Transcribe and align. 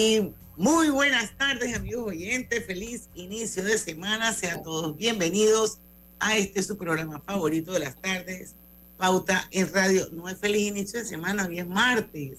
Y 0.00 0.32
muy 0.56 0.90
buenas 0.90 1.36
tardes, 1.36 1.74
amigos 1.74 2.06
oyentes. 2.06 2.64
Feliz 2.64 3.08
inicio 3.14 3.64
de 3.64 3.76
semana. 3.78 4.32
Sean 4.32 4.62
todos 4.62 4.96
bienvenidos 4.96 5.80
a 6.20 6.36
este 6.36 6.62
su 6.62 6.78
programa 6.78 7.20
favorito 7.26 7.72
de 7.72 7.80
las 7.80 8.00
tardes, 8.00 8.54
Pauta 8.96 9.48
en 9.50 9.74
Radio. 9.74 10.06
No 10.12 10.28
es 10.28 10.38
feliz 10.38 10.68
inicio 10.68 11.00
de 11.00 11.04
semana, 11.04 11.46
hoy 11.46 11.58
es 11.58 11.66
martes. 11.66 12.38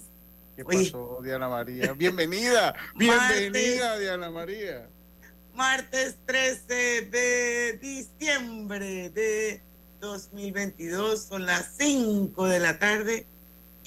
¿Qué 0.56 0.64
pasó, 0.64 1.20
Diana 1.22 1.50
María? 1.50 1.92
Bienvenida, 1.92 2.74
bienvenida, 2.96 4.00
Diana 4.00 4.32
María. 4.32 4.88
Martes 5.54 6.16
13 6.28 7.10
de 7.12 7.78
diciembre 7.82 9.10
de 9.10 9.62
2022, 10.00 11.24
son 11.24 11.46
las 11.46 11.74
5 11.78 12.48
de 12.48 12.60
la 12.60 12.80
tarde 12.80 13.28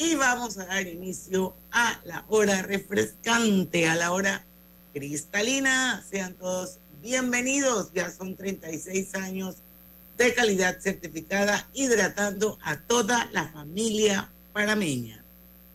y 0.02 0.16
vamos 0.16 0.58
a 0.58 0.66
dar 0.66 0.84
inicio 0.88 1.54
a 1.70 2.00
la 2.04 2.24
hora 2.28 2.62
refrescante, 2.62 3.86
a 3.86 3.94
la 3.94 4.10
hora 4.10 4.44
cristalina. 4.92 6.04
Sean 6.10 6.34
todos 6.34 6.78
bienvenidos. 7.00 7.92
Ya 7.94 8.10
son 8.10 8.34
36 8.34 9.14
años 9.14 9.56
de 10.18 10.34
calidad 10.34 10.80
certificada 10.80 11.68
hidratando 11.72 12.58
a 12.62 12.78
toda 12.80 13.30
la 13.32 13.46
familia 13.52 14.28
parameña. 14.52 15.22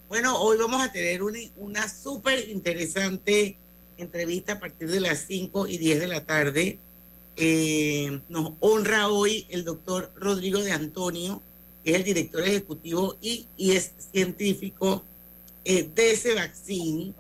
Bueno, 0.10 0.38
hoy 0.42 0.58
vamos 0.58 0.84
a 0.84 0.92
tener 0.92 1.24
una, 1.24 1.40
una 1.56 1.88
súper 1.88 2.50
interesante 2.50 3.56
entrevista 3.98 4.54
a 4.54 4.60
partir 4.60 4.92
de 4.92 5.00
las 5.00 5.20
5 5.26 5.68
y 5.68 5.78
10 5.78 6.02
de 6.02 6.08
la 6.08 6.26
tarde. 6.26 6.80
Eh, 7.38 8.20
nos 8.28 8.54
honra 8.60 9.08
hoy 9.08 9.46
el 9.50 9.64
doctor 9.64 10.12
Rodrigo 10.18 10.62
de 10.62 10.74
Antonio 10.74 11.42
es 11.92 11.98
el 11.98 12.04
director 12.04 12.42
ejecutivo 12.42 13.16
y, 13.22 13.48
y 13.58 13.72
es 13.72 13.92
científico 14.12 15.04
eh, 15.64 15.90
de 15.94 16.12
ese 16.12 16.34
vaccine. 16.34 17.14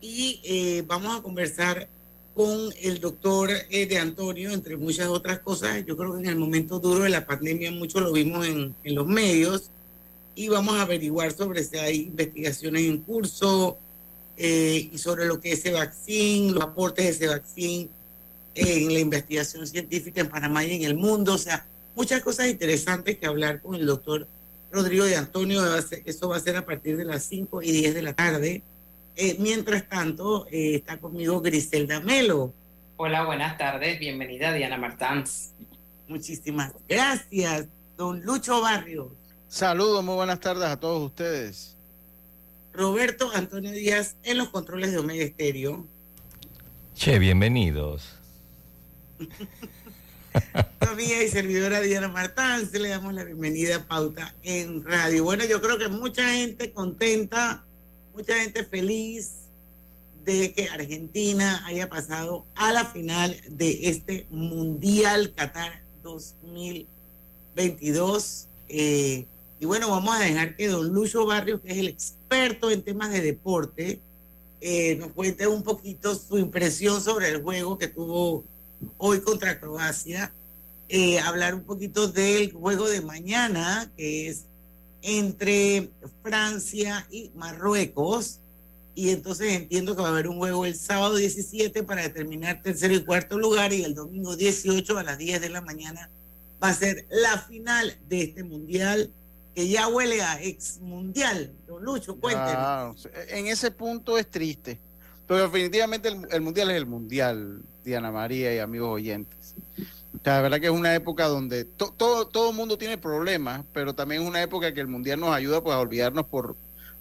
Y 0.00 0.40
eh, 0.44 0.84
vamos 0.86 1.18
a 1.18 1.22
conversar 1.22 1.88
con 2.34 2.72
el 2.82 3.00
doctor 3.00 3.50
eh, 3.70 3.86
de 3.86 3.98
Antonio, 3.98 4.50
entre 4.52 4.76
muchas 4.76 5.08
otras 5.08 5.38
cosas. 5.38 5.84
Yo 5.86 5.96
creo 5.96 6.14
que 6.14 6.20
en 6.20 6.26
el 6.26 6.36
momento 6.36 6.78
duro 6.78 7.04
de 7.04 7.10
la 7.10 7.26
pandemia 7.26 7.70
mucho 7.70 8.00
lo 8.00 8.12
vimos 8.12 8.46
en, 8.46 8.74
en 8.84 8.94
los 8.94 9.06
medios 9.06 9.70
y 10.34 10.48
vamos 10.48 10.74
a 10.74 10.82
averiguar 10.82 11.32
sobre 11.32 11.62
si 11.62 11.76
hay 11.76 12.00
investigaciones 12.02 12.82
en 12.82 12.98
curso 12.98 13.78
y 14.36 14.98
sobre 14.98 15.26
lo 15.26 15.40
que 15.40 15.52
es 15.52 15.60
ese 15.60 15.70
vaccine, 15.70 16.50
los 16.50 16.64
aportes 16.64 17.04
de 17.04 17.10
ese 17.10 17.28
vaccine 17.28 17.88
en 18.56 18.92
la 18.92 18.98
investigación 18.98 19.64
científica 19.66 20.20
en 20.20 20.28
Panamá 20.28 20.64
y 20.64 20.74
en 20.74 20.82
el 20.82 20.96
mundo. 20.96 21.34
O 21.34 21.38
sea, 21.38 21.64
muchas 21.94 22.22
cosas 22.22 22.48
interesantes 22.48 23.18
que 23.18 23.26
hablar 23.26 23.60
con 23.60 23.74
el 23.74 23.86
doctor 23.86 24.26
Rodrigo 24.70 25.04
de 25.04 25.16
Antonio. 25.16 25.62
Eso 26.04 26.28
va 26.28 26.36
a 26.36 26.40
ser 26.40 26.56
a 26.56 26.66
partir 26.66 26.96
de 26.96 27.04
las 27.04 27.24
5 27.24 27.62
y 27.62 27.72
10 27.72 27.94
de 27.94 28.02
la 28.02 28.12
tarde. 28.12 28.62
Eh, 29.16 29.36
mientras 29.38 29.88
tanto, 29.88 30.46
eh, 30.50 30.76
está 30.76 30.98
conmigo 30.98 31.40
Griselda 31.40 32.00
Melo. 32.00 32.52
Hola, 32.96 33.24
buenas 33.24 33.56
tardes. 33.56 33.98
Bienvenida, 33.98 34.52
Diana 34.52 34.76
Martans. 34.76 35.52
Muchísimas 36.08 36.72
gracias, 36.88 37.66
don 37.96 38.22
Lucho 38.22 38.60
Barrios. 38.60 39.08
Saludos, 39.48 40.04
muy 40.04 40.16
buenas 40.16 40.40
tardes 40.40 40.64
a 40.64 40.78
todos 40.78 41.02
ustedes. 41.02 41.76
Roberto 42.72 43.30
Antonio 43.32 43.70
Díaz 43.70 44.16
en 44.24 44.38
los 44.38 44.48
controles 44.48 44.90
de 44.90 44.98
Omega 44.98 45.24
Estéreo. 45.24 45.86
Che, 46.94 47.18
bienvenidos. 47.20 48.18
Todavía 50.80 51.22
y 51.22 51.28
servidora 51.28 51.80
Diana 51.80 52.08
Martán, 52.08 52.68
le 52.72 52.88
damos 52.88 53.14
la 53.14 53.22
bienvenida 53.24 53.76
a 53.76 53.86
Pauta 53.86 54.34
en 54.42 54.82
Radio. 54.84 55.22
Bueno, 55.24 55.44
yo 55.44 55.60
creo 55.60 55.78
que 55.78 55.86
mucha 55.88 56.32
gente 56.32 56.72
contenta, 56.72 57.64
mucha 58.14 58.40
gente 58.40 58.64
feliz 58.64 59.44
de 60.24 60.52
que 60.52 60.68
Argentina 60.68 61.64
haya 61.66 61.88
pasado 61.88 62.44
a 62.56 62.72
la 62.72 62.84
final 62.84 63.36
de 63.48 63.88
este 63.88 64.26
Mundial 64.30 65.32
Qatar 65.34 65.84
2022. 66.02 68.48
Eh, 68.68 69.26
y 69.60 69.66
bueno, 69.66 69.88
vamos 69.88 70.16
a 70.16 70.20
dejar 70.20 70.56
que 70.56 70.66
don 70.68 70.92
Lucho 70.92 71.24
Barrios, 71.26 71.60
que 71.60 71.70
es 71.72 71.78
el 71.78 71.86
experto 71.88 72.72
en 72.72 72.82
temas 72.82 73.12
de 73.12 73.20
deporte, 73.20 74.00
eh, 74.60 74.96
nos 74.96 75.12
cuente 75.12 75.46
un 75.46 75.62
poquito 75.62 76.16
su 76.16 76.38
impresión 76.38 77.00
sobre 77.00 77.28
el 77.28 77.40
juego 77.42 77.78
que 77.78 77.86
tuvo 77.86 78.42
hoy 78.98 79.20
contra 79.20 79.60
Croacia, 79.60 80.32
eh, 80.88 81.18
hablar 81.18 81.54
un 81.54 81.64
poquito 81.64 82.08
del 82.08 82.52
juego 82.52 82.88
de 82.88 83.00
mañana, 83.00 83.90
que 83.96 84.28
es 84.28 84.44
entre 85.02 85.90
Francia 86.22 87.06
y 87.10 87.30
Marruecos. 87.34 88.40
Y 88.94 89.10
entonces 89.10 89.52
entiendo 89.52 89.96
que 89.96 90.02
va 90.02 90.08
a 90.08 90.12
haber 90.12 90.28
un 90.28 90.38
juego 90.38 90.66
el 90.66 90.76
sábado 90.76 91.16
17 91.16 91.82
para 91.82 92.02
determinar 92.02 92.62
tercero 92.62 92.94
y 92.94 93.04
cuarto 93.04 93.38
lugar 93.38 93.72
y 93.72 93.82
el 93.82 93.94
domingo 93.94 94.36
18 94.36 94.96
a 94.96 95.02
las 95.02 95.18
10 95.18 95.40
de 95.40 95.48
la 95.48 95.60
mañana 95.60 96.10
va 96.62 96.68
a 96.68 96.74
ser 96.74 97.04
la 97.10 97.38
final 97.38 97.96
de 98.08 98.22
este 98.22 98.44
mundial 98.44 99.10
que 99.54 99.68
ya 99.68 99.88
huele 99.88 100.22
a 100.22 100.40
ex 100.42 100.78
mundial. 100.80 101.52
Don 101.66 101.84
Lucho, 101.84 102.16
cuéntenos. 102.16 103.08
en 103.28 103.46
ese 103.46 103.70
punto 103.70 104.16
es 104.18 104.28
triste, 104.28 104.78
pero 105.26 105.42
definitivamente 105.42 106.08
el, 106.08 106.26
el 106.30 106.40
mundial 106.40 106.70
es 106.70 106.76
el 106.76 106.86
mundial. 106.86 107.62
Diana 107.84 108.10
María 108.10 108.54
y 108.54 108.58
amigos 108.58 108.88
oyentes. 108.88 109.54
la 110.24 110.40
verdad 110.40 110.60
que 110.60 110.66
es 110.66 110.72
una 110.72 110.94
época 110.94 111.26
donde 111.26 111.64
todo, 111.64 112.26
todo 112.26 112.50
el 112.50 112.56
mundo 112.56 112.78
tiene 112.78 112.98
problemas, 112.98 113.64
pero 113.72 113.94
también 113.94 114.22
es 114.22 114.28
una 114.28 114.42
época 114.42 114.72
que 114.72 114.80
el 114.80 114.88
mundial 114.88 115.20
nos 115.20 115.34
ayuda 115.34 115.62
pues, 115.62 115.74
a 115.74 115.80
olvidarnos 115.80 116.26
por, 116.26 116.56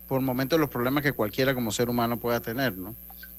por 0.08 0.22
momentos 0.22 0.60
los 0.60 0.70
problemas 0.70 1.04
que 1.04 1.14
cualquiera 1.14 1.56
como 1.56 1.72
ser 1.72 1.90
humano 1.90 2.20
pueda 2.20 2.42
tener, 2.42 2.78
¿no? 2.78 2.96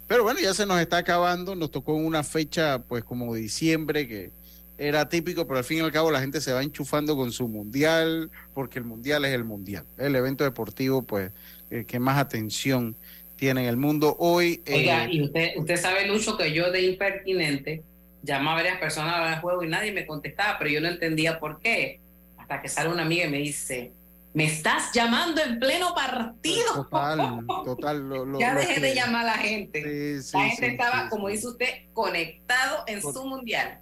Pero 0.06 0.22
bueno, 0.22 0.40
ya 0.40 0.52
se 0.52 0.66
nos 0.66 0.80
está 0.80 0.98
acabando, 0.98 1.54
nos 1.54 1.70
tocó 1.70 1.94
una 1.94 2.22
fecha 2.22 2.78
pues 2.80 3.04
como 3.04 3.34
diciembre 3.34 4.06
que 4.06 4.32
era 4.76 5.08
típico, 5.08 5.46
pero 5.46 5.58
al 5.58 5.64
fin 5.64 5.78
y 5.78 5.80
al 5.80 5.92
cabo 5.92 6.10
la 6.10 6.20
gente 6.20 6.40
se 6.40 6.52
va 6.52 6.62
enchufando 6.62 7.16
con 7.16 7.32
su 7.32 7.48
mundial, 7.48 8.30
porque 8.52 8.78
el 8.78 8.84
mundial 8.84 9.24
es 9.24 9.32
el 9.32 9.44
mundial, 9.44 9.84
el 9.96 10.14
evento 10.16 10.44
deportivo 10.44 11.02
pues 11.02 11.32
eh, 11.70 11.84
que 11.86 11.98
más 11.98 12.18
atención 12.18 12.96
tiene 13.44 13.60
en 13.60 13.68
el 13.68 13.76
mundo 13.76 14.16
hoy. 14.20 14.62
Oiga, 14.66 15.04
eh, 15.04 15.08
y 15.12 15.22
usted, 15.22 15.50
usted 15.56 15.76
sabe, 15.76 16.06
Lucho, 16.06 16.38
que 16.38 16.50
yo 16.54 16.70
de 16.70 16.80
impertinente 16.80 17.82
llamaba 18.22 18.52
a 18.52 18.62
varias 18.62 18.78
personas 18.78 19.16
al 19.16 19.40
juego 19.42 19.62
y 19.62 19.68
nadie 19.68 19.92
me 19.92 20.06
contestaba, 20.06 20.56
pero 20.58 20.70
yo 20.70 20.80
no 20.80 20.88
entendía 20.88 21.38
por 21.38 21.60
qué. 21.60 22.00
Hasta 22.38 22.62
que 22.62 22.70
sale 22.70 22.88
una 22.88 23.02
amiga 23.02 23.26
y 23.26 23.30
me 23.30 23.36
dice, 23.36 23.92
me 24.32 24.46
estás 24.46 24.92
llamando 24.94 25.42
en 25.42 25.58
pleno 25.58 25.94
partido. 25.94 26.86
Total, 26.90 27.44
total. 27.66 28.38
ya 28.40 28.54
dejé 28.54 28.80
de 28.80 28.94
llamar 28.94 29.28
a 29.28 29.36
la 29.36 29.38
gente. 29.38 30.22
la 30.32 30.48
gente 30.48 30.66
estaba, 30.68 31.10
como 31.10 31.28
dice 31.28 31.48
usted, 31.48 31.68
conectado 31.92 32.84
en 32.86 33.02
su 33.02 33.26
mundial. 33.26 33.78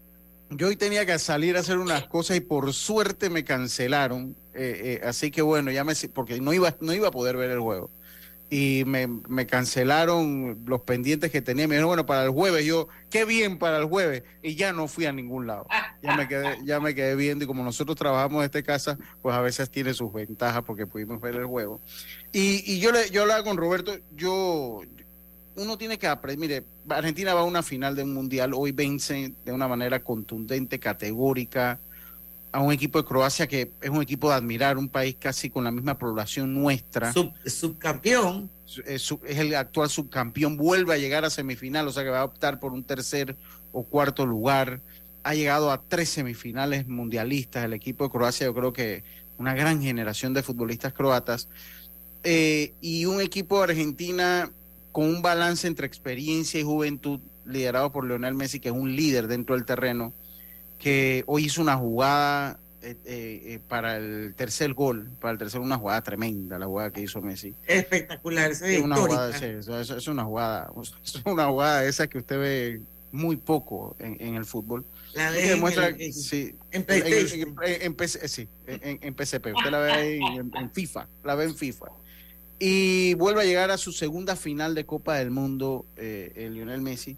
Yo 0.51 0.67
hoy 0.67 0.77
tenía 0.77 1.07
que 1.07 1.17
salir 1.21 1.57
a 1.57 1.61
hacer 1.61 1.79
unas 1.79 2.03
cosas 2.09 2.37
y 2.37 2.41
por 2.41 2.75
suerte 2.75 3.31
me 3.31 3.45
cancelaron. 3.45 4.35
Eh, 4.55 5.01
eh, 5.01 5.07
así 5.07 5.31
que 5.31 5.41
bueno, 5.41 5.71
ya 5.71 5.85
me 5.85 5.95
porque 6.13 6.41
no 6.41 6.53
iba, 6.53 6.75
no 6.81 6.93
iba 6.93 7.07
a 7.07 7.13
poder 7.13 7.37
ver 7.37 7.53
el 7.53 7.61
juego 7.61 7.91
y 8.55 8.85
me, 8.85 9.07
me, 9.07 9.47
cancelaron 9.47 10.63
los 10.67 10.83
pendientes 10.83 11.31
que 11.31 11.41
tenía. 11.41 11.67
Me 11.67 11.77
dijeron, 11.77 11.89
bueno, 11.89 12.05
para 12.05 12.25
el 12.25 12.29
jueves, 12.29 12.67
yo, 12.67 12.87
qué 13.09 13.25
bien 13.25 13.59
para 13.59 13.79
el 13.79 13.87
jueves, 13.87 14.25
y 14.43 14.57
ya 14.57 14.75
no 14.75 14.89
fui 14.89 15.07
a 15.07 15.13
ningún 15.13 15.47
lado. 15.47 15.67
Ya 16.03 16.15
me 16.15 16.29
quedé, 16.29 16.59
ya 16.63 16.79
me 16.79 16.95
quedé 16.95 17.17
viendo, 17.17 17.45
y 17.45 17.47
como 17.47 17.65
nosotros 17.65 17.97
trabajamos 17.97 18.41
en 18.41 18.45
esta 18.45 18.63
casa, 18.63 18.99
pues 19.23 19.35
a 19.35 19.41
veces 19.41 19.71
tiene 19.71 19.95
sus 19.95 20.13
ventajas 20.13 20.65
porque 20.65 20.87
pudimos 20.87 21.19
ver 21.19 21.37
el 21.37 21.47
juego. 21.47 21.81
Y, 22.31 22.63
y 22.71 22.79
yo, 22.79 22.93
le, 22.93 23.09
yo 23.09 23.23
hablaba 23.23 23.43
con 23.43 23.57
Roberto, 23.57 23.97
yo, 24.15 24.83
uno 25.57 25.79
tiene 25.79 25.99
que 25.99 26.07
aprender, 26.07 26.39
mire, 26.39 26.65
Argentina 26.91 27.33
va 27.33 27.41
a 27.41 27.45
una 27.45 27.63
final 27.63 27.97
de 27.97 28.03
un 28.03 28.13
mundial, 28.13 28.53
hoy 28.53 28.73
vence 28.73 29.33
de 29.47 29.53
una 29.53 29.67
manera 29.67 30.01
contundente, 30.01 30.79
categórica, 30.79 31.81
a 32.53 32.61
un 32.61 32.71
equipo 32.71 32.99
de 32.99 33.09
Croacia 33.09 33.47
que 33.47 33.73
es 33.81 33.91
un 33.91 34.03
equipo 34.03 34.29
de 34.29 34.37
admirar, 34.37 34.77
un 34.77 34.89
país 34.89 35.17
casi 35.19 35.49
con 35.49 35.65
la 35.65 35.71
misma 35.71 35.99
población 35.99 36.55
nuestra. 36.55 37.13
subcampeón. 37.47 38.51
Es, 38.87 39.11
es, 39.27 39.39
el 39.39 39.55
actual 39.55 39.89
subcampeón, 39.89 40.57
vuelve 40.59 40.95
a 40.95 40.99
llegar 40.99 41.25
a 41.25 41.31
semifinal, 41.31 41.89
o 41.89 41.93
sea 41.93 42.05
que 42.05 42.11
va 42.11 42.21
a 42.21 42.25
optar 42.25 42.61
por 42.61 42.73
un 42.73 42.85
tercer 42.85 43.37
o 43.73 43.85
cuarto 43.85 44.27
lugar. 44.27 44.81
Ha 45.25 45.35
llegado 45.35 45.71
a 45.71 45.81
tres 45.81 46.11
semifinales 46.11 46.87
mundialistas 46.87 47.65
el 47.65 47.73
equipo 47.73 48.05
de 48.05 48.11
Croacia, 48.11 48.47
yo 48.47 48.55
creo 48.55 48.73
que 48.73 49.03
una 49.39 49.55
gran 49.55 49.81
generación 49.81 50.35
de 50.35 50.43
futbolistas 50.43 50.93
croatas. 50.93 51.49
Eh, 52.23 52.75
y 52.81 53.07
un 53.07 53.21
equipo 53.21 53.59
de 53.59 53.73
Argentina 53.73 54.51
con 54.93 55.05
un 55.05 55.23
balance 55.23 55.67
entre 55.67 55.87
experiencia 55.87 56.61
y 56.61 56.65
juventud, 56.65 57.19
liderado 57.47 57.91
por 57.91 58.07
Leonel 58.07 58.35
Messi, 58.35 58.61
que 58.61 58.69
es 58.69 58.75
un 58.75 58.95
líder 58.95 59.27
dentro 59.27 59.55
del 59.55 59.65
terreno 59.65 60.13
que 60.83 61.23
hoy 61.27 61.45
hizo 61.45 61.63
una 61.63 61.77
jugada 61.77 62.59
eh, 62.83 62.97
eh, 63.05 63.61
para 63.69 63.97
el 63.97 64.35
tercer 64.37 64.75
gol, 64.75 65.09
para 65.21 65.33
el 65.33 65.39
tercer, 65.39 65.61
una 65.61 65.79
jugada 65.79 66.03
tremenda, 66.03 66.59
la 66.59 66.67
jugada 66.67 66.91
que 66.91 67.01
hizo 67.01 67.21
Messi. 67.21 67.55
Espectacular, 67.69 68.51
es 68.51 68.61
una 68.83 68.97
jugada, 68.97 69.31
es, 69.31 69.91
es, 69.91 70.09
una 70.09 70.25
jugada, 70.25 70.73
es 71.05 71.23
una 71.25 71.47
jugada 71.47 71.85
esa 71.85 72.09
que 72.09 72.19
usted 72.19 72.39
ve 72.39 72.81
muy 73.13 73.37
poco 73.37 73.95
en, 74.01 74.17
en 74.21 74.35
el 74.35 74.45
fútbol. 74.45 74.85
La 75.15 75.31
ve 75.31 75.51
demuestra, 75.51 75.91
en, 75.91 76.13
sí, 76.13 76.57
en, 76.73 76.85
en, 76.89 77.07
en, 77.07 77.29
sí, 77.29 78.49
en, 78.67 79.15
PCP, 79.15 79.55
usted 79.55 79.71
la 79.71 79.79
ve 79.79 79.93
ahí 79.93 80.21
en, 80.21 80.73
FIFA, 80.73 81.07
la 81.23 81.37
ve 81.37 81.45
en 81.45 81.55
FIFA. 81.55 81.87
y 82.59 83.15
vuelve 83.15 83.43
a 83.43 83.45
llegar 83.45 83.71
a 83.71 83.79
su 83.79 83.93
segunda 83.93 84.35
final 84.35 84.75
de 84.75 84.85
Copa 84.87 85.19
del 85.19 85.31
Mundo, 85.31 85.87
eh, 85.97 86.33
el 86.35 86.55
Lionel 86.55 86.81
Messi. 86.81 87.17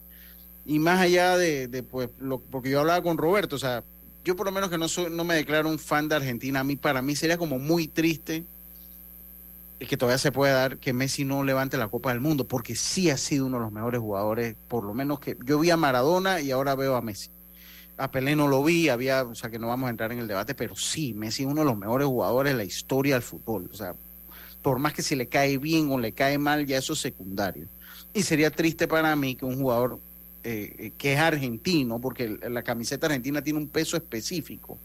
Y 0.66 0.78
más 0.78 1.00
allá 1.00 1.36
de, 1.36 1.84
pues, 1.90 2.08
lo, 2.18 2.38
porque 2.38 2.70
yo 2.70 2.80
hablaba 2.80 3.02
con 3.02 3.18
Roberto, 3.18 3.56
o 3.56 3.58
sea, 3.58 3.84
yo 4.24 4.34
por 4.34 4.46
lo 4.46 4.52
menos 4.52 4.70
que 4.70 4.78
no, 4.78 4.88
soy, 4.88 5.10
no 5.10 5.24
me 5.24 5.34
declaro 5.34 5.68
un 5.68 5.78
fan 5.78 6.08
de 6.08 6.16
Argentina, 6.16 6.60
a 6.60 6.64
mí 6.64 6.76
para 6.76 7.02
mí 7.02 7.14
sería 7.14 7.36
como 7.36 7.58
muy 7.58 7.88
triste 7.88 8.44
que 9.78 9.96
todavía 9.96 10.18
se 10.18 10.32
puede 10.32 10.52
dar 10.52 10.78
que 10.78 10.92
Messi 10.92 11.24
no 11.24 11.44
levante 11.44 11.76
la 11.76 11.88
Copa 11.88 12.10
del 12.10 12.20
Mundo, 12.20 12.46
porque 12.46 12.74
sí 12.74 13.10
ha 13.10 13.16
sido 13.16 13.46
uno 13.46 13.58
de 13.58 13.64
los 13.64 13.72
mejores 13.72 14.00
jugadores, 14.00 14.56
por 14.68 14.84
lo 14.84 14.94
menos 14.94 15.20
que 15.20 15.36
yo 15.44 15.58
vi 15.58 15.70
a 15.70 15.76
Maradona 15.76 16.40
y 16.40 16.50
ahora 16.50 16.74
veo 16.74 16.96
a 16.96 17.02
Messi. 17.02 17.30
A 17.96 18.10
Pelé 18.10 18.34
no 18.34 18.48
lo 18.48 18.64
vi, 18.64 18.88
había, 18.88 19.22
o 19.22 19.34
sea 19.34 19.50
que 19.50 19.58
no 19.58 19.68
vamos 19.68 19.86
a 19.86 19.90
entrar 19.90 20.10
en 20.12 20.18
el 20.18 20.26
debate, 20.26 20.54
pero 20.54 20.74
sí, 20.74 21.14
Messi 21.14 21.42
es 21.42 21.48
uno 21.48 21.60
de 21.60 21.66
los 21.66 21.78
mejores 21.78 22.06
jugadores 22.06 22.52
de 22.52 22.56
la 22.56 22.64
historia 22.64 23.14
del 23.14 23.22
fútbol. 23.22 23.68
O 23.72 23.76
sea, 23.76 23.94
por 24.62 24.78
más 24.78 24.94
que 24.94 25.02
si 25.02 25.14
le 25.14 25.28
cae 25.28 25.58
bien 25.58 25.90
o 25.90 25.98
le 25.98 26.12
cae 26.12 26.38
mal, 26.38 26.66
ya 26.66 26.78
eso 26.78 26.94
es 26.94 27.00
secundario. 27.00 27.68
Y 28.12 28.22
sería 28.22 28.50
triste 28.50 28.88
para 28.88 29.14
mí 29.14 29.36
que 29.36 29.44
un 29.44 29.60
jugador 29.60 30.00
eh, 30.44 30.92
que 30.98 31.14
es 31.14 31.18
argentino, 31.18 32.00
porque 32.00 32.38
la 32.48 32.62
camiseta 32.62 33.06
argentina 33.06 33.42
tiene 33.42 33.58
un 33.58 33.68
peso 33.68 33.96
específico. 33.96 34.78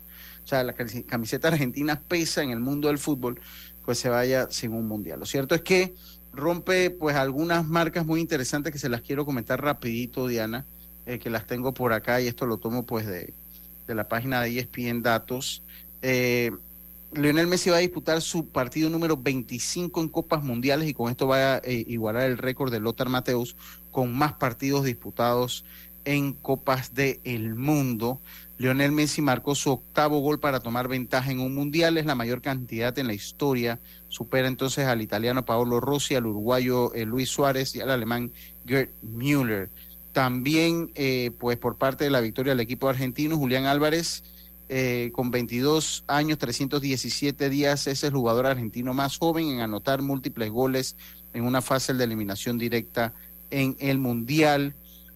O 0.44 0.48
sea, 0.48 0.64
la 0.64 0.74
camiseta 0.74 1.50
argentina 1.50 2.02
pesa 2.08 2.42
en 2.42 2.52
el 2.52 2.60
mundo 2.60 2.88
del 2.88 2.98
fútbol, 2.98 3.40
pues 3.86 4.00
se 4.00 4.10
vaya 4.10 4.48
sin 4.50 4.74
un 4.74 4.88
mundial. 4.88 5.20
Lo 5.20 5.26
cierto 5.26 5.54
es 5.54 5.62
que 5.62 5.94
rompe 6.32 6.90
pues 6.90 7.16
algunas 7.16 7.68
marcas 7.68 8.06
muy 8.06 8.22
interesantes 8.22 8.72
que 8.72 8.80
se 8.80 8.90
las 8.90 9.02
quiero 9.02 9.26
comentar 9.26 9.62
rapidito, 9.62 10.28
Diana, 10.28 10.66
eh, 11.06 11.20
que 11.20 11.30
las 11.30 11.46
tengo 11.46 11.74
por 11.74 11.94
acá 11.94 12.22
y 12.22 12.28
esto 12.28 12.46
lo 12.46 12.58
tomo 12.58 12.86
pues 12.86 13.06
de, 13.06 13.34
de 13.86 13.96
la 13.96 14.08
página 14.08 14.42
de 14.42 14.60
ESPN 14.60 15.02
Datos. 15.02 15.64
Eh, 16.02 16.52
Lionel 17.14 17.48
Messi 17.48 17.72
va 17.72 17.78
a 17.78 17.80
disputar 17.80 18.22
su 18.22 18.50
partido 18.50 18.90
número 18.90 19.18
25 19.18 20.00
en 20.00 20.10
Copas 20.10 20.44
Mundiales 20.44 20.88
y 20.88 20.94
con 20.94 21.10
esto 21.10 21.28
va 21.28 21.56
a 21.56 21.58
eh, 21.58 21.84
igualar 21.88 22.24
el 22.24 22.38
récord 22.38 22.72
de 22.72 22.80
Lothar 22.80 23.10
Mateus 23.10 23.56
con 23.90 24.16
más 24.16 24.34
partidos 24.34 24.86
disputados 24.86 25.66
en 26.06 26.34
Copas 26.34 26.94
del 26.94 27.20
el 27.24 27.56
Mundo. 27.56 28.22
Lionel 28.60 28.92
Messi 28.92 29.24
marcó 29.24 29.56
su 29.56 29.72
octavo 29.72 30.20
gol 30.20 30.40
para 30.40 30.60
tomar 30.60 30.88
ventaja 30.88 31.32
en 31.32 31.40
un 31.40 31.56
mundial, 31.56 31.98
es 31.98 32.06
la 32.06 32.14
mayor 32.14 32.42
cantidad 32.42 32.98
en 33.00 33.08
la 33.08 33.14
historia. 33.14 33.80
Supera 34.08 34.48
entonces 34.48 34.86
al 34.86 35.02
italiano 35.02 35.46
Paolo 35.46 35.80
Rossi, 35.80 36.14
al 36.14 36.28
uruguayo 36.28 36.94
eh, 36.94 37.06
Luis 37.06 37.30
Suárez 37.30 37.76
y 37.76 37.82
al 37.82 37.90
alemán 37.90 38.32
Gerd 38.68 38.90
Müller. 39.02 39.70
También, 40.12 40.92
eh, 40.94 41.32
pues 41.40 41.58
por 41.58 41.78
parte 41.78 42.04
de 42.04 42.10
la 42.12 42.22
victoria 42.22 42.52
del 42.52 42.60
equipo 42.60 42.88
argentino, 42.88 43.38
Julián 43.38 43.66
Álvarez 43.66 44.24
eh, 44.72 45.10
con 45.14 45.32
22 45.32 46.04
años, 46.06 46.38
317 46.38 47.50
días, 47.50 47.88
es 47.88 48.04
el 48.04 48.14
jugador 48.14 48.46
argentino 48.46 48.94
más 48.94 49.18
joven 49.18 49.48
en 49.48 49.62
anotar 49.62 50.04
múltiples 50.04 50.52
goles 50.52 50.96
en 51.34 51.44
una 51.44 51.64
fase 51.64 51.96
de 51.96 52.04
eliminación 52.04 52.60
directa 52.60 53.14
en 53.50 53.76
el 53.80 53.98
Mundial. 53.98 54.76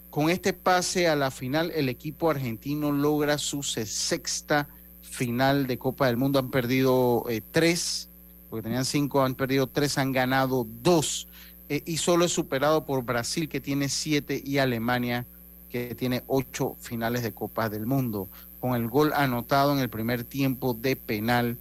Con 0.10 0.32
este 0.32 0.54
pase 0.54 1.08
a 1.08 1.16
la 1.16 1.30
final, 1.30 1.72
el 1.76 1.88
equipo 1.88 2.32
argentino 2.32 2.92
logra 2.92 3.38
su 3.38 3.62
sexta 3.62 4.68
final 5.04 5.68
de 5.68 5.78
Copa 5.78 6.08
del 6.08 6.18
Mundo. 6.18 6.40
Han 6.40 6.50
perdido 6.50 7.24
eh, 7.30 7.42
tres, 7.52 8.10
porque 8.50 8.64
tenían 8.64 8.86
cinco, 8.86 9.22
han 9.22 9.36
perdido 9.36 9.68
tres, 9.68 10.00
han 10.00 10.14
ganado 10.14 10.66
dos. 10.82 11.28
Eh, 11.70 11.84
y 11.86 11.98
solo 11.98 12.26
es 12.26 12.32
superado 12.32 12.86
por 12.86 13.04
Brasil, 13.06 13.48
que 13.48 13.62
tiene 13.62 13.88
siete, 13.88 14.42
y 14.44 14.58
Alemania, 14.58 15.28
que 15.70 15.94
tiene 15.94 16.24
ocho 16.26 16.76
finales 16.80 17.22
de 17.22 17.34
Copa 17.34 17.70
del 17.70 17.86
Mundo 17.86 18.30
con 18.64 18.76
el 18.76 18.88
gol 18.88 19.12
anotado 19.14 19.74
en 19.74 19.80
el 19.80 19.90
primer 19.90 20.24
tiempo 20.24 20.74
de 20.74 20.96
penal. 20.96 21.58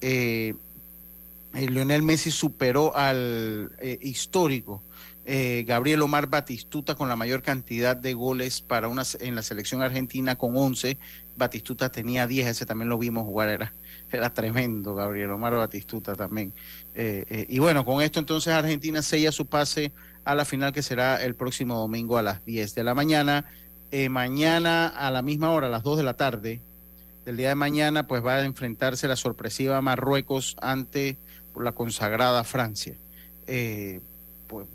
Eh, 0.00 0.56
eh, 1.54 1.70
Lionel 1.70 2.02
Messi 2.02 2.32
superó 2.32 2.96
al 2.96 3.70
eh, 3.78 4.00
histórico 4.02 4.82
Gabriel 5.24 6.02
Omar 6.02 6.26
Batistuta 6.26 6.96
con 6.96 7.08
la 7.08 7.14
mayor 7.14 7.40
cantidad 7.42 7.94
de 7.94 8.14
goles 8.14 8.62
para 8.62 8.88
una, 8.88 9.04
en 9.20 9.36
la 9.36 9.42
selección 9.42 9.80
argentina 9.80 10.34
con 10.34 10.56
11. 10.56 10.98
Batistuta 11.36 11.92
tenía 11.92 12.26
10, 12.26 12.48
ese 12.48 12.66
también 12.66 12.88
lo 12.88 12.98
vimos 12.98 13.26
jugar, 13.26 13.48
era, 13.48 13.72
era 14.10 14.34
tremendo 14.34 14.96
Gabriel 14.96 15.30
Omar 15.30 15.54
Batistuta 15.54 16.16
también. 16.16 16.52
y 16.96 17.60
bueno, 17.60 17.84
con 17.84 18.02
esto 18.02 18.18
entonces 18.18 18.52
Argentina 18.52 19.02
sella 19.02 19.30
su 19.30 19.46
pase 19.46 19.92
a 20.24 20.34
la 20.34 20.44
final 20.44 20.72
que 20.72 20.82
será 20.82 21.22
el 21.22 21.36
próximo 21.36 21.78
domingo 21.78 22.18
a 22.18 22.22
las 22.22 22.44
10 22.44 22.74
de 22.74 22.82
la 22.82 22.94
mañana. 22.94 23.46
Eh, 23.92 24.08
mañana 24.08 24.86
a 24.86 25.10
la 25.10 25.22
misma 25.22 25.50
hora, 25.50 25.66
a 25.66 25.70
las 25.70 25.82
2 25.82 25.98
de 25.98 26.04
la 26.04 26.14
tarde 26.14 26.60
del 27.24 27.36
día 27.36 27.48
de 27.48 27.54
mañana, 27.56 28.06
pues 28.06 28.24
va 28.24 28.36
a 28.36 28.44
enfrentarse 28.44 29.08
la 29.08 29.16
sorpresiva 29.16 29.80
Marruecos 29.82 30.56
ante 30.60 31.16
la 31.56 31.72
consagrada 31.72 32.44
Francia. 32.44 32.94
Eh, 33.46 34.00
pues 34.46 34.66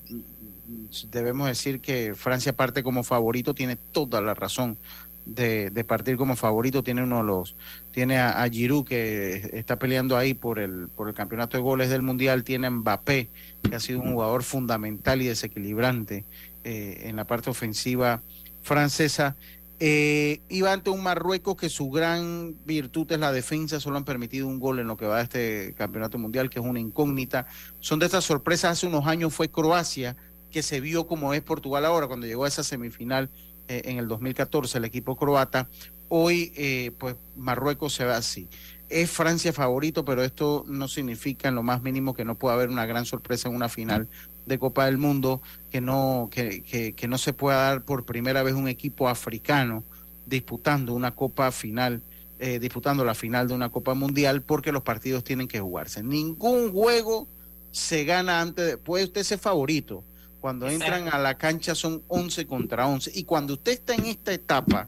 debemos 1.10 1.48
decir 1.48 1.80
que 1.80 2.14
Francia 2.16 2.54
parte 2.54 2.84
como 2.84 3.04
favorito, 3.04 3.54
tiene 3.54 3.78
toda 3.78 4.20
la 4.20 4.34
razón 4.34 4.78
de, 5.26 5.86
partir 5.88 6.18
como 6.18 6.36
favorito, 6.36 6.84
tiene 6.84 7.04
uno 7.04 7.18
de 7.18 7.24
los, 7.24 7.56
tiene 7.92 8.20
a, 8.20 8.48
Giroud 8.50 8.86
que 8.86 9.50
está 9.54 9.80
peleando 9.80 10.18
ahí 10.18 10.34
por 10.34 10.60
el, 10.60 10.88
por 10.90 11.08
el 11.08 11.14
campeonato 11.14 11.58
de 11.58 11.64
goles 11.64 11.90
del 11.90 12.02
mundial, 12.02 12.44
tiene 12.44 12.68
a 12.68 12.72
Mbappé, 12.72 13.30
que 13.64 13.76
ha 13.76 13.80
sido 13.80 14.02
un 14.02 14.14
jugador 14.14 14.44
fundamental 14.44 15.22
y 15.22 15.28
desequilibrante 15.28 16.26
eh, 16.64 17.04
en 17.06 17.16
la 17.16 17.26
parte 17.26 17.50
ofensiva 17.50 18.22
francesa. 18.66 19.38
Eh, 19.80 20.42
iba 20.50 20.72
ante 20.72 20.90
un 20.90 21.04
Marruecos 21.04 21.56
que 21.56 21.70
su 21.70 21.90
gran 21.92 22.56
virtud 22.66 23.12
es 23.12 23.20
la 23.20 23.32
defensa, 23.32 23.80
solo 23.80 23.98
han 23.98 24.06
permitido 24.06 24.48
un 24.48 24.60
gol 24.60 24.80
en 24.80 24.88
lo 24.88 24.98
que 24.98 25.06
va 25.06 25.18
a 25.18 25.22
este 25.22 25.76
campeonato 25.78 26.18
mundial, 26.18 26.50
que 26.50 26.60
es 26.60 26.66
una 26.66 26.80
incógnita. 26.80 27.46
Son 27.80 28.00
de 28.00 28.06
estas 28.08 28.24
sorpresas, 28.24 28.72
hace 28.72 28.88
unos 28.88 29.06
años 29.06 29.34
fue 29.34 29.50
Croacia, 29.50 30.16
que 30.50 30.64
se 30.64 30.80
vio 30.80 31.06
como 31.08 31.34
es 31.34 31.42
Portugal 31.42 31.86
ahora, 31.86 32.08
cuando 32.08 32.26
llegó 32.26 32.46
a 32.46 32.48
esa 32.48 32.64
semifinal 32.64 33.30
eh, 33.68 33.84
en 33.86 33.98
el 33.98 34.08
2014, 34.08 34.80
el 34.80 34.86
equipo 34.86 35.16
croata. 35.16 35.70
Hoy, 36.08 36.52
eh, 36.56 36.92
pues 36.98 37.16
Marruecos 37.36 37.94
se 37.94 38.06
ve 38.06 38.14
así. 38.14 38.48
Es 38.90 39.12
Francia 39.12 39.54
favorito, 39.54 40.06
pero 40.06 40.24
esto 40.24 40.64
no 40.68 40.88
significa 40.88 41.50
en 41.50 41.56
lo 41.56 41.64
más 41.64 41.82
mínimo 41.84 42.14
que 42.14 42.26
no 42.26 42.36
pueda 42.36 42.56
haber 42.56 42.70
una 42.70 42.86
gran 42.86 43.06
sorpresa 43.06 43.50
en 43.50 43.56
una 43.56 43.70
final 43.70 44.08
de 44.46 44.60
Copa 44.60 44.86
del 44.86 44.98
Mundo, 44.98 45.42
que 45.72 45.82
no, 45.82 46.30
que, 46.32 46.94
que, 46.96 47.08
no 47.08 47.18
se 47.18 47.34
pueda 47.34 47.58
dar 47.58 47.84
por 47.84 48.06
primera 48.06 48.44
vez 48.44 48.54
un 48.54 48.68
equipo 48.68 49.08
africano 49.08 49.84
disputando 50.26 50.94
una 50.94 51.12
Copa 51.12 51.52
final, 51.52 52.02
eh, 52.40 52.60
disputando 52.60 53.04
la 53.04 53.16
final 53.16 53.48
de 53.48 53.54
una 53.54 53.70
Copa 53.70 53.94
Mundial, 53.94 54.42
porque 54.42 54.72
los 54.72 54.84
partidos 54.84 55.24
tienen 55.24 55.48
que 55.48 55.60
jugarse. 55.60 56.04
Ningún 56.04 56.72
juego 56.72 57.28
se 57.72 58.06
gana 58.06 58.42
antes 58.42 58.66
de, 58.66 58.78
puede 58.78 59.04
usted 59.06 59.24
ser 59.24 59.40
favorito. 59.40 60.04
Cuando 60.40 60.70
entran 60.70 61.08
a 61.08 61.18
la 61.18 61.38
cancha 61.38 61.74
son 61.74 62.04
11 62.08 62.46
contra 62.46 62.88
11. 62.88 63.12
Y 63.16 63.24
cuando 63.24 63.54
usted 63.54 63.72
está 63.72 63.96
en 63.96 64.06
esta 64.06 64.32
etapa 64.32 64.88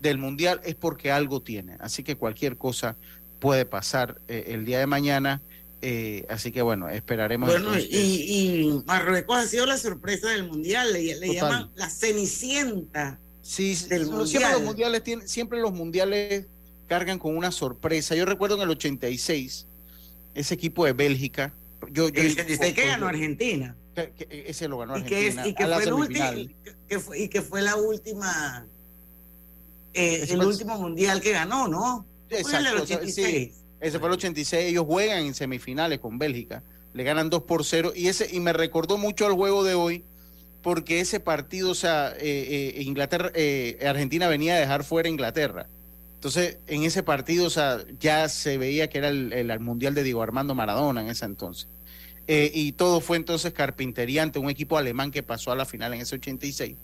del 0.00 0.18
Mundial 0.18 0.60
es 0.64 0.76
porque 0.76 1.10
algo 1.10 1.42
tiene. 1.42 1.76
Así 1.80 2.04
que 2.04 2.16
cualquier 2.16 2.56
cosa 2.56 2.96
puede 3.40 3.64
pasar 3.66 4.20
eh, 4.28 4.44
el 4.48 4.64
día 4.64 4.78
de 4.78 4.86
mañana 4.86 5.42
eh, 5.84 6.24
así 6.28 6.52
que 6.52 6.62
bueno, 6.62 6.88
esperaremos. 6.88 7.50
Bueno, 7.50 7.76
y, 7.76 8.82
Marruecos 8.86 9.36
ha 9.36 9.46
sido 9.48 9.66
la 9.66 9.76
sorpresa 9.76 10.30
del 10.30 10.46
mundial, 10.46 10.92
le, 10.92 11.34
llaman 11.34 11.72
la 11.74 11.90
cenicienta. 11.90 13.18
Sí, 13.42 13.74
del 13.88 14.06
mundial. 14.06 14.28
siempre 14.28 14.52
los 14.52 14.62
mundiales 14.62 15.02
tienen, 15.02 15.28
siempre 15.28 15.60
los 15.60 15.72
mundiales 15.72 16.46
cargan 16.86 17.18
con 17.18 17.36
una 17.36 17.50
sorpresa. 17.50 18.14
Yo 18.14 18.24
recuerdo 18.24 18.54
en 18.54 18.62
el 18.62 18.70
86, 18.70 19.66
ese 20.36 20.54
equipo 20.54 20.84
de 20.84 20.92
Bélgica. 20.92 21.52
Yo, 21.90 22.08
yo, 22.10 22.22
el 22.22 22.30
86 22.30 22.74
que 22.74 22.86
ganó 22.86 23.08
Argentina. 23.08 23.74
ese 24.30 24.68
lo 24.68 24.78
ganó 24.78 24.94
Argentina. 24.94 25.48
Y 25.48 25.52
que, 25.52 25.66
fue, 25.66 25.82
el 25.82 25.92
último, 25.92 26.26
que 26.88 27.00
fue, 27.00 27.18
y 27.18 27.28
que 27.28 27.42
fue 27.42 27.60
la 27.60 27.74
última, 27.74 28.64
eh, 29.94 30.26
el 30.30 30.44
último 30.44 30.78
mundial 30.78 31.20
que 31.20 31.32
ganó, 31.32 31.66
¿no? 31.66 32.06
Exacto, 32.30 32.68
el 32.68 32.82
86. 32.82 33.61
Ese 33.82 33.98
fue 33.98 34.08
el 34.08 34.14
86. 34.14 34.70
Ellos 34.70 34.86
juegan 34.86 35.24
en 35.24 35.34
semifinales 35.34 35.98
con 35.98 36.16
Bélgica. 36.16 36.62
Le 36.94 37.02
ganan 37.02 37.28
2 37.28 37.42
por 37.42 37.64
0. 37.64 37.92
Y, 37.96 38.06
ese, 38.06 38.28
y 38.32 38.38
me 38.38 38.52
recordó 38.52 38.96
mucho 38.96 39.26
al 39.26 39.32
juego 39.32 39.64
de 39.64 39.74
hoy, 39.74 40.04
porque 40.62 41.00
ese 41.00 41.18
partido, 41.18 41.70
o 41.70 41.74
sea, 41.74 42.14
eh, 42.18 42.74
eh, 42.76 42.82
Inglaterra, 42.82 43.32
eh, 43.34 43.84
Argentina 43.84 44.28
venía 44.28 44.54
a 44.54 44.58
dejar 44.60 44.84
fuera 44.84 45.08
Inglaterra. 45.08 45.66
Entonces, 46.14 46.58
en 46.68 46.84
ese 46.84 47.02
partido, 47.02 47.46
o 47.46 47.50
sea, 47.50 47.84
ya 47.98 48.28
se 48.28 48.56
veía 48.56 48.88
que 48.88 48.98
era 48.98 49.08
el, 49.08 49.60
Mundial 49.60 49.94
de 49.94 50.04
Diego 50.04 50.22
Armando 50.22 50.54
Maradona 50.54 51.00
en 51.00 51.08
ese 51.08 51.24
entonces. 51.24 51.66
y 52.28 52.72
todo 52.72 53.00
fue 53.00 53.16
entonces 53.16 53.52
carpintería 53.52 54.22
ante 54.22 54.38
un 54.38 54.48
equipo 54.48 54.78
alemán 54.78 55.10
que 55.10 55.24
pasó 55.24 55.50
a 55.50 55.56
la 55.56 55.64
final 55.64 55.92
en 55.94 56.02
ese 56.02 56.14
86. 56.14 56.76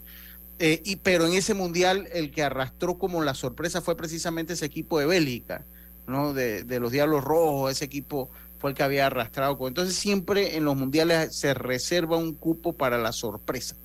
y, 0.59 0.97
pero 0.97 1.29
en 1.29 1.35
ese 1.35 1.55
Mundial, 1.55 2.09
el 2.13 2.33
que 2.33 2.43
arrastró 2.43 2.99
como 2.99 3.23
la 3.23 3.35
sorpresa 3.35 3.81
fue 3.81 3.97
precisamente 3.97 4.55
ese 4.55 4.67
equipo 4.67 4.99
de 4.99 5.07
Bélgica 5.07 5.65
¿no? 6.09 6.33
De, 6.33 6.65
de, 6.65 6.81
los 6.81 6.91
Diablos 6.91 7.23
Rojos, 7.23 7.73
ese 7.73 7.85
equipo 7.85 8.31
fue 8.59 8.71
el 8.71 8.77
que 8.77 8.83
había 8.83 9.07
arrastrado. 9.07 9.57
Entonces 9.67 9.95
siempre 9.95 10.57
en 10.57 10.65
los 10.65 10.77
mundiales 10.77 11.35
se 11.35 11.55
reserva 11.55 12.17
un 12.17 12.35
cupo 12.35 12.73
para 12.73 12.99
la 12.99 13.13
sorpresa, 13.13 13.77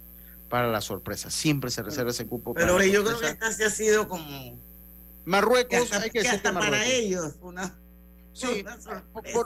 para 0.50 0.68
la 0.68 0.82
sorpresa, 0.82 1.30
siempre 1.30 1.70
se 1.70 1.84
reserva 1.84 2.12
ese 2.12 2.26
cupo. 2.26 2.54
Pero 2.54 2.82
yo 2.84 3.04
creo 3.04 3.20
que 3.20 3.38
casi 3.38 3.64
ha 3.64 3.70
sido 3.70 4.08
como... 4.08 4.58
Marruecos, 5.26 5.94
hay 5.94 6.10
que, 6.10 6.22
que 6.22 6.28
hasta 6.28 6.52
para 6.52 6.86
ellos, 6.86 7.36
una... 7.42 7.78
Sí, 8.34 8.66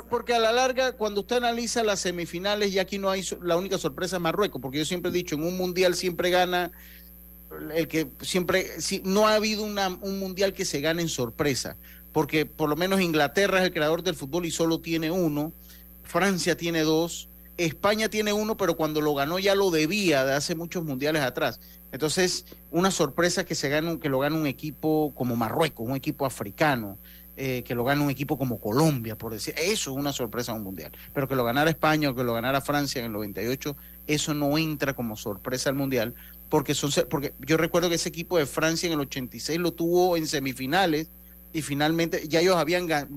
porque 0.10 0.34
a 0.34 0.40
la 0.40 0.54
larga, 0.54 0.94
cuando 0.94 1.20
usted 1.20 1.36
analiza 1.36 1.84
las 1.84 2.00
semifinales, 2.00 2.72
y 2.72 2.80
aquí 2.80 2.98
no 2.98 3.10
hay 3.10 3.22
la 3.42 3.58
única 3.58 3.78
sorpresa 3.78 4.16
es 4.16 4.22
Marruecos, 4.22 4.62
porque 4.62 4.78
yo 4.78 4.86
siempre 4.86 5.12
he 5.12 5.14
dicho, 5.14 5.36
en 5.36 5.44
un 5.44 5.58
mundial 5.58 5.94
siempre 5.94 6.30
gana 6.30 6.72
el 7.74 7.88
que 7.88 8.08
siempre, 8.22 8.82
si, 8.82 9.02
no 9.04 9.28
ha 9.28 9.36
habido 9.36 9.64
una, 9.64 9.90
un 9.90 10.20
mundial 10.20 10.54
que 10.54 10.66
se 10.66 10.80
gane 10.82 11.02
en 11.02 11.10
sorpresa, 11.10 11.76
porque 12.12 12.46
por 12.46 12.70
lo 12.70 12.76
menos 12.76 13.02
Inglaterra 13.02 13.60
es 13.60 13.66
el 13.66 13.74
creador 13.74 14.04
del 14.04 14.16
fútbol 14.16 14.46
y 14.46 14.52
solo 14.52 14.80
tiene 14.80 15.12
uno, 15.12 15.54
Francia 16.04 16.56
tiene 16.56 16.82
dos, 16.82 17.30
España 17.58 18.10
tiene 18.10 18.34
uno, 18.34 18.56
pero 18.56 18.76
cuando 18.78 19.02
lo 19.02 19.14
ganó 19.14 19.40
ya 19.40 19.56
lo 19.56 19.72
debía 19.72 20.24
de 20.26 20.34
hace 20.34 20.56
muchos 20.56 20.84
mundiales 20.84 21.24
atrás. 21.24 21.60
Entonces, 21.92 22.46
una 22.72 22.92
sorpresa 22.92 23.46
que 23.46 23.56
se 23.56 23.70
gane, 23.70 24.00
que 24.00 24.10
lo 24.10 24.20
gane 24.20 24.36
un 24.36 24.46
equipo 24.46 25.14
como 25.16 25.36
Marruecos, 25.36 25.88
un 25.88 25.96
equipo 25.96 26.26
africano, 26.26 26.98
eh, 27.36 27.64
que 27.64 27.76
lo 27.76 27.84
gane 27.84 28.02
un 28.04 28.10
equipo 28.10 28.38
como 28.38 28.60
Colombia, 28.60 29.16
por 29.18 29.32
decir, 29.32 29.54
eso 29.58 29.92
es 29.92 29.98
una 29.98 30.12
sorpresa 30.12 30.52
en 30.52 30.60
un 30.60 30.64
mundial. 30.64 30.92
Pero 31.14 31.28
que 31.28 31.36
lo 31.36 31.44
ganara 31.44 31.70
España 31.70 32.10
o 32.10 32.16
que 32.16 32.24
lo 32.24 32.34
ganara 32.34 32.62
Francia 32.62 33.00
en 33.00 33.06
el 33.06 33.12
98, 33.14 33.76
eso 34.08 34.34
no 34.34 34.58
entra 34.58 34.94
como 34.94 35.16
sorpresa 35.16 35.70
al 35.70 35.76
mundial, 35.76 36.14
porque, 36.50 36.74
son, 36.74 36.92
porque 37.10 37.34
yo 37.40 37.58
recuerdo 37.58 37.90
que 37.90 37.96
ese 37.96 38.10
equipo 38.10 38.38
de 38.38 38.46
Francia 38.46 38.88
en 38.88 38.94
el 38.94 39.00
86 39.02 39.60
lo 39.60 39.72
tuvo 39.72 40.18
en 40.18 40.28
semifinales 40.28 41.10
y 41.58 41.64
finalmente 41.64 42.28
ya 42.28 42.40
ellos 42.40 42.56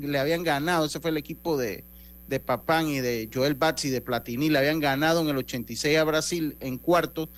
le 0.01 0.19
habían 0.19 0.43
ganado, 0.43 0.87
ese 0.87 0.99
fue 0.99 1.11
el 1.11 1.19
equipo 1.19 1.59
de, 1.59 1.85
de 2.27 2.41
Papán 2.41 2.89
y 2.89 3.01
de 3.01 3.29
Joel 3.31 3.55
Batz 3.55 3.85
y 3.85 3.91
de 3.91 4.01
Platini, 4.01 4.49
le 4.49 4.59
habían 4.59 4.81
ganado 4.81 5.21
en 5.21 5.29
el 5.29 5.37
86 5.37 5.99
a 5.99 6.05
Brasil 6.05 6.57
en 6.61 6.79
cuartos, 6.79 7.29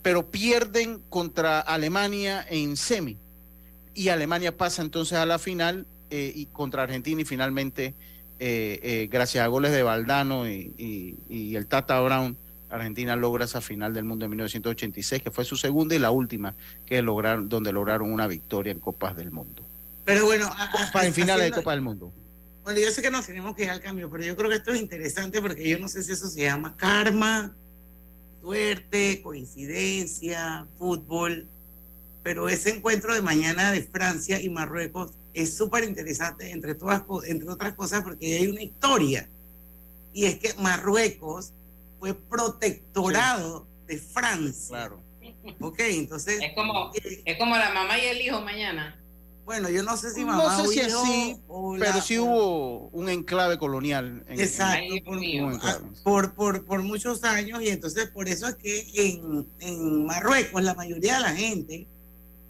pero 0.00 0.30
pierden 0.30 1.00
contra 1.08 1.58
Alemania 1.58 2.46
en 2.48 2.76
semi. 2.76 3.18
Y 3.94 4.10
Alemania 4.10 4.56
pasa 4.56 4.82
entonces 4.82 5.18
a 5.18 5.26
la 5.26 5.40
final 5.40 5.88
eh, 6.08 6.32
y 6.32 6.46
contra 6.46 6.84
Argentina 6.84 7.20
y 7.20 7.24
finalmente, 7.24 7.94
eh, 8.38 8.78
eh, 8.80 9.08
gracias 9.10 9.44
a 9.44 9.48
goles 9.48 9.72
de 9.72 9.82
Valdano 9.82 10.48
y, 10.48 11.16
el 11.56 11.66
Tata 11.66 12.00
Brown, 12.00 12.36
Argentina 12.70 13.16
logra 13.16 13.46
esa 13.46 13.60
final 13.60 13.92
del 13.92 14.04
mundo 14.04 14.24
en 14.26 14.30
1986, 14.30 15.20
que 15.20 15.32
fue 15.32 15.44
su 15.44 15.56
segunda 15.56 15.96
y 15.96 15.98
la 15.98 16.12
última 16.12 16.54
que 16.86 17.02
lograron, 17.02 17.48
donde 17.48 17.72
lograron 17.72 18.12
una 18.12 18.28
victoria 18.28 18.70
en 18.70 18.78
Copas 18.78 19.16
del 19.16 19.32
Mundo. 19.32 19.63
Pero 20.04 20.26
bueno, 20.26 20.50
para 20.92 21.06
en 21.06 21.14
finales 21.14 21.46
de 21.46 21.52
Copa 21.52 21.72
del 21.72 21.80
Mundo. 21.80 22.12
Bueno, 22.62 22.80
yo 22.80 22.90
sé 22.90 23.02
que 23.02 23.10
nos 23.10 23.26
tenemos 23.26 23.54
que 23.54 23.64
ir 23.64 23.70
al 23.70 23.80
cambio, 23.80 24.10
pero 24.10 24.24
yo 24.24 24.36
creo 24.36 24.48
que 24.48 24.56
esto 24.56 24.72
es 24.72 24.80
interesante 24.80 25.40
porque 25.42 25.68
yo 25.68 25.78
no 25.78 25.88
sé 25.88 26.02
si 26.02 26.12
eso 26.12 26.28
se 26.28 26.42
llama 26.42 26.76
karma, 26.76 27.54
suerte, 28.40 29.20
coincidencia, 29.22 30.66
fútbol, 30.78 31.46
pero 32.22 32.48
ese 32.48 32.70
encuentro 32.70 33.14
de 33.14 33.20
mañana 33.20 33.70
de 33.70 33.82
Francia 33.82 34.40
y 34.40 34.48
Marruecos 34.48 35.12
es 35.34 35.54
súper 35.54 35.84
interesante, 35.84 36.50
entre, 36.50 36.74
todas, 36.74 37.02
entre 37.26 37.48
otras 37.50 37.74
cosas, 37.74 38.02
porque 38.02 38.38
hay 38.38 38.46
una 38.46 38.62
historia. 38.62 39.28
Y 40.14 40.24
es 40.24 40.38
que 40.38 40.54
Marruecos 40.54 41.52
fue 41.98 42.14
protectorado 42.14 43.66
de 43.86 43.98
Francia. 43.98 44.68
Claro. 44.68 45.02
Ok, 45.60 45.80
entonces. 45.80 46.40
Es 46.40 46.54
como, 46.54 46.92
eh, 46.94 47.22
es 47.24 47.36
como 47.38 47.56
la 47.56 47.74
mamá 47.74 47.98
y 47.98 48.06
el 48.06 48.20
hijo 48.22 48.40
mañana. 48.40 48.98
Bueno, 49.44 49.68
yo 49.68 49.82
no 49.82 49.96
sé 49.96 50.10
si 50.12 50.24
mamá 50.24 50.56
no 50.56 50.64
sé 50.64 50.72
si 50.72 50.80
así, 50.80 51.36
pero 51.78 52.00
sí 52.00 52.18
hubo 52.18 52.88
un 52.88 53.08
enclave 53.10 53.58
colonial. 53.58 54.24
En, 54.28 54.40
Exacto, 54.40 54.94
por, 56.02 56.32
por, 56.32 56.64
por, 56.64 56.82
muchos 56.82 57.24
años 57.24 57.60
y 57.62 57.68
entonces 57.68 58.08
por 58.08 58.28
eso 58.28 58.48
es 58.48 58.54
que 58.54 58.86
en, 58.94 59.46
en 59.60 60.06
Marruecos 60.06 60.62
la 60.62 60.74
mayoría 60.74 61.16
de 61.16 61.20
la 61.20 61.34
gente 61.34 61.86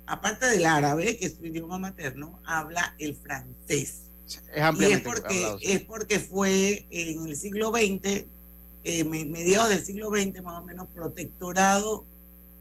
aparte 0.07 0.47
del 0.47 0.67
árabe, 0.67 1.17
que 1.17 1.27
es 1.27 1.37
su 1.37 1.47
idioma 1.47 1.79
materno, 1.79 2.39
habla 2.45 2.95
el 2.99 3.17
francés. 3.17 4.03
Es 4.27 4.81
y 4.81 4.85
es 4.85 5.01
porque, 5.01 5.57
es 5.61 5.81
porque 5.83 6.19
fue 6.19 6.87
en 6.91 7.27
el 7.27 7.37
siglo 7.37 7.71
XX, 7.71 8.25
eh, 8.85 9.05
mediados 9.05 9.69
del 9.69 9.85
siglo 9.85 10.11
XX 10.11 10.43
más 10.43 10.63
o 10.63 10.65
menos, 10.65 10.89
protectorado 10.95 12.05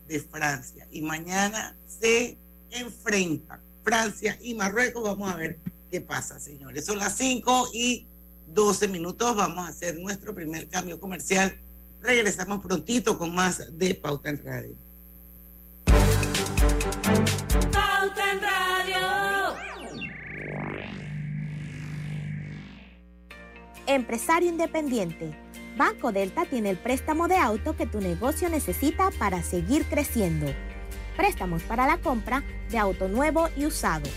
de 0.08 0.20
Francia. 0.20 0.88
Y 0.92 1.02
mañana 1.02 1.76
se 1.88 2.38
enfrentan 2.72 3.60
Francia 3.84 4.38
y 4.42 4.54
Marruecos. 4.54 5.04
Vamos 5.04 5.32
a 5.32 5.36
ver 5.36 5.60
qué 5.92 6.02
pasa, 6.02 6.40
señores. 6.40 6.86
Son 6.86 6.98
las 6.98 7.18
5 7.18 7.70
y 7.74 8.08
12 8.48 8.88
minutos. 8.88 9.36
Vamos 9.36 9.66
a 9.66 9.70
hacer 9.70 10.00
nuestro 10.00 10.34
primer 10.34 10.68
cambio 10.68 11.00
comercial. 11.00 11.58
Regresamos 12.02 12.64
prontito 12.64 13.18
con 13.18 13.34
más 13.34 13.78
de 13.78 13.96
Pauta 13.96 14.30
en 14.30 14.44
Radio. 14.44 14.76
Empresario 23.86 24.50
independiente. 24.50 25.38
Banco 25.78 26.12
Delta 26.12 26.46
tiene 26.46 26.70
el 26.70 26.78
préstamo 26.78 27.28
de 27.28 27.38
auto 27.38 27.76
que 27.76 27.86
tu 27.86 28.00
negocio 28.00 28.50
necesita 28.50 29.10
para 29.20 29.44
seguir 29.44 29.86
creciendo. 29.86 30.48
Préstamos 31.16 31.64
para 31.64 31.88
la 31.88 31.98
compra 31.98 32.44
de 32.70 32.78
auto 32.78 33.08
nuevo 33.08 33.50
y 33.56 33.66
usado. 33.66 34.10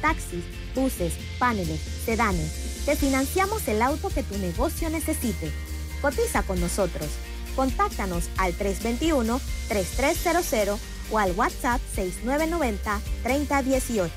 Taxis, 0.00 0.44
buses, 0.74 1.14
paneles, 1.38 1.80
sedanes. 2.04 2.82
Te 2.84 2.96
financiamos 2.96 3.68
el 3.68 3.80
auto 3.82 4.08
que 4.08 4.22
tu 4.22 4.36
negocio 4.38 4.90
necesite. 4.90 5.52
Cotiza 6.00 6.42
con 6.42 6.60
nosotros. 6.60 7.08
Contáctanos 7.54 8.30
al 8.38 8.56
321-3300 8.56 10.78
o 11.10 11.18
al 11.18 11.32
WhatsApp 11.32 11.82
6990-3018. 11.96 14.10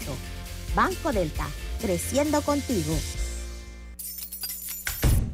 Banco 0.75 1.11
Delta, 1.11 1.47
creciendo 1.81 2.41
contigo. 2.43 2.95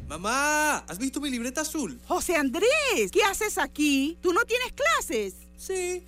Mamá, 0.07 0.77
¿has 0.87 0.97
visto 0.97 1.19
mi 1.19 1.29
libreta 1.29 1.61
azul? 1.61 1.99
José 2.07 2.37
Andrés, 2.37 3.11
¿qué 3.11 3.23
haces 3.23 3.57
aquí? 3.57 4.17
¿Tú 4.21 4.31
no 4.31 4.45
tienes 4.45 4.71
clases? 4.71 5.35
Sí, 5.57 6.07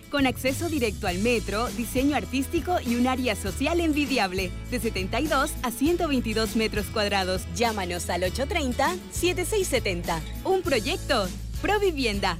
con 0.11 0.27
acceso 0.27 0.69
directo 0.69 1.07
al 1.07 1.17
metro, 1.19 1.67
diseño 1.69 2.15
artístico 2.15 2.77
y 2.85 2.95
un 2.95 3.07
área 3.07 3.35
social 3.35 3.79
envidiable, 3.79 4.51
de 4.69 4.79
72 4.79 5.53
a 5.63 5.71
122 5.71 6.55
metros 6.55 6.85
cuadrados. 6.87 7.41
Llámanos 7.55 8.09
al 8.09 8.23
830-7670. 8.23 10.19
Un 10.43 10.61
proyecto, 10.61 11.27
Provivienda. 11.61 12.37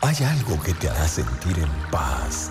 Hay 0.00 0.16
algo 0.24 0.60
que 0.62 0.72
te 0.74 0.88
hará 0.88 1.06
sentir 1.06 1.58
en 1.58 1.70
paz, 1.90 2.50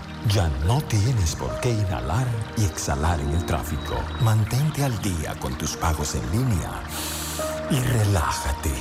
Ya 0.27 0.47
no 0.67 0.79
tienes 0.81 1.35
por 1.35 1.59
qué 1.61 1.71
inhalar 1.71 2.27
y 2.55 2.65
exhalar 2.65 3.19
en 3.19 3.31
el 3.31 3.45
tráfico. 3.45 3.95
Mantente 4.21 4.83
al 4.83 5.01
día 5.01 5.33
con 5.39 5.57
tus 5.57 5.75
pagos 5.75 6.15
en 6.15 6.31
línea 6.31 6.71
y 7.71 7.79
relájate. 7.79 8.71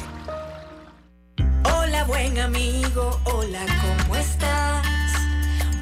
Hola 1.64 2.04
buen 2.04 2.38
amigo, 2.38 3.18
hola, 3.24 3.60
¿cómo 3.80 4.16
estás? 4.16 4.86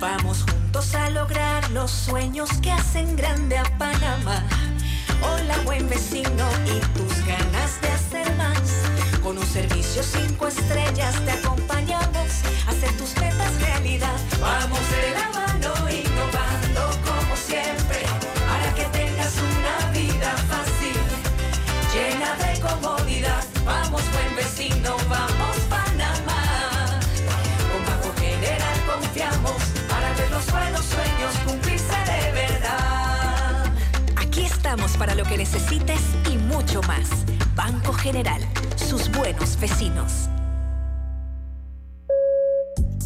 Vamos 0.01 0.45
juntos 0.45 0.95
a 0.95 1.11
lograr 1.11 1.69
los 1.73 1.91
sueños 1.91 2.51
que 2.63 2.71
hacen 2.71 3.17
grande 3.17 3.59
a 3.59 3.65
Panamá. 3.79 4.45
Hola 5.23 5.57
buen 5.65 5.89
vecino 5.89 6.49
y 6.67 6.79
tus 6.97 7.27
ganas 7.27 7.81
de 7.81 7.89
hacer 7.89 8.37
más. 8.37 9.21
Con 9.23 9.37
un 9.37 9.47
servicio 9.47 10.03
cinco 10.05 10.47
estrellas 10.47 11.15
te 11.25 11.33
acompañamos 11.33 12.38
hacer 12.69 12.93
tus 12.97 13.15
metas 13.17 13.61
realidad. 13.61 14.19
Vamos 14.41 14.81
de 14.91 15.11
la 15.19 15.29
mano 15.41 15.73
innovando 15.91 16.83
como 17.09 17.37
siempre 17.37 18.01
para 18.47 18.75
que 18.75 18.85
tengas 18.99 19.35
una 19.39 19.91
vida 19.93 20.31
fácil, 20.53 20.99
llena 21.93 22.31
de 22.45 22.61
comodidad. 22.61 23.45
Vamos 23.65 24.03
buen 24.13 24.37
vecino, 24.37 24.97
vamos 25.09 25.57
Panamá. 25.69 27.01
Con 27.71 27.85
Banco 27.87 28.13
General 28.21 28.79
confiamos 28.87 29.63
los 30.31 30.51
buenos 30.53 30.85
sueños 30.85 31.35
cumplirse 31.47 31.97
de 32.13 32.33
verdad. 32.33 32.79
que 35.29 35.39
necesites 35.39 36.01
y 36.31 36.37
mucho 36.37 36.81
más. 36.83 37.09
Banco 37.55 37.93
General, 37.93 38.41
sus 38.77 39.11
buenos 39.11 39.59
vecinos. 39.59 40.29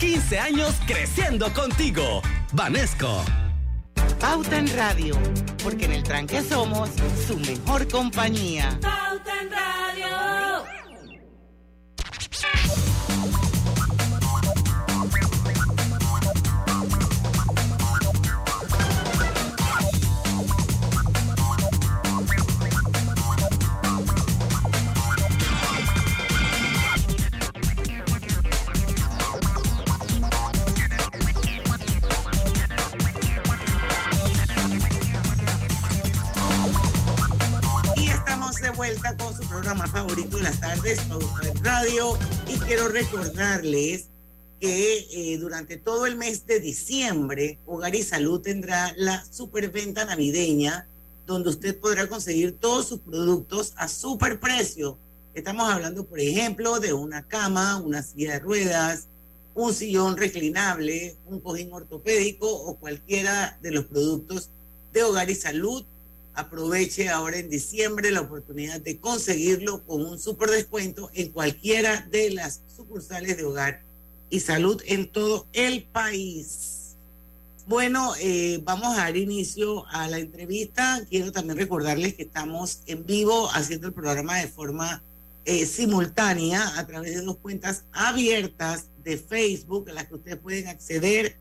15 0.00 0.38
años 0.38 0.74
creciendo 0.86 1.52
contigo. 1.52 2.22
Vanesco. 2.52 3.22
Pauta 4.18 4.56
en 4.56 4.74
Radio, 4.74 5.14
porque 5.62 5.84
en 5.84 5.92
el 5.92 6.02
tranque 6.02 6.40
somos 6.40 6.88
su 7.28 7.38
mejor 7.38 7.86
compañía. 7.86 8.78
Pauta 8.80 9.42
en 9.42 9.50
Radio. 9.50 9.89
De 38.62 38.70
vuelta 38.70 39.16
con 39.16 39.34
su 39.34 39.48
programa 39.48 39.86
favorito 39.86 40.36
de 40.36 40.42
las 40.42 40.60
tardes, 40.60 41.00
en 41.42 41.64
Radio. 41.64 42.18
Y 42.46 42.58
quiero 42.58 42.88
recordarles 42.88 44.08
que 44.60 45.06
eh, 45.12 45.38
durante 45.38 45.78
todo 45.78 46.04
el 46.04 46.16
mes 46.16 46.46
de 46.46 46.60
diciembre, 46.60 47.58
Hogar 47.64 47.94
y 47.94 48.02
Salud 48.02 48.40
tendrá 48.40 48.92
la 48.96 49.24
superventa 49.24 50.04
navideña, 50.04 50.86
donde 51.26 51.50
usted 51.50 51.78
podrá 51.78 52.06
conseguir 52.06 52.58
todos 52.58 52.88
sus 52.88 53.00
productos 53.00 53.72
a 53.76 53.88
super 53.88 54.38
precio. 54.38 54.98
Estamos 55.32 55.72
hablando, 55.72 56.04
por 56.04 56.20
ejemplo, 56.20 56.80
de 56.80 56.92
una 56.92 57.26
cama, 57.26 57.80
una 57.80 58.02
silla 58.02 58.32
de 58.32 58.38
ruedas, 58.40 59.06
un 59.54 59.72
sillón 59.72 60.16
reclinable, 60.16 61.16
un 61.26 61.40
cojín 61.40 61.72
ortopédico 61.72 62.52
o 62.52 62.76
cualquiera 62.76 63.58
de 63.62 63.70
los 63.70 63.86
productos 63.86 64.50
de 64.92 65.02
Hogar 65.02 65.30
y 65.30 65.34
Salud. 65.34 65.84
Aproveche 66.34 67.08
ahora 67.08 67.38
en 67.38 67.50
diciembre 67.50 68.10
la 68.10 68.22
oportunidad 68.22 68.80
de 68.80 68.98
conseguirlo 68.98 69.84
con 69.84 70.04
un 70.04 70.18
super 70.18 70.48
descuento 70.50 71.10
en 71.12 71.30
cualquiera 71.32 72.06
de 72.10 72.30
las 72.30 72.62
sucursales 72.74 73.36
de 73.36 73.44
Hogar 73.44 73.82
y 74.30 74.40
Salud 74.40 74.80
en 74.86 75.08
todo 75.08 75.46
el 75.52 75.82
país. 75.84 76.80
Bueno, 77.66 78.14
eh, 78.20 78.60
vamos 78.64 78.96
a 78.96 79.02
dar 79.02 79.16
inicio 79.16 79.86
a 79.88 80.08
la 80.08 80.18
entrevista. 80.18 81.04
Quiero 81.08 81.30
también 81.32 81.58
recordarles 81.58 82.14
que 82.14 82.22
estamos 82.22 82.80
en 82.86 83.04
vivo 83.04 83.50
haciendo 83.52 83.88
el 83.88 83.92
programa 83.92 84.38
de 84.38 84.48
forma 84.48 85.02
eh, 85.44 85.66
simultánea 85.66 86.78
a 86.78 86.86
través 86.86 87.14
de 87.14 87.22
dos 87.22 87.36
cuentas 87.38 87.84
abiertas 87.92 88.86
de 89.02 89.18
Facebook 89.18 89.90
a 89.90 89.94
las 89.94 90.06
que 90.06 90.14
ustedes 90.14 90.38
pueden 90.38 90.68
acceder, 90.68 91.36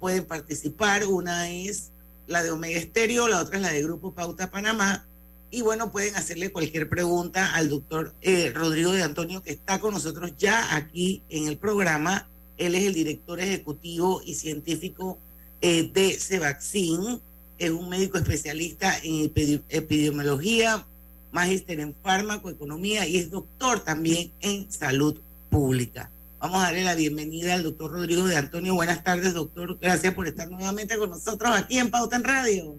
pueden 0.00 0.24
participar. 0.24 1.06
Una 1.06 1.48
es 1.48 1.91
la 2.32 2.42
de 2.42 2.50
Omega 2.50 2.78
Estéreo, 2.78 3.28
la 3.28 3.40
otra 3.40 3.56
es 3.56 3.62
la 3.62 3.70
de 3.70 3.82
Grupo 3.82 4.12
Pauta 4.12 4.50
Panamá. 4.50 5.06
Y 5.50 5.60
bueno, 5.60 5.92
pueden 5.92 6.16
hacerle 6.16 6.50
cualquier 6.50 6.88
pregunta 6.88 7.54
al 7.54 7.68
doctor 7.68 8.14
eh, 8.22 8.50
Rodrigo 8.54 8.92
de 8.92 9.02
Antonio, 9.02 9.42
que 9.42 9.52
está 9.52 9.78
con 9.78 9.92
nosotros 9.92 10.32
ya 10.38 10.74
aquí 10.74 11.22
en 11.28 11.46
el 11.46 11.58
programa. 11.58 12.26
Él 12.56 12.74
es 12.74 12.84
el 12.84 12.94
director 12.94 13.38
ejecutivo 13.38 14.22
y 14.24 14.34
científico 14.34 15.18
eh, 15.60 15.90
de 15.92 16.14
Cevaccin. 16.14 17.20
Es 17.58 17.70
un 17.70 17.88
médico 17.90 18.16
especialista 18.16 18.96
en 19.02 19.30
epidemiología, 19.68 20.86
magíster 21.32 21.80
en 21.80 21.94
farmacoeconomía 22.02 23.06
y 23.06 23.18
es 23.18 23.30
doctor 23.30 23.80
también 23.80 24.32
en 24.40 24.72
salud 24.72 25.20
pública. 25.50 26.10
Vamos 26.42 26.60
a 26.60 26.64
darle 26.64 26.82
la 26.82 26.96
bienvenida 26.96 27.54
al 27.54 27.62
doctor 27.62 27.92
Rodrigo 27.92 28.24
de 28.26 28.34
Antonio. 28.34 28.74
Buenas 28.74 29.04
tardes, 29.04 29.32
doctor. 29.32 29.78
Gracias 29.78 30.12
por 30.12 30.26
estar 30.26 30.50
nuevamente 30.50 30.98
con 30.98 31.10
nosotros 31.10 31.56
aquí 31.56 31.78
en 31.78 31.88
Pauta 31.88 32.16
en 32.16 32.24
Radio. 32.24 32.74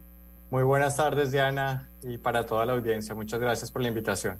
Muy 0.52 0.64
buenas 0.64 0.98
tardes, 0.98 1.32
Diana, 1.32 1.88
y 2.02 2.18
para 2.18 2.46
toda 2.46 2.66
la 2.66 2.74
audiencia. 2.74 3.16
Muchas 3.16 3.40
gracias 3.40 3.72
por 3.72 3.82
la 3.82 3.88
invitación. 3.88 4.38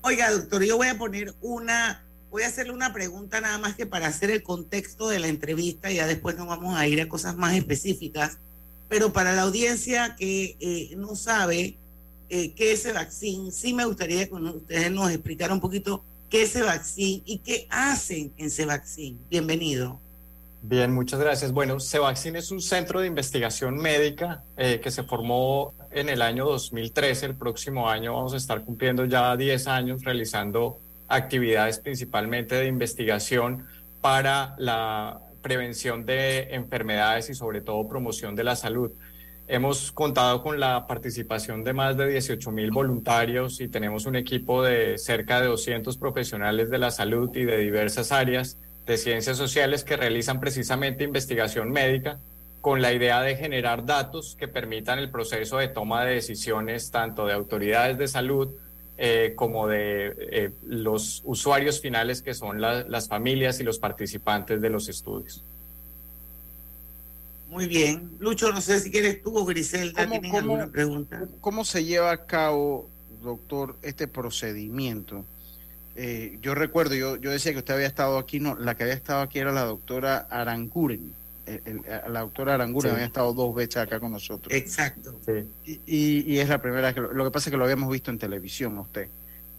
Oiga, 0.00 0.28
doctor, 0.32 0.64
yo 0.64 0.76
voy 0.76 0.88
a 0.88 0.98
poner 0.98 1.34
una, 1.40 2.02
voy 2.32 2.42
a 2.42 2.48
hacerle 2.48 2.72
una 2.72 2.92
pregunta 2.92 3.40
nada 3.40 3.58
más 3.58 3.76
que 3.76 3.86
para 3.86 4.08
hacer 4.08 4.32
el 4.32 4.42
contexto 4.42 5.08
de 5.08 5.20
la 5.20 5.28
entrevista, 5.28 5.88
ya 5.88 6.08
después 6.08 6.36
nos 6.36 6.48
vamos 6.48 6.76
a 6.76 6.88
ir 6.88 7.00
a 7.00 7.08
cosas 7.08 7.36
más 7.36 7.54
específicas. 7.54 8.38
Pero 8.88 9.12
para 9.12 9.34
la 9.34 9.42
audiencia 9.42 10.16
que 10.16 10.56
eh, 10.58 10.96
no 10.96 11.14
sabe 11.14 11.76
eh, 12.28 12.54
qué 12.54 12.72
es 12.72 12.82
Cevaccin, 12.82 13.52
sí 13.52 13.72
me 13.72 13.84
gustaría 13.84 14.28
que 14.28 14.34
ustedes 14.34 14.90
nos 14.90 15.12
explicaran 15.12 15.58
un 15.58 15.60
poquito 15.60 16.02
qué 16.34 16.42
es 16.42 16.52
Cevaccin 16.52 17.22
y 17.24 17.38
qué 17.38 17.68
hacen 17.70 18.32
en 18.38 18.50
Cevaccin. 18.50 19.20
Bienvenido. 19.30 20.00
Bien, 20.62 20.92
muchas 20.92 21.20
gracias. 21.20 21.52
Bueno, 21.52 21.78
Cevaccin 21.78 22.34
es 22.34 22.50
un 22.50 22.60
centro 22.60 22.98
de 22.98 23.06
investigación 23.06 23.76
médica 23.76 24.42
eh, 24.56 24.80
que 24.82 24.90
se 24.90 25.04
formó 25.04 25.74
en 25.92 26.08
el 26.08 26.20
año 26.22 26.44
2013. 26.44 27.26
El 27.26 27.36
próximo 27.36 27.88
año 27.88 28.14
vamos 28.14 28.34
a 28.34 28.36
estar 28.36 28.64
cumpliendo 28.64 29.04
ya 29.04 29.36
10 29.36 29.68
años 29.68 30.02
realizando 30.02 30.80
actividades 31.06 31.78
principalmente 31.78 32.56
de 32.56 32.66
investigación 32.66 33.68
para 34.00 34.56
la 34.58 35.20
prevención 35.40 36.04
de 36.04 36.52
enfermedades 36.52 37.30
y 37.30 37.34
sobre 37.36 37.60
todo 37.60 37.86
promoción 37.86 38.34
de 38.34 38.42
la 38.42 38.56
salud. 38.56 38.90
Hemos 39.46 39.92
contado 39.92 40.42
con 40.42 40.58
la 40.58 40.86
participación 40.86 41.64
de 41.64 41.74
más 41.74 41.98
de 41.98 42.08
18 42.08 42.50
mil 42.50 42.70
voluntarios 42.70 43.60
y 43.60 43.68
tenemos 43.68 44.06
un 44.06 44.16
equipo 44.16 44.62
de 44.62 44.96
cerca 44.96 45.40
de 45.42 45.48
200 45.48 45.98
profesionales 45.98 46.70
de 46.70 46.78
la 46.78 46.90
salud 46.90 47.30
y 47.36 47.44
de 47.44 47.58
diversas 47.58 48.10
áreas 48.10 48.56
de 48.86 48.96
ciencias 48.96 49.36
sociales 49.36 49.84
que 49.84 49.98
realizan 49.98 50.40
precisamente 50.40 51.04
investigación 51.04 51.70
médica 51.70 52.20
con 52.62 52.80
la 52.80 52.94
idea 52.94 53.20
de 53.20 53.36
generar 53.36 53.84
datos 53.84 54.34
que 54.34 54.48
permitan 54.48 54.98
el 54.98 55.10
proceso 55.10 55.58
de 55.58 55.68
toma 55.68 56.06
de 56.06 56.14
decisiones 56.14 56.90
tanto 56.90 57.26
de 57.26 57.34
autoridades 57.34 57.98
de 57.98 58.08
salud 58.08 58.48
eh, 58.96 59.34
como 59.36 59.68
de 59.68 60.14
eh, 60.18 60.52
los 60.64 61.20
usuarios 61.26 61.82
finales 61.82 62.22
que 62.22 62.32
son 62.32 62.62
la, 62.62 62.84
las 62.84 63.08
familias 63.08 63.60
y 63.60 63.64
los 63.64 63.78
participantes 63.78 64.62
de 64.62 64.70
los 64.70 64.88
estudios. 64.88 65.44
Muy 67.54 67.68
bien. 67.68 68.10
Lucho, 68.18 68.50
no 68.50 68.60
sé 68.60 68.80
si 68.80 68.90
quieres 68.90 69.22
tú 69.22 69.38
o 69.38 69.44
Griselda 69.44 70.02
¿Cómo- 70.02 70.10
tienen 70.10 70.30
cómo- 70.32 70.54
alguna 70.54 70.66
pregunta. 70.66 71.22
¿Cómo 71.40 71.64
se 71.64 71.84
lleva 71.84 72.10
a 72.10 72.26
cabo, 72.26 72.90
doctor, 73.22 73.76
este 73.82 74.08
procedimiento? 74.08 75.24
Eh, 75.94 76.36
yo 76.42 76.56
recuerdo, 76.56 76.96
yo, 76.96 77.14
yo 77.14 77.30
decía 77.30 77.52
que 77.52 77.58
usted 77.58 77.74
había 77.74 77.86
estado 77.86 78.18
aquí, 78.18 78.40
no, 78.40 78.56
la 78.56 78.74
que 78.74 78.82
había 78.82 78.96
estado 78.96 79.20
aquí 79.20 79.38
era 79.38 79.52
la 79.52 79.62
doctora 79.62 80.26
Aranguren. 80.28 81.12
la 82.08 82.20
doctora 82.20 82.54
Arangura 82.54 82.92
había 82.92 83.04
estado 83.04 83.32
dos 83.32 83.54
veces 83.54 83.76
acá 83.76 84.00
con 84.00 84.10
nosotros. 84.10 84.52
Exacto. 84.52 85.14
Y, 85.64 86.34
y, 86.34 86.38
es 86.38 86.48
la 86.48 86.60
primera 86.60 86.92
que 86.92 87.02
lo, 87.02 87.24
que 87.24 87.30
pasa 87.30 87.50
es 87.50 87.52
que 87.52 87.56
lo 87.56 87.64
habíamos 87.64 87.92
visto 87.92 88.10
en 88.10 88.18
televisión 88.18 88.76
a 88.78 88.80
usted. 88.80 89.08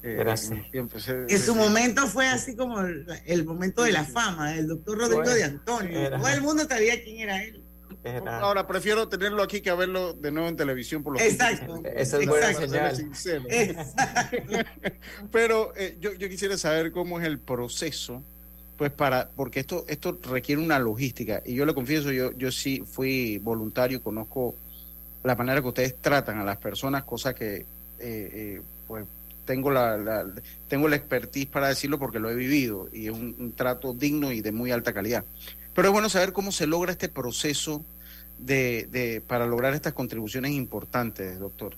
Eh, 0.03 0.35
en, 0.73 1.39
su 1.39 1.55
momento 1.55 2.05
fue 2.07 2.27
así 2.27 2.55
como 2.55 2.81
el, 2.81 3.45
momento 3.45 3.83
de 3.83 3.91
la 3.91 4.03
fama, 4.03 4.53
el 4.55 4.67
doctor 4.67 4.97
Rodrigo 4.97 5.33
de 5.33 5.43
Antonio. 5.45 6.09
Todo 6.09 6.27
el 6.27 6.41
mundo 6.41 6.67
sabía 6.67 7.01
quién 7.01 7.21
era 7.21 7.41
él. 7.41 7.64
Ahora 8.27 8.67
prefiero 8.67 9.07
tenerlo 9.07 9.41
aquí 9.41 9.61
que 9.61 9.71
verlo 9.73 10.13
de 10.13 10.31
nuevo 10.31 10.47
en 10.47 10.55
televisión 10.55 11.03
por 11.03 11.13
lo 11.13 11.19
Exacto. 11.19 11.81
Esa 11.83 12.19
es 12.19 12.27
buena 12.27 12.53
señal. 12.53 13.11
Pero 15.31 15.73
eh, 15.75 15.97
yo, 15.99 16.13
yo 16.13 16.29
quisiera 16.29 16.57
saber 16.57 16.91
cómo 16.91 17.19
es 17.19 17.25
el 17.25 17.39
proceso 17.39 18.23
pues 18.77 18.91
para, 18.91 19.29
porque 19.35 19.61
esto, 19.61 19.85
esto 19.87 20.19
requiere 20.23 20.61
una 20.61 20.79
logística. 20.79 21.41
Y 21.45 21.55
yo 21.55 21.65
le 21.65 21.73
confieso, 21.73 22.11
yo, 22.11 22.31
yo 22.33 22.51
sí 22.51 22.83
fui 22.85 23.37
voluntario, 23.37 24.01
conozco 24.01 24.55
la 25.23 25.35
manera 25.35 25.61
que 25.61 25.67
ustedes 25.67 25.95
tratan 26.01 26.39
a 26.39 26.43
las 26.43 26.57
personas, 26.57 27.03
cosa 27.03 27.33
que 27.33 27.55
eh, 27.55 27.65
eh, 27.99 28.61
pues 28.87 29.05
tengo 29.45 29.71
la, 29.71 30.25
tengo 30.67 30.87
la 30.87 30.95
expertise 30.95 31.47
para 31.47 31.69
decirlo 31.69 31.99
porque 31.99 32.19
lo 32.19 32.29
he 32.29 32.35
vivido 32.35 32.89
y 32.91 33.07
es 33.07 33.13
un, 33.13 33.53
trato 33.55 33.93
digno 33.93 34.31
y 34.31 34.41
de 34.41 34.51
muy 34.51 34.71
alta 34.71 34.93
calidad. 34.93 35.23
Pero 35.73 35.87
es 35.87 35.91
bueno 35.91 36.09
saber 36.09 36.33
cómo 36.33 36.51
se 36.51 36.67
logra 36.67 36.91
este 36.91 37.09
proceso 37.09 37.83
de, 38.37 38.87
de, 38.91 39.21
para 39.21 39.45
lograr 39.45 39.73
estas 39.73 39.93
contribuciones 39.93 40.51
importantes, 40.51 41.39
doctor. 41.39 41.75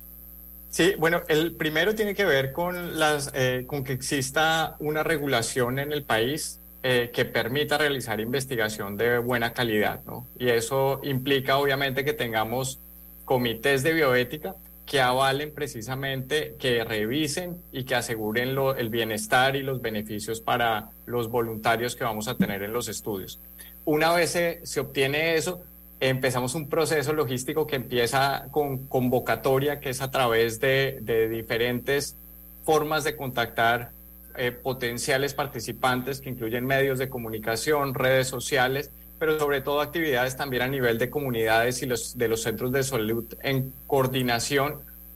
Sí, 0.69 0.93
bueno, 0.97 1.21
el 1.27 1.53
primero 1.53 1.95
tiene 1.95 2.13
que 2.13 2.25
ver 2.25 2.51
con, 2.51 2.99
las, 2.99 3.31
eh, 3.33 3.63
con 3.67 3.83
que 3.83 3.93
exista 3.93 4.75
una 4.79 5.03
regulación 5.03 5.79
en 5.79 5.91
el 5.91 6.03
país 6.03 6.59
eh, 6.83 7.09
que 7.13 7.25
permita 7.25 7.77
realizar 7.77 8.19
investigación 8.19 8.97
de 8.97 9.17
buena 9.17 9.53
calidad, 9.53 10.01
¿no? 10.05 10.27
Y 10.37 10.49
eso 10.49 10.99
implica 11.03 11.57
obviamente 11.57 12.05
que 12.05 12.13
tengamos 12.13 12.79
comités 13.25 13.83
de 13.83 13.93
bioética 13.93 14.55
que 14.85 15.01
avalen 15.01 15.51
precisamente, 15.51 16.55
que 16.59 16.83
revisen 16.83 17.57
y 17.73 17.83
que 17.83 17.95
aseguren 17.95 18.55
el 18.77 18.89
bienestar 18.89 19.55
y 19.57 19.63
los 19.63 19.81
beneficios 19.81 20.39
para 20.39 20.89
los 21.05 21.29
voluntarios 21.29 21.95
que 21.95 22.05
vamos 22.05 22.29
a 22.29 22.37
tener 22.37 22.63
en 22.63 22.71
los 22.71 22.87
estudios. 22.87 23.39
Una 23.83 24.13
vez 24.13 24.31
se, 24.31 24.61
se 24.63 24.79
obtiene 24.79 25.35
eso, 25.35 25.61
empezamos 25.99 26.55
un 26.55 26.69
proceso 26.69 27.13
logístico 27.13 27.65
que 27.65 27.75
empieza 27.75 28.47
con 28.51 28.87
convocatoria, 28.87 29.79
que 29.79 29.89
es 29.89 30.01
a 30.01 30.11
través 30.11 30.59
de, 30.59 30.99
diferentes 31.29 32.15
formas 32.63 33.03
de 33.03 33.15
contactar 33.15 33.91
eh, 34.35 34.51
potenciales 34.51 35.33
participantes 35.33 36.21
que 36.21 36.29
incluyen 36.29 36.65
medios 36.65 36.99
de 36.99 37.09
comunicación, 37.09 37.93
redes 37.93 38.27
sociales, 38.27 38.91
pero 39.19 39.39
sobre 39.39 39.61
todo 39.61 39.81
actividades 39.81 40.35
también 40.35 40.61
a 40.63 40.67
nivel 40.67 40.99
de 40.99 41.09
comunidades 41.09 41.81
y 41.81 41.87
los, 41.87 42.17
de 42.17 42.27
los 42.27 42.43
centros 42.43 42.71
de 42.71 42.83
salud 42.83 43.25
en 43.41 43.73
coordinación 43.87 44.75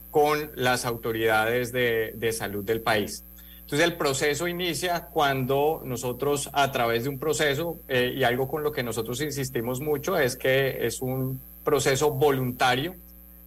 con 0.09 0.49
las 0.55 0.85
autoridades 0.85 1.71
de, 1.71 2.13
de 2.15 2.31
salud 2.31 2.63
del 2.63 2.81
país. 2.81 3.23
Entonces 3.71 3.89
el 3.89 3.95
proceso 3.95 4.49
inicia 4.49 5.05
cuando 5.05 5.81
nosotros 5.85 6.49
a 6.51 6.73
través 6.73 7.03
de 7.03 7.09
un 7.09 7.17
proceso, 7.17 7.77
eh, 7.87 8.13
y 8.17 8.25
algo 8.25 8.49
con 8.49 8.63
lo 8.63 8.73
que 8.73 8.83
nosotros 8.83 9.21
insistimos 9.21 9.79
mucho 9.79 10.17
es 10.17 10.35
que 10.35 10.85
es 10.85 11.01
un 11.01 11.39
proceso 11.63 12.11
voluntario, 12.11 12.95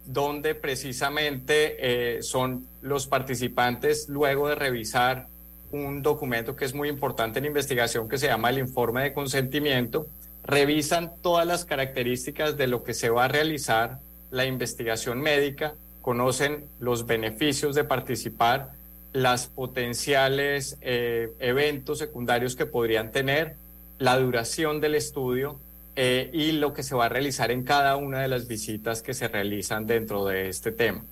donde 0.03 0.55
precisamente 0.55 1.75
eh, 2.17 2.23
son 2.23 2.65
los 2.81 3.05
participantes 3.05 4.09
luego 4.09 4.47
de 4.49 4.55
revisar 4.55 5.27
un 5.69 6.01
documento 6.01 6.55
que 6.55 6.65
es 6.65 6.73
muy 6.73 6.89
importante 6.89 7.37
en 7.37 7.45
investigación 7.45 8.09
que 8.09 8.17
se 8.17 8.25
llama 8.25 8.49
el 8.49 8.57
informe 8.57 9.03
de 9.03 9.13
consentimiento. 9.13 10.07
Revisan 10.43 11.11
todas 11.21 11.45
las 11.45 11.65
características 11.65 12.57
de 12.57 12.65
lo 12.65 12.83
que 12.83 12.95
se 12.95 13.11
va 13.11 13.25
a 13.25 13.27
realizar 13.27 13.99
la 14.31 14.47
investigación 14.47 15.21
médica, 15.21 15.75
conocen 16.01 16.65
los 16.79 17.05
beneficios 17.05 17.75
de 17.75 17.83
participar, 17.83 18.71
las 19.15 19.47
potenciales 19.47 20.77
eh, 20.81 21.31
eventos 21.39 21.99
secundarios 21.99 22.57
que 22.57 22.65
podrían 22.65 23.13
tener, 23.13 23.55
la 23.97 24.19
duración 24.19 24.81
del 24.81 24.93
estudio 24.93 25.57
eh, 25.95 26.29
y 26.33 26.51
lo 26.51 26.73
que 26.73 26.83
se 26.83 26.95
va 26.95 27.05
a 27.05 27.09
realizar 27.09 27.49
en 27.49 27.63
cada 27.63 27.95
una 27.95 28.19
de 28.21 28.27
las 28.27 28.49
visitas 28.49 29.01
que 29.01 29.13
se 29.13 29.29
realizan 29.29 29.87
dentro 29.87 30.25
de 30.25 30.49
este 30.49 30.73
tema. 30.73 31.05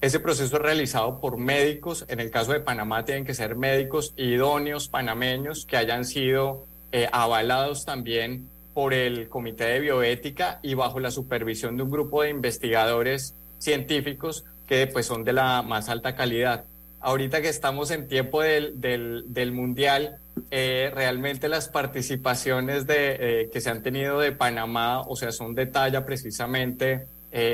Ese 0.00 0.20
proceso 0.20 0.56
es 0.56 0.62
realizado 0.62 1.20
por 1.20 1.36
médicos. 1.36 2.06
En 2.08 2.20
el 2.20 2.30
caso 2.30 2.52
de 2.52 2.60
Panamá 2.60 3.04
tienen 3.04 3.26
que 3.26 3.34
ser 3.34 3.56
médicos 3.56 4.14
idóneos 4.16 4.88
panameños 4.88 5.66
que 5.66 5.76
hayan 5.76 6.06
sido 6.06 6.64
eh, 6.92 7.10
avalados 7.12 7.84
también 7.84 8.48
por 8.72 8.94
el 8.94 9.28
Comité 9.28 9.64
de 9.64 9.80
Bioética 9.80 10.60
y 10.62 10.72
bajo 10.72 10.98
la 10.98 11.10
supervisión 11.10 11.76
de 11.76 11.82
un 11.82 11.90
grupo 11.90 12.22
de 12.22 12.30
investigadores 12.30 13.34
científicos 13.58 14.46
que 14.66 14.86
pues 14.86 15.04
son 15.04 15.24
de 15.24 15.34
la 15.34 15.60
más 15.60 15.90
alta 15.90 16.16
calidad. 16.16 16.64
Ahorita 17.00 17.40
que 17.40 17.48
estamos 17.48 17.90
en 17.90 18.08
tiempo 18.08 18.42
del, 18.42 18.80
del, 18.80 19.52
Mundial, 19.52 20.18
eh, 20.50 20.90
realmente 20.94 21.48
las 21.48 21.68
participaciones 21.68 22.86
de, 22.86 23.16
eh, 23.18 23.50
que 23.50 23.60
se 23.60 23.70
han 23.70 23.82
tenido 23.82 24.20
de 24.20 24.32
Panamá, 24.32 25.00
o 25.00 25.16
sea, 25.16 25.32
son 25.32 25.54
de 25.54 25.66
talla 25.66 26.04
precisamente 26.04 27.06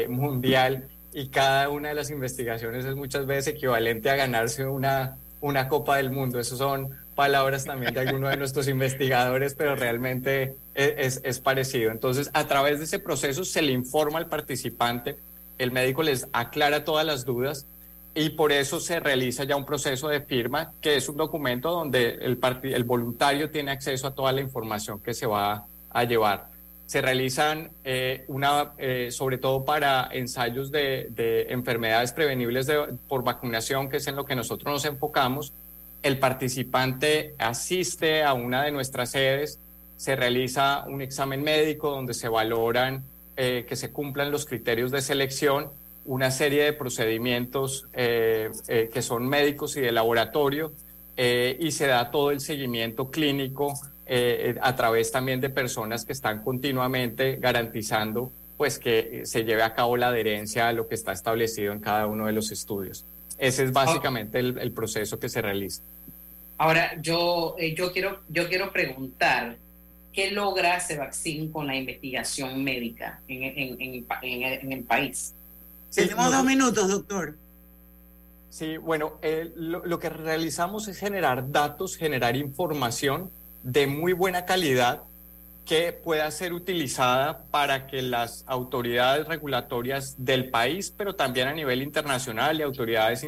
mundial 0.09 0.88
y 1.12 1.28
cada 1.28 1.68
una 1.68 1.90
de 1.90 1.94
las 1.94 2.11
investigaciones 2.11 2.85
es 2.85 2.94
muchas 2.94 3.26
veces 3.26 3.54
equivalente 3.54 4.11
a 4.11 4.16
ganarse 4.16 4.66
una, 4.66 5.16
una 5.40 5.68
Copa 5.68 5.96
del 5.96 6.11
Mundo. 6.11 6.38
Esas 6.38 6.59
son 6.59 6.90
palabras 7.14 7.64
también 7.64 7.94
de 7.94 8.00
algunos 8.00 8.30
de 8.30 8.37
nuestros 8.37 8.68
investigadores, 8.68 9.54
pero 9.54 9.76
realmente 9.76 10.56
es, 10.74 11.22
es, 11.24 11.40
parecido. 11.40 11.90
Entonces, 11.90 12.30
a 12.35 12.46
través 12.46 12.78
de 12.78 12.85
ese 12.85 12.98
proceso 12.98 13.44
se 13.44 13.62
le 13.62 13.72
informa 13.72 14.18
al 14.18 14.26
participante, 14.26 15.16
el 15.59 15.72
médico 15.72 16.02
les 16.02 16.28
aclara 16.32 16.85
todas 16.85 17.06
las 17.06 17.24
dudas 17.24 17.64
y 18.16 18.31
por 18.31 18.50
eso 18.50 18.81
se 18.81 18.98
realiza 18.98 19.44
ya 19.44 19.55
un 19.55 19.64
proceso 19.64 20.09
de 20.09 20.20
firma, 20.20 20.72
que 20.81 20.96
es 20.96 21.09
un 21.09 21.16
documento 21.16 21.70
donde 21.70 22.14
el, 22.14 22.38
el 22.62 22.85
voluntario 22.85 23.50
tiene 23.50 23.70
acceso 23.70 24.09
a 24.09 24.14
toda 24.14 24.33
la 24.33 24.40
información 24.40 24.98
que 25.00 25.14
se 25.14 25.26
va 25.26 25.64
a 25.90 26.05
llevar 26.05 26.57
se 26.87 27.02
realizan 27.02 27.70
eh, 27.85 28.24
una, 28.29 28.72
eh, 28.79 29.09
sobre 29.11 29.38
todo 29.38 29.64
para 29.64 30.09
ensayos 30.12 30.70
de, 30.70 31.46
enfermedades 31.50 32.12
prevenibles 32.12 32.68
por 33.09 33.24
vacunación, 33.24 33.88
que 33.88 33.96
es 33.96 34.07
en 34.07 34.14
lo 34.14 34.24
que 34.24 34.37
nosotros 34.37 34.72
nos 34.72 34.85
enfocamos. 34.85 35.52
El 36.02 36.18
participante 36.18 37.35
asiste 37.38 38.22
a 38.22 38.35
una 38.35 38.62
de 38.62 38.70
nuestras 38.70 39.11
sedes, 39.11 39.59
se 39.96 40.14
realiza 40.14 40.85
un 40.87 41.02
examen 41.02 41.42
médico 41.42 41.90
donde 41.90 42.14
se 42.14 42.29
valoran 42.29 43.02
eh, 43.37 43.66
que 43.68 43.74
se 43.74 43.90
cumplan 43.90 44.31
los 44.31 44.46
criterios 44.46 44.92
de 44.92 45.02
selección, 45.02 45.70
una 46.07 46.31
serie 46.31 46.64
de 46.64 46.73
procedimientos 46.73 47.87
que 47.92 49.03
son 49.03 49.29
médicos 49.29 49.77
y 49.77 49.81
de 49.81 49.92
laboratorio, 49.92 50.73
y 51.16 51.71
se 51.71 51.87
da 51.87 52.11
todo 52.11 52.31
el 52.31 52.40
seguimiento 52.40 53.11
clínico 53.11 53.75
eh, 54.09 54.55
a 54.62 54.77
través 54.77 55.11
también 55.11 55.40
de 55.40 55.51
personas 55.51 56.05
que 56.05 56.12
están 56.12 56.45
continuamente 56.45 57.38
garantizando 57.40 58.31
pues 58.57 58.79
que 58.79 59.23
se 59.27 59.42
lleve 59.42 59.64
a 59.64 59.75
cabo 59.75 59.97
la 59.97 60.09
adherencia 60.09 60.69
a 60.69 60.73
lo 60.73 60.87
que 60.87 60.95
está 60.95 61.11
establecido 61.11 61.73
en 61.73 61.81
cada 61.81 62.07
uno 62.07 62.27
de 62.27 62.33
los 62.33 62.53
estudios. 62.53 63.05
Ese 63.37 63.64
es 63.64 63.73
básicamente 63.73 64.38
el, 64.38 64.73
proceso 64.73 65.19
que 65.19 65.29
se 65.29 65.42
realiza. 65.42 65.83
Ahora, 66.57 66.99
yo, 67.03 67.57
eh, 67.59 67.75
yo, 67.75 67.92
quiero, 67.92 68.21
yo 68.29 68.49
quiero 68.49 68.73
preguntar, 68.73 69.57
¿qué 70.12 70.31
logra 70.31 70.81
vaccine 70.97 71.51
con 71.51 71.66
la 71.66 71.75
investigación 71.75 72.62
médica 72.62 73.21
en, 73.29 73.42
en, 73.42 74.07
en, 74.23 74.73
el 74.73 74.85
país? 74.85 75.35
Tenemos 75.94 76.31
dos 76.31 76.44
minutos, 76.44 76.88
doctor. 76.88 77.37
Sí, 78.51 78.77
bueno, 78.77 79.18
eh, 79.22 79.53
lo, 79.57 79.85
lo, 79.85 79.99
que 79.99 80.09
realizamos 80.09 80.88
es 80.88 80.99
generar 80.99 81.53
datos, 81.53 81.96
generar 81.96 82.37
información 82.37 83.31
de 83.62 83.87
muy 83.87 84.12
buena 84.12 84.46
calidad 84.46 85.03
que 85.66 85.92
pueda 85.92 86.31
ser 86.31 86.53
utilizada 86.53 87.42
para 87.51 87.88
que 87.88 88.01
las 88.01 88.44
autoridades 88.46 89.27
regulatorias 89.27 90.14
del 90.16 90.49
país, 90.49 90.94
pero 90.96 91.16
también 91.16 91.49
a 91.49 91.53
nivel 91.53 91.83
internacional 91.83 92.59
y 92.59 92.62
autoridades 92.62 93.27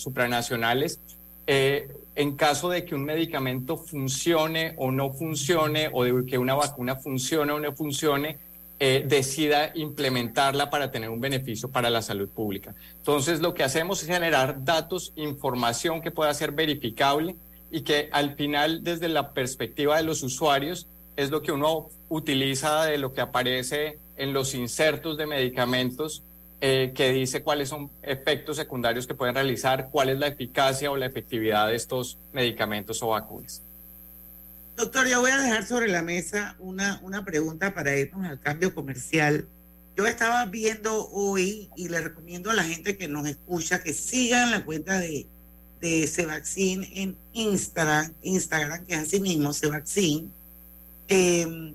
supranacionales, 0.00 0.98
eh, 1.46 1.94
en 2.14 2.36
caso 2.36 2.70
de 2.70 2.86
que 2.86 2.94
un 2.94 3.04
medicamento 3.04 3.76
funcione 3.76 4.74
o 4.78 4.90
no 4.90 5.12
funcione, 5.12 5.90
o 5.92 6.04
de 6.04 6.24
que 6.24 6.38
una 6.38 6.54
vacuna 6.54 6.96
funcione 6.96 7.52
o 7.52 7.60
no 7.60 7.72
funcione, 7.74 8.38
eh, 8.80 9.04
decida 9.06 9.72
implementarla 9.74 10.70
para 10.70 10.90
tener 10.90 11.10
un 11.10 11.20
beneficio 11.20 11.68
para 11.68 11.90
la 11.90 12.00
salud 12.00 12.28
pública. 12.28 12.74
Entonces, 12.98 13.40
lo 13.40 13.52
que 13.52 13.64
hacemos 13.64 14.02
es 14.02 14.08
generar 14.08 14.64
datos, 14.64 15.12
información 15.16 16.00
que 16.00 16.10
pueda 16.10 16.32
ser 16.32 16.52
verificable 16.52 17.34
y 17.70 17.82
que 17.82 18.08
al 18.12 18.36
final 18.36 18.84
desde 18.84 19.08
la 19.08 19.32
perspectiva 19.32 19.96
de 19.96 20.04
los 20.04 20.22
usuarios 20.22 20.86
es 21.16 21.30
lo 21.30 21.42
que 21.42 21.50
uno 21.50 21.88
utiliza 22.08 22.84
de 22.84 22.98
lo 22.98 23.12
que 23.12 23.20
aparece 23.20 23.98
en 24.16 24.32
los 24.32 24.54
insertos 24.54 25.16
de 25.16 25.26
medicamentos 25.26 26.22
eh, 26.60 26.92
que 26.94 27.12
dice 27.12 27.42
cuáles 27.42 27.68
son 27.68 27.90
efectos 28.02 28.56
secundarios 28.56 29.06
que 29.06 29.14
pueden 29.14 29.34
realizar, 29.34 29.90
cuál 29.90 30.08
es 30.08 30.18
la 30.18 30.28
eficacia 30.28 30.90
o 30.90 30.96
la 30.96 31.06
efectividad 31.06 31.68
de 31.68 31.76
estos 31.76 32.18
medicamentos 32.32 33.02
o 33.02 33.08
vacunas. 33.08 33.62
Doctor, 34.78 35.08
yo 35.08 35.20
voy 35.20 35.32
a 35.32 35.38
dejar 35.38 35.66
sobre 35.66 35.88
la 35.88 36.02
mesa 36.02 36.54
una, 36.60 37.00
una 37.02 37.24
pregunta 37.24 37.74
para 37.74 37.96
irnos 37.96 38.24
al 38.24 38.38
cambio 38.38 38.72
comercial. 38.72 39.44
Yo 39.96 40.06
estaba 40.06 40.46
viendo 40.46 41.08
hoy 41.08 41.68
y 41.74 41.88
le 41.88 42.00
recomiendo 42.00 42.48
a 42.48 42.54
la 42.54 42.62
gente 42.62 42.96
que 42.96 43.08
nos 43.08 43.26
escucha 43.26 43.82
que 43.82 43.92
sigan 43.92 44.52
la 44.52 44.64
cuenta 44.64 45.00
de, 45.00 45.26
de 45.80 46.86
en 46.94 47.16
Instagram, 47.32 48.14
Instagram, 48.22 48.86
que 48.86 48.94
es 48.94 49.00
así 49.00 49.18
mismo, 49.18 49.52
Cevaccin. 49.52 50.30
Eh, 51.08 51.74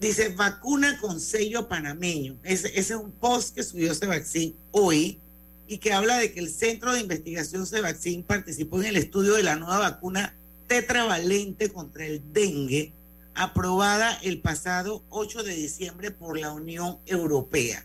dice 0.00 0.30
vacuna 0.30 0.98
con 1.00 1.20
sello 1.20 1.68
panameño. 1.68 2.38
Ese, 2.42 2.76
es 2.76 2.90
un 2.90 3.12
post 3.12 3.54
que 3.54 3.62
subió 3.62 3.94
Cevaccin 3.94 4.52
hoy 4.72 5.20
y 5.68 5.78
que 5.78 5.92
habla 5.92 6.16
de 6.16 6.32
que 6.32 6.40
el 6.40 6.50
Centro 6.50 6.92
de 6.92 7.02
Investigación 7.02 7.68
Cevaccin 7.68 8.24
participó 8.24 8.80
en 8.80 8.86
el 8.86 8.96
estudio 8.96 9.34
de 9.34 9.44
la 9.44 9.54
nueva 9.54 9.78
vacuna 9.78 10.34
tetravalente 10.66 11.70
contra 11.70 12.06
el 12.06 12.32
dengue, 12.32 12.92
aprobada 13.34 14.18
el 14.22 14.40
pasado 14.40 15.02
8 15.10 15.42
de 15.42 15.54
diciembre 15.54 16.10
por 16.10 16.38
la 16.38 16.52
Unión 16.52 16.98
Europea. 17.06 17.84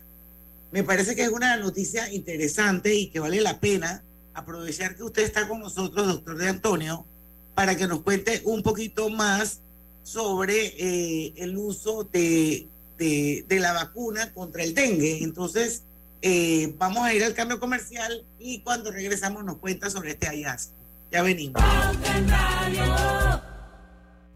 Me 0.70 0.82
parece 0.82 1.14
que 1.14 1.22
es 1.22 1.28
una 1.28 1.56
noticia 1.56 2.10
interesante 2.12 2.94
y 2.94 3.08
que 3.08 3.20
vale 3.20 3.40
la 3.40 3.60
pena 3.60 4.02
aprovechar 4.34 4.96
que 4.96 5.02
usted 5.02 5.22
está 5.22 5.46
con 5.46 5.60
nosotros, 5.60 6.06
doctor 6.06 6.38
de 6.38 6.48
Antonio, 6.48 7.04
para 7.54 7.76
que 7.76 7.86
nos 7.86 8.00
cuente 8.00 8.40
un 8.44 8.62
poquito 8.62 9.10
más 9.10 9.60
sobre 10.02 10.74
eh, 10.78 11.34
el 11.36 11.56
uso 11.58 12.04
de, 12.04 12.66
de, 12.96 13.44
de, 13.46 13.60
la 13.60 13.72
vacuna 13.72 14.32
contra 14.32 14.62
el 14.62 14.74
dengue. 14.74 15.22
Entonces, 15.22 15.82
eh, 16.22 16.74
vamos 16.78 17.04
a 17.04 17.12
ir 17.12 17.22
al 17.22 17.34
cambio 17.34 17.60
comercial 17.60 18.24
y 18.38 18.60
cuando 18.60 18.90
regresamos 18.90 19.44
nos 19.44 19.58
cuenta 19.58 19.90
sobre 19.90 20.12
este 20.12 20.26
hallazgo. 20.26 20.81
Ya 21.12 21.22
venimos. 21.22 21.62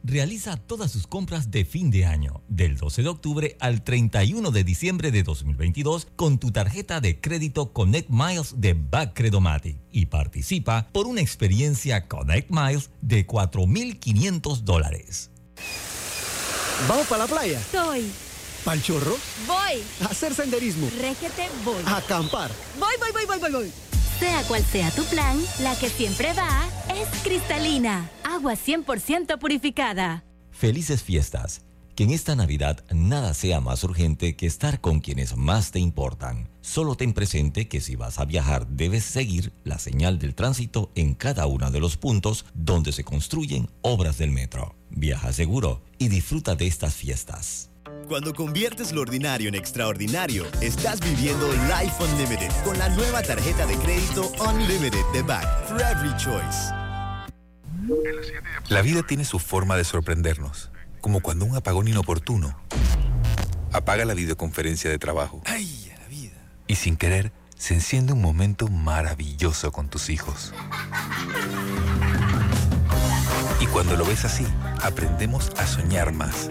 Realiza 0.02 0.56
todas 0.56 0.92
sus 0.92 1.08
compras 1.08 1.50
de 1.50 1.64
fin 1.64 1.90
de 1.90 2.04
año, 2.04 2.42
del 2.48 2.76
12 2.76 3.02
de 3.02 3.08
octubre 3.08 3.56
al 3.58 3.82
31 3.82 4.52
de 4.52 4.62
diciembre 4.62 5.10
de 5.10 5.24
2022, 5.24 6.06
con 6.14 6.38
tu 6.38 6.52
tarjeta 6.52 7.00
de 7.00 7.20
crédito 7.20 7.72
Connect 7.72 8.08
Miles 8.08 8.54
de 8.58 8.74
Backcredomatic 8.74 9.78
y 9.90 10.06
participa 10.06 10.86
por 10.92 11.08
una 11.08 11.22
experiencia 11.22 12.06
Connect 12.06 12.50
Miles 12.50 12.90
de 13.00 13.26
4.500 13.26 14.58
dólares. 14.58 15.30
¿Vamos 16.88 17.06
para 17.06 17.24
la 17.24 17.28
playa? 17.28 17.60
Soy. 17.72 18.08
¿Pal 18.64 18.82
chorro? 18.82 19.16
Voy. 19.46 19.82
A 20.02 20.10
hacer 20.10 20.34
senderismo. 20.34 20.88
Régete, 21.00 21.48
voy. 21.64 21.82
A 21.86 21.96
acampar. 21.96 22.50
Voy, 22.78 22.94
voy, 23.00 23.10
voy, 23.12 23.24
voy, 23.26 23.38
voy, 23.38 23.52
voy. 23.52 23.72
Sea 24.18 24.42
cual 24.44 24.64
sea 24.64 24.90
tu 24.90 25.04
plan, 25.04 25.38
la 25.60 25.76
que 25.78 25.90
siempre 25.90 26.32
va 26.32 26.66
es 26.94 27.06
cristalina. 27.22 28.08
Agua 28.24 28.54
100% 28.54 29.38
purificada. 29.38 30.24
Felices 30.50 31.02
fiestas. 31.02 31.62
Que 31.94 32.04
en 32.04 32.10
esta 32.10 32.34
Navidad 32.34 32.82
nada 32.90 33.34
sea 33.34 33.60
más 33.60 33.84
urgente 33.84 34.34
que 34.34 34.46
estar 34.46 34.80
con 34.80 35.00
quienes 35.00 35.36
más 35.36 35.70
te 35.70 35.80
importan. 35.80 36.48
Solo 36.62 36.94
ten 36.94 37.12
presente 37.12 37.68
que 37.68 37.80
si 37.82 37.94
vas 37.96 38.18
a 38.18 38.24
viajar 38.24 38.66
debes 38.66 39.04
seguir 39.04 39.52
la 39.64 39.78
señal 39.78 40.18
del 40.18 40.34
tránsito 40.34 40.90
en 40.94 41.14
cada 41.14 41.46
uno 41.46 41.70
de 41.70 41.80
los 41.80 41.98
puntos 41.98 42.46
donde 42.54 42.92
se 42.92 43.04
construyen 43.04 43.70
obras 43.82 44.16
del 44.18 44.30
metro. 44.30 44.74
Viaja 44.90 45.32
seguro 45.32 45.82
y 45.98 46.08
disfruta 46.08 46.54
de 46.54 46.66
estas 46.66 46.94
fiestas. 46.94 47.70
Cuando 48.08 48.32
conviertes 48.34 48.92
lo 48.92 49.00
ordinario 49.00 49.48
en 49.48 49.56
extraordinario, 49.56 50.46
estás 50.60 51.00
viviendo 51.00 51.50
Life 51.52 52.02
Unlimited 52.04 52.52
con 52.62 52.78
la 52.78 52.88
nueva 52.90 53.20
tarjeta 53.20 53.66
de 53.66 53.74
crédito 53.78 54.30
Unlimited 54.38 55.04
de 55.12 55.22
Back 55.22 55.66
for 55.66 55.80
Every 55.80 56.16
Choice. 56.16 56.70
La 58.68 58.82
vida 58.82 59.02
tiene 59.02 59.24
su 59.24 59.40
forma 59.40 59.76
de 59.76 59.82
sorprendernos, 59.82 60.70
como 61.00 61.20
cuando 61.20 61.46
un 61.46 61.56
apagón 61.56 61.88
inoportuno 61.88 62.56
apaga 63.72 64.04
la 64.04 64.14
videoconferencia 64.14 64.88
de 64.88 64.98
trabajo. 64.98 65.42
¡Ay, 65.44 65.92
la 65.98 66.06
vida! 66.06 66.36
Y 66.68 66.76
sin 66.76 66.96
querer, 66.96 67.32
se 67.56 67.74
enciende 67.74 68.12
un 68.12 68.22
momento 68.22 68.68
maravilloso 68.68 69.72
con 69.72 69.88
tus 69.88 70.10
hijos. 70.10 70.54
Y 73.60 73.66
cuando 73.66 73.96
lo 73.96 74.04
ves 74.04 74.24
así, 74.24 74.46
aprendemos 74.80 75.50
a 75.56 75.66
soñar 75.66 76.12
más. 76.12 76.50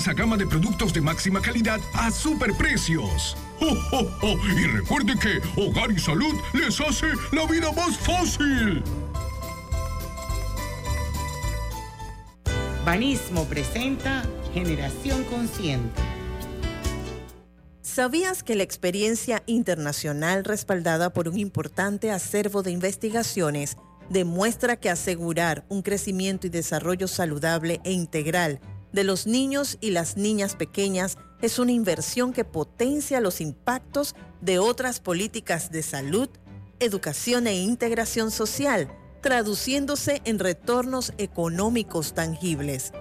extensa 0.01 0.13
gama 0.13 0.35
de 0.35 0.47
productos 0.47 0.93
de 0.93 1.01
máxima 1.01 1.39
calidad 1.41 1.79
a 1.93 2.09
superprecios. 2.09 3.37
¡Oh, 3.59 3.77
oh, 3.91 4.07
oh! 4.23 4.37
Y 4.57 4.65
recuerde 4.65 5.13
que 5.19 5.39
Hogar 5.61 5.91
y 5.91 5.99
Salud 5.99 6.33
les 6.53 6.79
hace 6.81 7.05
la 7.31 7.45
vida 7.45 7.71
más 7.71 7.97
fácil. 7.99 8.83
Banismo 12.83 13.45
presenta 13.45 14.23
Generación 14.55 15.23
Consciente. 15.25 16.01
¿Sabías 17.83 18.41
que 18.41 18.55
la 18.55 18.63
experiencia 18.63 19.43
internacional 19.45 20.45
respaldada 20.45 21.13
por 21.13 21.27
un 21.27 21.37
importante 21.37 22.09
acervo 22.09 22.63
de 22.63 22.71
investigaciones 22.71 23.77
demuestra 24.09 24.77
que 24.77 24.89
asegurar 24.89 25.63
un 25.69 25.83
crecimiento 25.83 26.47
y 26.47 26.49
desarrollo 26.49 27.07
saludable 27.07 27.81
e 27.83 27.91
integral 27.91 28.59
de 28.93 29.03
los 29.03 29.27
niños 29.27 29.77
y 29.81 29.91
las 29.91 30.17
niñas 30.17 30.55
pequeñas 30.55 31.17
es 31.41 31.59
una 31.59 31.71
inversión 31.71 32.33
que 32.33 32.45
potencia 32.45 33.21
los 33.21 33.41
impactos 33.41 34.15
de 34.41 34.59
otras 34.59 34.99
políticas 34.99 35.71
de 35.71 35.83
salud, 35.83 36.29
educación 36.79 37.47
e 37.47 37.55
integración 37.55 38.31
social, 38.31 38.91
traduciéndose 39.21 40.21
en 40.25 40.39
retornos 40.39 41.13
económicos 41.17 42.13
tangibles. 42.13 42.91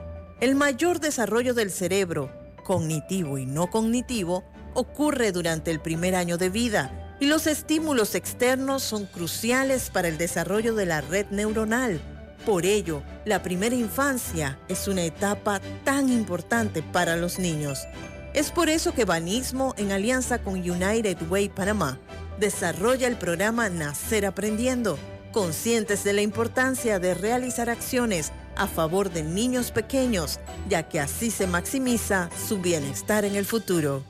El 0.41 0.55
mayor 0.55 1.01
desarrollo 1.01 1.55
del 1.55 1.71
cerebro, 1.71 2.31
cognitivo 2.65 3.39
y 3.39 3.47
no 3.47 3.71
cognitivo, 3.71 4.45
ocurre 4.75 5.33
durante 5.33 5.71
el 5.71 5.81
primer 5.81 6.15
año 6.15 6.39
de 6.39 6.51
vida 6.51 7.17
y 7.21 7.27
los 7.27 7.47
estímulos 7.47 8.15
externos 8.15 8.83
son 8.83 9.07
cruciales 9.07 9.91
para 9.91 10.09
el 10.09 10.17
desarrollo 10.17 10.75
de 10.75 10.87
la 10.87 11.01
red 11.01 11.27
neuronal 11.31 12.01
por 12.45 12.67
ello, 12.67 13.03
la 13.25 13.43
primera 13.43 13.75
infancia 13.75 14.59
es 14.69 14.89
una 14.89 15.03
etapa 15.03 15.61
tan 15.85 16.09
importante 16.09 16.83
para 16.83 17.17
los 17.17 17.39
niños. 17.39 17.87
Es 18.35 18.51
por 18.51 18.69
eso 18.69 18.95
que 18.95 19.05
Banismo, 19.05 19.75
en 19.77 19.93
alianza 19.93 20.43
con 20.43 20.55
United 20.55 21.19
Way 21.29 21.49
Panamá, 21.51 21.99
desarrolla 22.39 23.07
el 23.07 23.17
programa 23.17 23.69
Nacer 23.69 24.25
Aprendiendo, 24.25 24.99
conscientes 25.33 26.05
de 26.05 26.13
la 26.13 26.23
importancia 26.23 26.99
de 26.99 27.15
realizar 27.15 27.71
acciones 27.71 28.33
a 28.57 28.67
favor 28.67 29.11
de 29.11 29.23
niños 29.23 29.71
pequeños, 29.71 30.41
ya 30.69 30.89
que 30.89 31.01
así 31.01 31.31
se 31.31 31.47
maximiza 31.47 32.31
su 32.49 32.59
bienestar 32.59 33.25
en 33.25 33.37
el 33.37 33.45
futuro. 33.45 34.05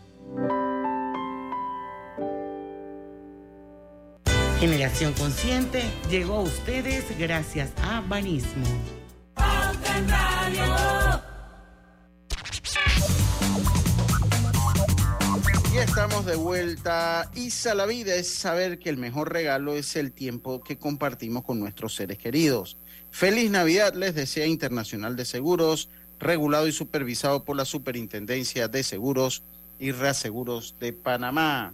Generación 4.61 5.15
Consciente 5.15 5.83
llegó 6.11 6.35
a 6.35 6.41
ustedes 6.43 7.19
gracias 7.19 7.71
a 7.83 8.03
Banismo. 8.03 8.67
Y 15.73 15.79
estamos 15.79 16.27
de 16.27 16.37
vuelta. 16.37 17.31
Isa, 17.35 17.75
la 17.75 17.87
vida 17.87 18.15
es 18.15 18.29
saber 18.29 18.79
que 18.79 18.91
el 18.91 18.99
mejor 18.99 19.33
regalo 19.33 19.77
es 19.77 19.97
el 19.97 20.13
tiempo 20.13 20.63
que 20.63 20.77
compartimos 20.77 21.43
con 21.43 21.59
nuestros 21.59 21.95
seres 21.95 22.19
queridos. 22.19 22.77
Feliz 23.11 23.51
Navidad 23.51 23.95
les 23.95 24.15
desea 24.15 24.45
Internacional 24.45 25.17
de 25.17 25.25
Seguros, 25.25 25.89
regulado 26.19 26.69
y 26.69 26.73
supervisado 26.73 27.45
por 27.47 27.57
la 27.57 27.65
Superintendencia 27.65 28.69
de 28.69 28.83
Seguros 28.83 29.43
y 29.79 29.93
Reaseguros 29.93 30.75
de 30.79 30.93
Panamá. 30.93 31.73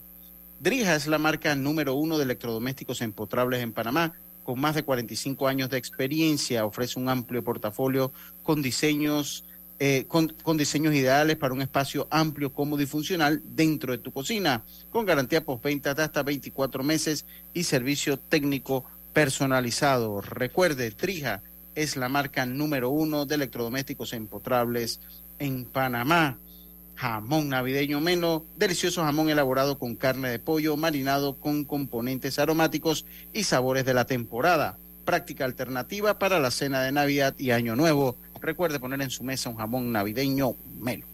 Drija 0.58 0.94
es 0.94 1.06
la 1.06 1.18
marca 1.18 1.54
número 1.54 1.94
uno 1.94 2.16
de 2.16 2.24
electrodomésticos 2.24 3.02
empotrables 3.02 3.62
en 3.62 3.72
Panamá, 3.72 4.14
con 4.42 4.60
más 4.60 4.74
de 4.74 4.84
45 4.84 5.48
años 5.48 5.70
de 5.70 5.76
experiencia, 5.76 6.64
ofrece 6.64 6.98
un 6.98 7.08
amplio 7.08 7.42
portafolio 7.42 8.12
con 8.42 8.62
diseños, 8.62 9.44
eh, 9.78 10.04
con, 10.08 10.28
con, 10.42 10.56
diseños 10.56 10.94
ideales 10.94 11.36
para 11.36 11.52
un 11.52 11.60
espacio 11.60 12.06
amplio, 12.10 12.52
cómodo 12.52 12.80
y 12.80 12.86
funcional 12.86 13.42
dentro 13.44 13.92
de 13.92 13.98
tu 13.98 14.12
cocina, 14.12 14.62
con 14.90 15.04
garantía 15.04 15.44
postventa 15.44 15.94
de 15.94 16.04
hasta 16.04 16.22
24 16.22 16.82
meses 16.82 17.26
y 17.52 17.64
servicio 17.64 18.18
técnico 18.18 18.84
personalizado. 19.12 20.20
Recuerde, 20.20 20.90
Trija 20.92 21.42
es 21.74 21.96
la 21.96 22.08
marca 22.08 22.46
número 22.46 22.88
uno 22.90 23.26
de 23.26 23.34
electrodomésticos 23.34 24.12
empotrables 24.14 25.00
en 25.38 25.64
Panamá. 25.66 26.38
Jamón 26.96 27.50
navideño 27.50 28.00
menos, 28.00 28.42
delicioso 28.56 29.02
jamón 29.02 29.28
elaborado 29.28 29.78
con 29.78 29.96
carne 29.96 30.30
de 30.30 30.38
pollo, 30.38 30.76
marinado 30.76 31.37
con 31.37 31.64
componentes 31.64 32.38
aromáticos 32.38 33.04
y 33.35 33.44
sabores 33.44 33.85
de 33.85 33.92
la 33.94 34.06
temporada. 34.06 34.78
Práctica 35.04 35.44
alternativa 35.44 36.18
para 36.18 36.40
la 36.40 36.50
cena 36.50 36.82
de 36.82 36.92
Navidad 36.92 37.35
y 37.38 37.50
Año 37.50 37.76
Nuevo. 37.76 38.16
Recuerde 38.40 38.80
poner 38.80 39.02
en 39.02 39.11
su 39.11 39.24
mesa 39.24 39.50
un 39.50 39.56
jamón 39.56 39.92
navideño 39.92 40.56
melo. 40.80 41.06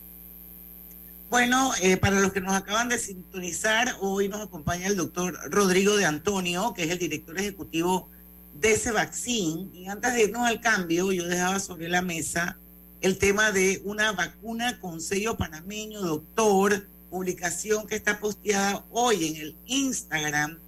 Bueno, 1.29 1.73
eh, 1.81 1.97
para 1.97 2.21
los 2.21 2.33
que 2.33 2.41
nos 2.41 2.53
acaban 2.53 2.89
de 2.89 2.99
sintonizar, 2.99 3.97
hoy 4.01 4.29
nos 4.29 4.43
acompaña 4.43 4.87
el 4.87 4.97
doctor 4.97 5.37
Rodrigo 5.51 5.97
de 5.97 6.05
Antonio, 6.05 6.75
que 6.75 6.85
es 6.85 6.91
el 6.91 6.99
director 6.99 7.39
ejecutivo 7.39 8.09
de 8.55 8.73
ese 8.73 8.93
vaccine. 8.93 9.69
Y 9.73 9.89
antes 9.89 10.15
de 10.15 10.25
irnos 10.25 10.47
al 10.47 10.61
cambio, 10.61 11.11
yo 11.11 11.27
dejaba 11.27 11.59
sobre 11.59 11.89
la 11.89 12.03
mesa 12.03 12.59
el 13.03 13.19
tema 13.19 13.51
de 13.51 13.83
una 13.85 14.13
vacuna 14.13 14.79
con 14.81 15.01
sello 15.01 15.37
panameño, 15.37 16.01
doctor, 16.01 16.87
publicación 17.11 17.87
que 17.87 17.97
está 17.97 18.21
posteada 18.21 18.85
hoy 18.91 19.27
en 19.27 19.37
el 19.37 19.57
Instagram 19.67 20.59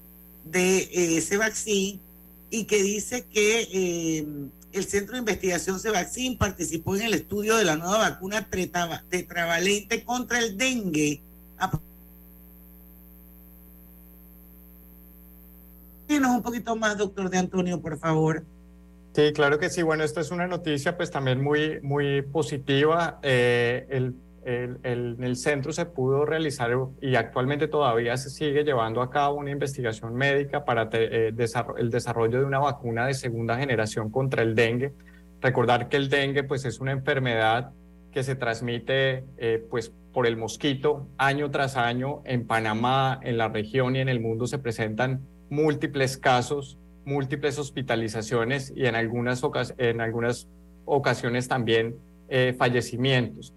de 0.45 0.79
eh, 0.79 1.17
ese 1.19 1.37
vaccine 1.37 2.01
y 2.51 2.65
que 2.65 2.83
dice 2.83 3.25
que 3.27 3.69
eh, 3.73 4.27
el 4.73 4.85
Centro 4.85 5.13
de 5.13 5.21
Investigación 5.21 5.79
Cevaccin 5.79 6.37
participó 6.37 6.97
en 6.97 7.03
el 7.03 7.15
estudio 7.15 7.57
de 7.57 7.65
la 7.65 7.77
nueva 7.77 7.99
vacuna 7.99 8.49
tetravalente 9.09 10.05
contra 10.05 10.41
el 10.41 10.59
dengue. 10.59 11.23
Dinos 16.09 16.33
un 16.33 16.43
poquito 16.43 16.75
más, 16.75 16.99
doctor 16.99 17.31
de 17.31 17.39
Antonio, 17.39 17.81
por 17.81 17.97
favor. 17.99 18.45
Sí, 19.15 19.33
claro 19.33 19.61
que 19.61 19.71
sí. 19.71 19.83
Bueno, 19.83 20.03
esta 20.03 20.21
es 20.21 20.33
una 20.33 20.49
noticia 20.49 20.97
pues 20.97 21.09
también 21.13 21.41
muy, 21.41 21.81
muy 21.83 22.23
positiva. 22.23 23.21
Eh, 23.23 23.87
el, 23.89 24.17
el, 24.45 24.81
el, 24.83 25.15
en 25.19 25.23
el 25.23 25.37
centro 25.37 25.73
se 25.73 25.87
pudo 25.87 26.27
realizar 26.27 26.73
y 27.01 27.15
actualmente 27.15 27.69
todavía 27.69 28.17
se 28.17 28.29
sigue 28.29 28.65
llevando 28.65 29.03
a 29.03 29.11
cabo 29.11 29.37
una 29.37 29.53
investigación 29.53 30.17
médica 30.17 30.65
para 30.65 30.89
eh, 30.93 31.33
el 31.79 31.91
desarrollo 31.91 32.41
de 32.41 32.45
una 32.45 32.59
vacuna 32.59 33.07
de 33.07 33.15
segunda 33.15 33.57
generación 33.57 34.11
contra 34.11 34.43
el 34.43 34.57
dengue. 34.57 34.93
Recordar 35.41 35.89
que 35.89 35.97
el 35.97 36.09
dengue 36.09 36.43
pues 36.43 36.65
es 36.65 36.81
una 36.81 36.91
enfermedad 36.91 37.71
que 38.11 38.25
se 38.25 38.35
transmite 38.35 39.25
eh, 39.39 39.65
pues 39.71 39.93
por 40.13 40.27
el 40.27 40.37
mosquito 40.37 41.07
año 41.19 41.53
tras 41.53 41.77
año 41.77 42.23
en 42.25 42.49
Panamá, 42.49 43.21
en 43.23 43.39
la 43.39 43.47
región 43.47 43.95
y 43.95 44.01
en 44.01 44.09
el 44.09 44.19
mundo 44.19 44.49
se 44.49 44.59
presentan 44.59 45.21
múltiples 45.51 46.17
casos 46.17 46.79
múltiples 47.05 47.59
hospitalizaciones 47.59 48.73
y 48.75 48.87
en 48.87 48.95
algunas, 48.95 49.43
en 49.79 50.01
algunas 50.01 50.49
ocasiones 50.85 51.49
también 51.49 51.97
eh, 52.29 52.55
fallecimientos. 52.57 53.53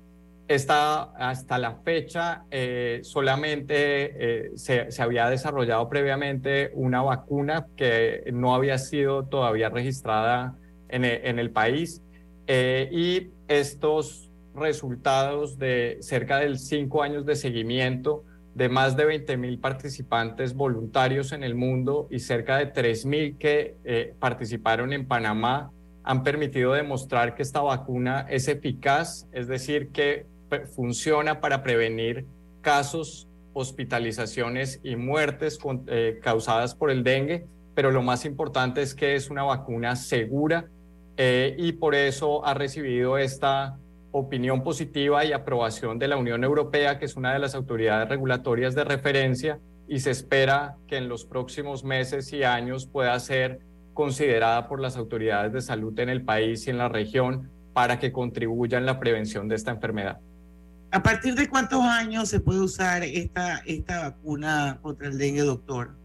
Hasta 0.50 1.58
la 1.58 1.76
fecha 1.84 2.46
eh, 2.52 3.02
solamente 3.04 4.46
eh, 4.46 4.52
se, 4.56 4.92
se, 4.92 5.02
había 5.02 5.30
desarrollado 5.30 5.90
previamente 5.90 6.72
una 6.74 7.02
vacuna 7.02 7.68
que 7.76 8.24
no 8.32 8.56
había 8.56 8.78
sido 8.78 9.26
todavía 9.26 9.70
registrada 9.70 10.56
en, 10.88 11.04
en 11.04 11.40
el 11.40 11.52
país 11.52 12.02
y 12.48 13.32
estos 13.50 14.32
resultados 14.56 15.58
de 15.58 15.98
cerca 16.00 16.40
de 16.40 16.58
cinco 16.58 17.04
años 17.04 17.26
de 17.26 17.36
seguimiento 17.36 18.24
de 18.58 18.70
más 18.70 18.98
de 18.98 19.06
20 19.06 19.38
mil 19.38 19.60
participantes 19.60 20.56
voluntarios 20.56 21.32
en 21.32 21.44
el 21.44 21.54
mundo 21.54 22.08
y 22.10 22.18
cerca 22.18 22.58
de 22.58 22.66
3 22.66 23.06
mil 23.06 23.38
que 23.38 23.78
eh, 23.86 24.16
participaron 24.20 24.94
en 24.94 25.08
Panamá 25.08 25.72
han 26.04 26.24
permitido 26.24 26.74
demostrar 26.74 27.36
que 27.36 27.44
esta 27.44 27.62
vacuna 27.62 28.26
es 28.30 28.48
eficaz, 28.48 29.28
es 29.32 29.48
decir, 29.48 29.90
que 29.90 30.26
funciona 30.76 31.40
para 31.40 31.62
prevenir 31.62 32.26
casos, 32.62 33.28
hospitalizaciones 33.54 34.80
y 34.84 34.96
muertes 34.96 35.60
eh, 35.88 36.20
causadas 36.24 36.74
por 36.74 36.90
el 36.90 37.04
dengue, 37.04 37.46
pero 37.76 37.92
lo 37.92 38.02
más 38.02 38.26
importante 38.26 38.82
es 38.82 38.96
que 38.96 39.14
es 39.14 39.30
una 39.30 39.44
vacuna 39.44 39.96
segura 39.96 40.68
eh, 41.16 41.56
y 41.60 41.74
por 41.74 41.94
eso 41.94 42.44
ha 42.44 42.56
recibido 42.56 43.20
esta 43.20 43.78
opinión 44.18 44.64
positiva 44.64 45.24
y 45.26 45.34
aprobación 45.34 46.00
de 46.00 46.08
la 46.08 46.18
Unión 46.18 46.44
Europea, 46.44 47.00
que 47.00 47.06
es 47.06 47.16
una 47.16 47.34
de 47.34 47.40
las 47.40 47.56
autoridades 47.56 48.10
regulatorias 48.10 48.76
de 48.76 48.84
referencia, 48.84 49.60
y 49.88 50.00
se 50.00 50.12
espera 50.12 50.76
que 50.88 50.98
en 50.98 51.08
los 51.08 51.26
próximos 51.26 51.84
meses 51.84 52.32
y 52.34 52.44
años 52.44 52.88
pueda 52.88 53.18
ser 53.20 53.60
considerada 53.94 54.68
por 54.68 54.80
las 54.80 54.98
autoridades 54.98 55.54
de 55.54 55.62
salud 55.62 55.98
en 56.00 56.10
el 56.10 56.22
país 56.22 56.68
y 56.68 56.70
en 56.70 56.78
la 56.78 56.90
región 56.90 57.50
para 57.74 58.00
que 58.00 58.12
contribuya 58.12 58.78
en 58.78 58.86
la 58.86 59.00
prevención 59.00 59.48
de 59.48 59.56
esta 59.56 59.72
enfermedad. 59.72 60.20
¿A 60.92 61.04
partir 61.04 61.36
de 61.36 61.50
cuántos 61.50 61.82
años 61.82 62.30
se 62.30 62.40
puede 62.40 62.60
usar 62.60 63.04
esta, 63.04 63.58
esta 63.66 64.10
vacuna 64.10 64.80
contra 64.82 65.08
el 65.08 65.18
dengue, 65.18 65.42
doctor? 65.42 65.96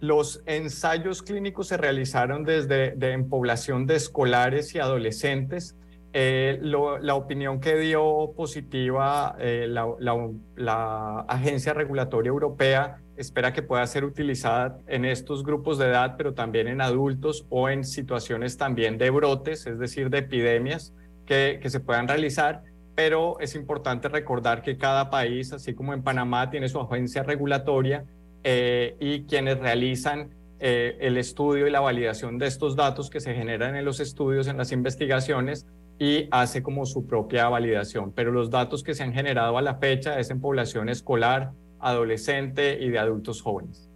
Los 0.00 0.42
ensayos 0.46 1.22
clínicos 1.22 1.68
se 1.68 1.76
realizaron 1.76 2.44
desde 2.44 2.94
en 3.12 3.28
población 3.28 3.86
de 3.86 3.96
escolares 3.96 4.74
y 4.74 4.78
adolescentes 4.78 5.76
eh, 6.14 6.58
la 6.60 7.14
opinión 7.14 7.58
que 7.58 7.76
dio 7.76 8.34
positiva 8.36 9.34
eh, 9.38 9.66
la, 9.66 11.24
Agencia 11.26 11.72
Regulatoria 11.72 12.28
Europea 12.28 12.98
espera 13.16 13.54
que 13.54 13.62
pueda 13.62 13.86
ser 13.86 14.04
utilizada 14.04 14.78
en 14.88 15.06
estos 15.06 15.42
grupos 15.42 15.78
de 15.78 15.86
edad, 15.86 16.16
pero 16.18 16.34
también 16.34 16.68
en 16.68 16.82
adultos 16.82 17.46
o 17.48 17.70
en 17.70 17.84
situaciones 17.84 18.58
también 18.58 18.98
de 18.98 19.08
brotes, 19.08 19.66
es 19.66 19.78
decir, 19.78 20.10
de 20.10 20.18
epidemias 20.18 20.92
que, 21.24 21.58
que 21.62 21.70
se 21.70 21.80
puedan 21.80 22.08
realizar. 22.08 22.62
Pero 22.94 23.40
es 23.40 23.54
importante 23.54 24.08
recordar 24.08 24.60
que 24.60 24.76
cada 24.76 25.08
país, 25.08 25.54
así 25.54 25.72
como 25.74 25.94
en 25.94 26.02
Panamá, 26.02 26.50
tiene 26.50 26.68
su 26.68 26.78
agencia 26.78 27.22
regulatoria 27.22 28.04
eh, 28.44 28.96
y 29.00 29.22
quienes 29.24 29.58
realizan 29.58 30.30
el 30.64 31.16
estudio 31.16 31.66
y 31.66 31.72
la 31.72 31.80
validación 31.80 32.38
de 32.38 32.46
estos 32.46 32.76
datos 32.76 33.10
que 33.10 33.18
se 33.18 33.34
generan 33.34 33.74
en 33.74 33.84
los 33.84 33.98
estudios, 33.98 34.46
en 34.46 34.56
las 34.56 34.70
investigaciones, 34.70 35.66
y 36.02 36.26
hace 36.32 36.64
como 36.64 36.84
su 36.84 37.06
propia 37.06 37.48
validación. 37.48 38.10
Pero 38.10 38.32
los 38.32 38.50
datos 38.50 38.82
que 38.82 38.92
se 38.92 39.04
han 39.04 39.12
generado 39.12 39.56
a 39.56 39.62
la 39.62 39.76
fecha 39.76 40.18
es 40.18 40.30
en 40.30 40.40
población 40.40 40.88
escolar, 40.88 41.52
adolescente 41.78 42.76
y 42.80 42.90
de 42.90 42.98
adultos 42.98 43.40
jóvenes. 43.40 43.88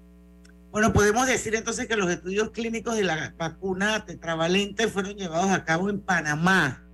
Bueno, 0.70 0.92
podemos 0.92 1.26
decir 1.26 1.56
entonces 1.56 1.88
que 1.88 1.96
los 1.96 2.08
estudios 2.08 2.50
clínicos 2.50 2.94
de 2.94 3.02
la 3.02 3.34
vacuna 3.36 4.06
tetravalente 4.06 4.86
fueron 4.86 5.16
llevados 5.16 5.50
a 5.50 5.64
cabo 5.64 5.90
en 5.90 5.98
Panamá 6.00 6.84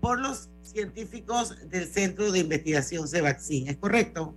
por 0.00 0.20
los 0.20 0.50
científicos 0.62 1.56
del 1.68 1.88
Centro 1.88 2.30
de 2.30 2.38
Investigación 2.38 3.08
Cevaccin, 3.08 3.66
¿es 3.66 3.76
correcto? 3.78 4.36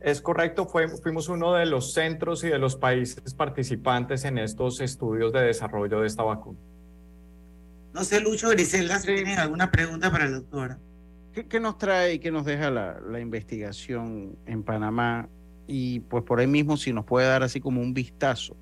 Es 0.00 0.22
correcto, 0.22 0.66
fuimos 1.02 1.28
uno 1.28 1.52
de 1.52 1.66
los 1.66 1.92
centros 1.92 2.44
y 2.44 2.48
de 2.48 2.58
los 2.58 2.76
países 2.76 3.34
participantes 3.34 4.24
en 4.24 4.38
estos 4.38 4.80
estudios 4.80 5.34
de 5.34 5.42
desarrollo 5.42 6.00
de 6.00 6.06
esta 6.06 6.22
vacuna. 6.22 6.58
No 7.92 8.04
sé, 8.04 8.20
Lucho, 8.20 8.48
Griselda, 8.50 8.98
si 8.98 9.06
tienen 9.06 9.38
alguna 9.38 9.70
pregunta 9.70 10.10
para 10.10 10.26
el 10.26 10.34
doctor. 10.34 10.78
¿Qué, 11.32 11.60
nos 11.60 11.78
trae 11.78 12.14
y 12.14 12.18
qué 12.18 12.30
nos 12.30 12.44
deja 12.44 12.70
la, 12.70 13.00
la, 13.00 13.20
investigación 13.20 14.36
en 14.46 14.62
Panamá? 14.62 15.28
Y 15.66 16.00
pues 16.00 16.24
por 16.24 16.40
ahí 16.40 16.46
mismo 16.46 16.76
si 16.76 16.92
nos 16.92 17.04
puede 17.04 17.26
dar 17.26 17.42
así 17.42 17.60
como 17.60 17.80
un 17.80 17.94
vistazo. 17.94 18.56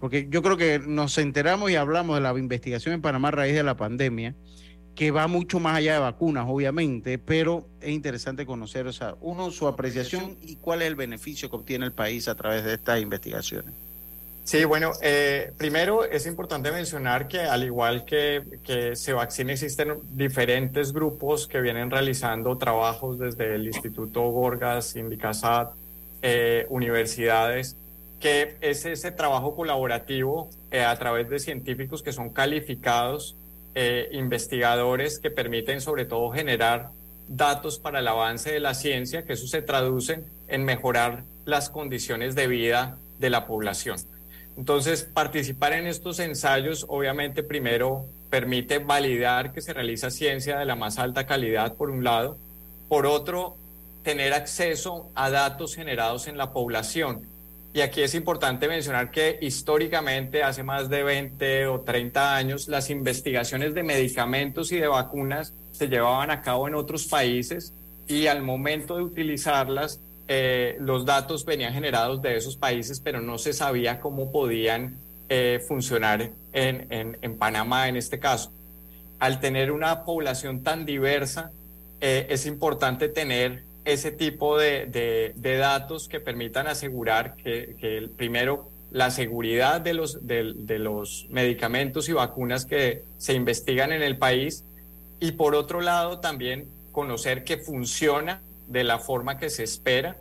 Porque 0.00 0.28
yo 0.30 0.42
creo 0.42 0.56
que 0.56 0.78
nos 0.78 1.16
enteramos 1.18 1.70
y 1.70 1.76
hablamos 1.76 2.16
de 2.16 2.22
la 2.22 2.36
investigación 2.38 2.94
en 2.94 3.02
Panamá 3.02 3.28
a 3.28 3.32
raíz 3.32 3.54
de 3.54 3.62
la 3.62 3.76
pandemia, 3.76 4.34
que 4.94 5.10
va 5.12 5.28
mucho 5.28 5.60
más 5.60 5.76
allá 5.76 5.94
de 5.94 6.00
vacunas, 6.00 6.46
obviamente, 6.48 7.18
pero 7.18 7.68
es 7.80 7.90
interesante 7.90 8.46
conocer, 8.46 8.86
o 8.88 8.92
sea, 8.92 9.14
uno, 9.20 9.50
su 9.52 9.68
apreciación 9.68 10.36
y 10.42 10.56
cuál 10.56 10.82
es 10.82 10.88
el 10.88 10.96
beneficio 10.96 11.48
que 11.48 11.56
obtiene 11.56 11.86
el 11.86 11.92
país 11.92 12.26
a 12.26 12.34
través 12.34 12.64
de 12.64 12.74
estas 12.74 13.00
investigaciones. 13.00 13.74
Sí, 14.48 14.64
bueno, 14.64 14.92
eh, 15.02 15.52
primero 15.58 16.04
es 16.04 16.24
importante 16.24 16.72
mencionar 16.72 17.28
que 17.28 17.40
al 17.40 17.64
igual 17.64 18.06
que, 18.06 18.42
que 18.64 19.12
vaccine 19.12 19.52
existen 19.52 19.98
diferentes 20.12 20.94
grupos 20.94 21.46
que 21.46 21.60
vienen 21.60 21.90
realizando 21.90 22.56
trabajos 22.56 23.18
desde 23.18 23.56
el 23.56 23.66
Instituto 23.66 24.22
Gorgas, 24.30 24.96
Indicasat, 24.96 25.74
eh, 26.22 26.64
universidades, 26.70 27.76
que 28.20 28.56
es 28.62 28.86
ese 28.86 29.12
trabajo 29.12 29.54
colaborativo 29.54 30.48
eh, 30.70 30.82
a 30.82 30.98
través 30.98 31.28
de 31.28 31.40
científicos 31.40 32.02
que 32.02 32.14
son 32.14 32.30
calificados, 32.30 33.36
investigadores 34.12 35.18
que 35.18 35.30
permiten 35.30 35.82
sobre 35.82 36.06
todo 36.06 36.30
generar 36.30 36.88
datos 37.28 37.78
para 37.78 37.98
el 37.98 38.08
avance 38.08 38.50
de 38.50 38.60
la 38.60 38.72
ciencia, 38.72 39.26
que 39.26 39.34
eso 39.34 39.46
se 39.46 39.60
traduce 39.60 40.24
en 40.48 40.64
mejorar 40.64 41.24
las 41.44 41.68
condiciones 41.68 42.34
de 42.34 42.46
vida 42.46 42.96
de 43.18 43.28
la 43.28 43.46
población. 43.46 43.98
Entonces, 44.58 45.04
participar 45.04 45.72
en 45.74 45.86
estos 45.86 46.18
ensayos 46.18 46.84
obviamente 46.88 47.44
primero 47.44 48.06
permite 48.28 48.78
validar 48.80 49.52
que 49.52 49.60
se 49.60 49.72
realiza 49.72 50.10
ciencia 50.10 50.58
de 50.58 50.64
la 50.64 50.74
más 50.74 50.98
alta 50.98 51.26
calidad, 51.26 51.76
por 51.76 51.90
un 51.90 52.02
lado. 52.02 52.36
Por 52.88 53.06
otro, 53.06 53.56
tener 54.02 54.32
acceso 54.32 55.12
a 55.14 55.30
datos 55.30 55.76
generados 55.76 56.26
en 56.26 56.36
la 56.36 56.52
población. 56.52 57.22
Y 57.72 57.82
aquí 57.82 58.02
es 58.02 58.16
importante 58.16 58.66
mencionar 58.66 59.12
que 59.12 59.38
históricamente, 59.40 60.42
hace 60.42 60.64
más 60.64 60.88
de 60.88 61.04
20 61.04 61.68
o 61.68 61.80
30 61.82 62.34
años, 62.34 62.66
las 62.66 62.90
investigaciones 62.90 63.74
de 63.74 63.84
medicamentos 63.84 64.72
y 64.72 64.78
de 64.78 64.88
vacunas 64.88 65.54
se 65.70 65.86
llevaban 65.86 66.32
a 66.32 66.42
cabo 66.42 66.66
en 66.66 66.74
otros 66.74 67.06
países 67.06 67.72
y 68.08 68.26
al 68.26 68.42
momento 68.42 68.96
de 68.96 69.04
utilizarlas, 69.04 70.00
eh, 70.30 70.76
los 70.78 71.06
datos 71.06 71.46
venían 71.46 71.72
generados 71.72 72.20
de 72.20 72.36
esos 72.36 72.56
países, 72.56 73.00
pero 73.00 73.22
no 73.22 73.38
se 73.38 73.54
sabía 73.54 73.98
cómo 73.98 74.30
podían 74.30 74.98
eh, 75.30 75.62
funcionar 75.66 76.30
en, 76.52 77.16
en, 77.22 77.38
Panamá 77.38 77.88
en 77.88 77.96
este 77.96 78.18
caso. 78.18 78.52
Al 79.18 79.40
tener 79.40 79.72
una 79.72 80.04
población 80.04 80.62
tan 80.62 80.84
diversa, 80.84 81.50
eh, 82.02 82.26
es 82.28 82.44
importante 82.44 83.08
tener 83.08 83.62
ese 83.86 84.12
tipo 84.12 84.58
de, 84.58 84.84
de, 85.34 85.56
datos 85.56 86.08
que 86.08 86.20
permitan 86.20 86.66
asegurar 86.66 87.34
que, 87.36 88.08
primero 88.16 88.68
la 88.90 89.10
seguridad 89.10 89.80
de 89.80 89.94
los, 89.94 90.26
de, 90.26 90.52
de, 90.54 90.78
los 90.78 91.26
medicamentos 91.30 92.08
y 92.10 92.12
vacunas 92.12 92.66
que 92.66 93.02
se 93.16 93.32
investigan 93.32 93.92
en 93.92 94.02
el 94.02 94.18
país 94.18 94.64
y 95.20 95.32
por 95.32 95.54
otro 95.54 95.80
lado 95.80 96.20
también 96.20 96.68
conocer 96.92 97.44
que 97.44 97.56
funciona 97.56 98.42
de 98.68 98.84
la 98.84 98.98
forma 98.98 99.38
que 99.38 99.50
se 99.50 99.64
espera. 99.64 100.16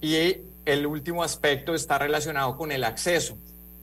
Y 0.00 0.36
el 0.64 0.86
último 0.86 1.22
aspecto 1.24 1.74
está 1.74 1.98
relacionado 1.98 2.56
con 2.56 2.70
el 2.72 2.84
acceso, 2.84 3.36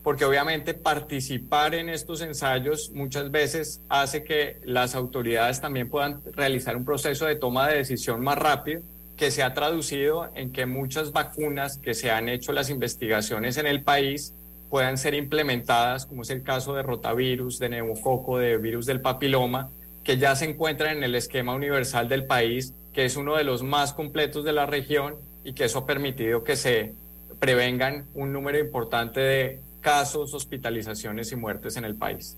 porque 0.03 0.25
obviamente 0.25 0.73
participar 0.73 1.75
en 1.75 1.89
estos 1.89 2.21
ensayos 2.21 2.91
muchas 2.93 3.31
veces 3.31 3.81
hace 3.89 4.23
que 4.23 4.59
las 4.63 4.95
autoridades 4.95 5.59
también 5.59 5.89
puedan 5.89 6.21
realizar 6.33 6.77
un 6.77 6.85
proceso 6.85 7.25
de 7.25 7.35
toma 7.35 7.67
de 7.67 7.77
decisión 7.77 8.21
más 8.21 8.37
rápido, 8.37 8.81
que 9.17 9.31
se 9.31 9.43
ha 9.43 9.53
traducido 9.53 10.29
en 10.33 10.53
que 10.53 10.65
muchas 10.65 11.11
vacunas 11.11 11.77
que 11.77 11.93
se 11.93 12.09
han 12.09 12.29
hecho 12.29 12.53
las 12.53 12.69
investigaciones 12.69 13.57
en 13.57 13.67
el 13.67 13.83
país 13.83 14.33
puedan 14.69 14.97
ser 14.97 15.13
implementadas, 15.13 16.05
como 16.05 16.21
es 16.21 16.29
el 16.29 16.43
caso 16.43 16.73
de 16.73 16.83
rotavirus, 16.83 17.59
de 17.59 17.67
neumococo, 17.69 18.37
de 18.37 18.57
virus 18.57 18.85
del 18.85 19.01
papiloma, 19.01 19.71
que 20.05 20.17
ya 20.17 20.35
se 20.35 20.45
encuentran 20.45 20.97
en 20.97 21.03
el 21.03 21.15
esquema 21.15 21.53
universal 21.53 22.07
del 22.07 22.25
país, 22.25 22.73
que 22.93 23.05
es 23.05 23.15
uno 23.15 23.35
de 23.35 23.43
los 23.43 23.63
más 23.63 23.93
completos 23.93 24.43
de 24.43 24.53
la 24.53 24.65
región 24.65 25.17
y 25.43 25.53
que 25.53 25.65
eso 25.65 25.79
ha 25.79 25.85
permitido 25.85 26.43
que 26.43 26.55
se 26.55 26.93
prevengan 27.39 28.07
un 28.13 28.33
número 28.33 28.59
importante 28.59 29.19
de 29.19 29.61
casos, 29.81 30.33
hospitalizaciones 30.33 31.31
y 31.31 31.35
muertes 31.35 31.77
en 31.77 31.85
el 31.85 31.95
país. 31.95 32.37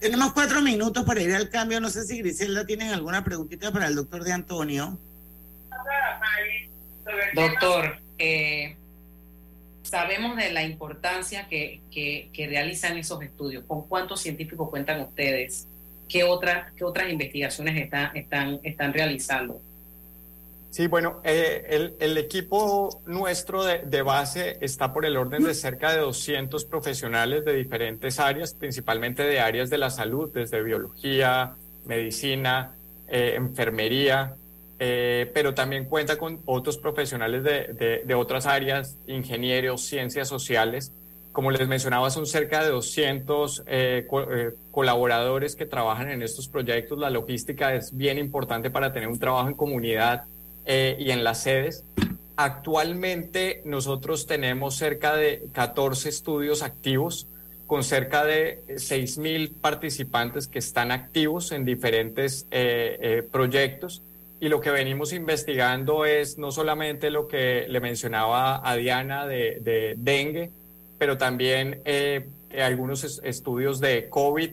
Tenemos 0.00 0.32
cuatro 0.32 0.60
minutos 0.60 1.04
para 1.04 1.22
ir 1.22 1.34
al 1.34 1.48
cambio. 1.48 1.80
No 1.80 1.88
sé 1.88 2.04
si 2.04 2.18
Griselda 2.18 2.66
tiene 2.66 2.92
alguna 2.92 3.24
preguntita 3.24 3.72
para 3.72 3.86
el 3.86 3.94
doctor 3.94 4.24
de 4.24 4.32
Antonio. 4.32 4.98
Doctor, 7.34 7.98
eh, 8.18 8.76
sabemos 9.82 10.36
de 10.36 10.52
la 10.52 10.64
importancia 10.64 11.48
que, 11.48 11.80
que, 11.90 12.28
que, 12.32 12.46
realizan 12.46 12.96
esos 12.98 13.22
estudios. 13.22 13.64
¿Con 13.66 13.86
cuántos 13.88 14.20
científicos 14.20 14.68
cuentan 14.68 15.00
ustedes? 15.00 15.66
¿Qué, 16.08 16.24
otra, 16.24 16.72
qué 16.76 16.84
otras 16.84 17.10
investigaciones 17.10 17.76
están, 17.82 18.16
están, 18.16 18.60
están 18.62 18.92
realizando? 18.92 19.60
Sí, 20.70 20.88
bueno, 20.88 21.20
eh, 21.24 21.64
el, 21.70 21.94
el, 22.00 22.18
equipo 22.18 23.00
nuestro 23.06 23.64
de, 23.64 23.78
de, 23.78 24.02
base 24.02 24.58
está 24.60 24.92
por 24.92 25.06
el 25.06 25.16
orden 25.16 25.42
de 25.42 25.54
cerca 25.54 25.92
de 25.92 26.00
200 26.00 26.66
profesionales 26.66 27.44
de 27.46 27.54
diferentes 27.54 28.20
áreas, 28.20 28.52
principalmente 28.52 29.22
de 29.22 29.40
áreas 29.40 29.70
de 29.70 29.78
la 29.78 29.88
salud, 29.88 30.30
desde 30.34 30.62
biología, 30.62 31.56
medicina, 31.86 32.74
eh, 33.08 33.34
enfermería, 33.36 34.36
eh, 34.78 35.30
pero 35.32 35.54
también 35.54 35.86
cuenta 35.86 36.18
con 36.18 36.40
otros 36.44 36.76
profesionales 36.76 37.42
de, 37.44 37.72
de, 37.72 38.02
de, 38.04 38.14
otras 38.14 38.46
áreas, 38.46 38.98
ingenieros, 39.06 39.82
ciencias 39.82 40.28
sociales. 40.28 40.92
Como 41.36 41.50
les 41.50 41.68
mencionaba, 41.68 42.08
son 42.08 42.24
cerca 42.24 42.64
de 42.64 42.70
200 42.70 43.64
eh, 43.66 44.06
co 44.08 44.22
eh, 44.22 44.54
colaboradores 44.70 45.54
que 45.54 45.66
trabajan 45.66 46.08
en 46.08 46.22
estos 46.22 46.48
proyectos. 46.48 46.98
La 46.98 47.10
logística 47.10 47.74
es 47.74 47.94
bien 47.94 48.16
importante 48.16 48.70
para 48.70 48.94
tener 48.94 49.06
un 49.06 49.18
trabajo 49.18 49.46
en 49.46 49.54
comunidad 49.54 50.24
eh, 50.64 50.96
y 50.98 51.10
en 51.10 51.24
las 51.24 51.42
sedes. 51.42 51.84
Actualmente 52.36 53.60
nosotros 53.66 54.26
tenemos 54.26 54.76
cerca 54.76 55.14
de 55.14 55.42
14 55.52 56.08
estudios 56.08 56.62
activos 56.62 57.26
con 57.66 57.84
cerca 57.84 58.24
de 58.24 58.62
6.000 58.68 59.60
participantes 59.60 60.48
que 60.48 60.58
están 60.58 60.90
activos 60.90 61.52
en 61.52 61.66
diferentes 61.66 62.46
proyectos 63.30 64.02
y 64.40 64.48
lo 64.48 64.62
que 64.62 64.70
venimos 64.70 65.12
investigando 65.12 66.06
es 66.06 66.38
no 66.38 66.50
solamente 66.50 67.10
lo 67.10 67.28
que 67.28 67.66
le 67.68 67.80
mencionaba 67.80 68.66
a 68.66 68.74
Diana 68.76 69.26
de, 69.26 69.58
de 69.60 69.96
dengue, 69.98 70.50
pero 70.98 71.18
también 71.18 71.80
eh, 71.84 72.28
algunos 72.60 73.04
es, 73.04 73.20
estudios 73.24 73.80
de 73.80 74.08
COVID, 74.08 74.50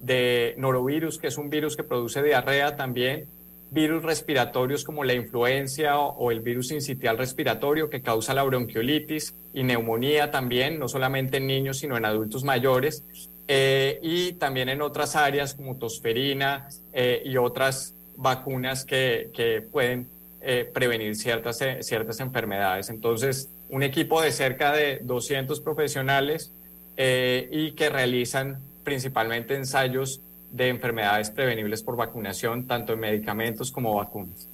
de 0.00 0.54
norovirus, 0.58 1.18
que 1.18 1.28
es 1.28 1.38
un 1.38 1.50
virus 1.50 1.76
que 1.76 1.82
produce 1.82 2.22
diarrea 2.22 2.76
también, 2.76 3.26
virus 3.70 4.02
respiratorios 4.02 4.84
como 4.84 5.02
la 5.02 5.14
influencia 5.14 5.98
o, 5.98 6.30
el 6.30 6.40
virus 6.40 6.70
incitial 6.70 7.18
respiratorio 7.18 7.90
que 7.90 8.02
causa 8.02 8.34
la 8.34 8.44
bronquiolitis 8.44 9.34
y 9.52 9.64
neumonía 9.64 10.30
también, 10.30 10.78
no 10.78 10.88
solamente 10.88 11.38
en 11.38 11.46
niños, 11.46 11.78
sino 11.78 11.96
en 11.96 12.04
adultos 12.04 12.44
mayores, 12.44 13.02
eh, 13.48 13.98
y 14.02 14.34
también 14.34 14.68
en 14.68 14.80
otras 14.80 15.16
áreas 15.16 15.54
como 15.54 15.76
tosferina 15.76 16.68
eh, 16.92 17.22
y 17.24 17.36
otras 17.36 17.94
vacunas 18.16 18.84
que, 18.84 19.30
que 19.34 19.60
pueden 19.60 20.08
eh, 20.44 20.70
prevenir 20.72 21.16
ciertas, 21.16 21.60
eh, 21.62 21.78
ciertas 21.82 22.20
enfermedades. 22.20 22.90
Entonces, 22.90 23.48
un 23.68 23.82
equipo 23.82 24.20
de 24.20 24.30
cerca 24.32 24.72
de 24.72 25.00
200 25.02 25.60
profesionales 25.60 26.52
eh, 26.96 27.48
y 27.50 27.72
que 27.72 27.88
realizan 27.88 28.60
principalmente 28.84 29.54
ensayos 29.54 30.20
de 30.50 30.68
enfermedades 30.68 31.30
prevenibles 31.30 31.82
por 31.82 31.96
vacunación, 31.96 32.66
tanto 32.66 32.92
en 32.92 33.00
medicamentos 33.00 33.72
como 33.72 33.94
vacunas. 33.94 34.48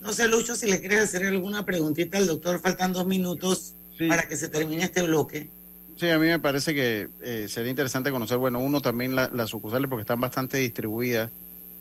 No 0.00 0.12
sé, 0.12 0.28
Lucho, 0.28 0.54
si 0.54 0.70
le 0.70 0.80
quieres 0.80 1.00
hacer 1.00 1.24
alguna 1.24 1.64
preguntita 1.64 2.18
al 2.18 2.26
doctor, 2.26 2.60
faltan 2.60 2.92
dos 2.92 3.06
minutos 3.06 3.74
sí. 3.96 4.08
para 4.08 4.28
que 4.28 4.36
se 4.36 4.48
termine 4.48 4.84
este 4.84 5.02
bloque. 5.02 5.48
Sí, 5.96 6.10
a 6.10 6.18
mí 6.18 6.26
me 6.26 6.38
parece 6.38 6.74
que 6.74 7.08
eh, 7.22 7.46
sería 7.48 7.70
interesante 7.70 8.10
conocer, 8.10 8.36
bueno, 8.36 8.58
uno 8.58 8.82
también 8.82 9.14
las 9.14 9.32
la 9.32 9.46
sucursales 9.46 9.88
porque 9.88 10.02
están 10.02 10.20
bastante 10.20 10.58
distribuidas 10.58 11.30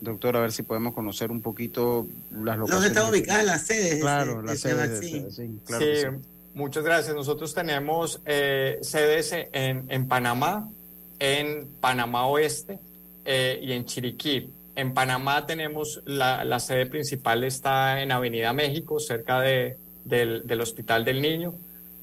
doctor, 0.02 0.38
a 0.38 0.42
ver 0.42 0.52
si 0.52 0.64
podemos 0.64 0.94
conocer 0.94 1.32
un 1.32 1.42
poquito 1.42 2.08
las 2.32 2.58
locaciones. 2.58 2.70
¿Dónde 2.70 2.88
están 2.88 3.10
ubicadas 3.10 3.46
las 3.46 3.66
sedes? 3.66 4.02
Claro, 4.02 4.42
de, 4.42 4.48
las 4.48 4.62
de 4.62 4.70
sedes. 4.70 5.36
sí. 5.36 6.22
Muchas 6.56 6.86
gracias. 6.86 7.14
Nosotros 7.14 7.54
tenemos 7.54 8.22
eh, 8.26 8.78
sedes 8.82 9.34
en, 9.34 9.86
en, 9.90 10.08
Panamá, 10.08 10.70
en 11.20 11.68
Panamá 11.82 12.28
Oeste 12.28 12.80
eh, 13.26 13.60
y 13.62 13.74
en 13.74 13.84
Chiriquí. 13.84 14.50
En 14.78 14.94
Panamá 14.94 15.46
tenemos 15.46 16.02
la, 16.06 16.46
la, 16.46 16.62
sede 16.62 16.86
principal 16.86 17.44
está 17.44 18.02
en 18.02 18.14
Avenida 18.14 18.54
México, 18.54 19.02
cerca 19.02 19.42
de, 19.42 19.76
del, 20.06 20.48
del 20.48 20.62
Hospital 20.62 21.04
del 21.04 21.22
Niño 21.22 21.56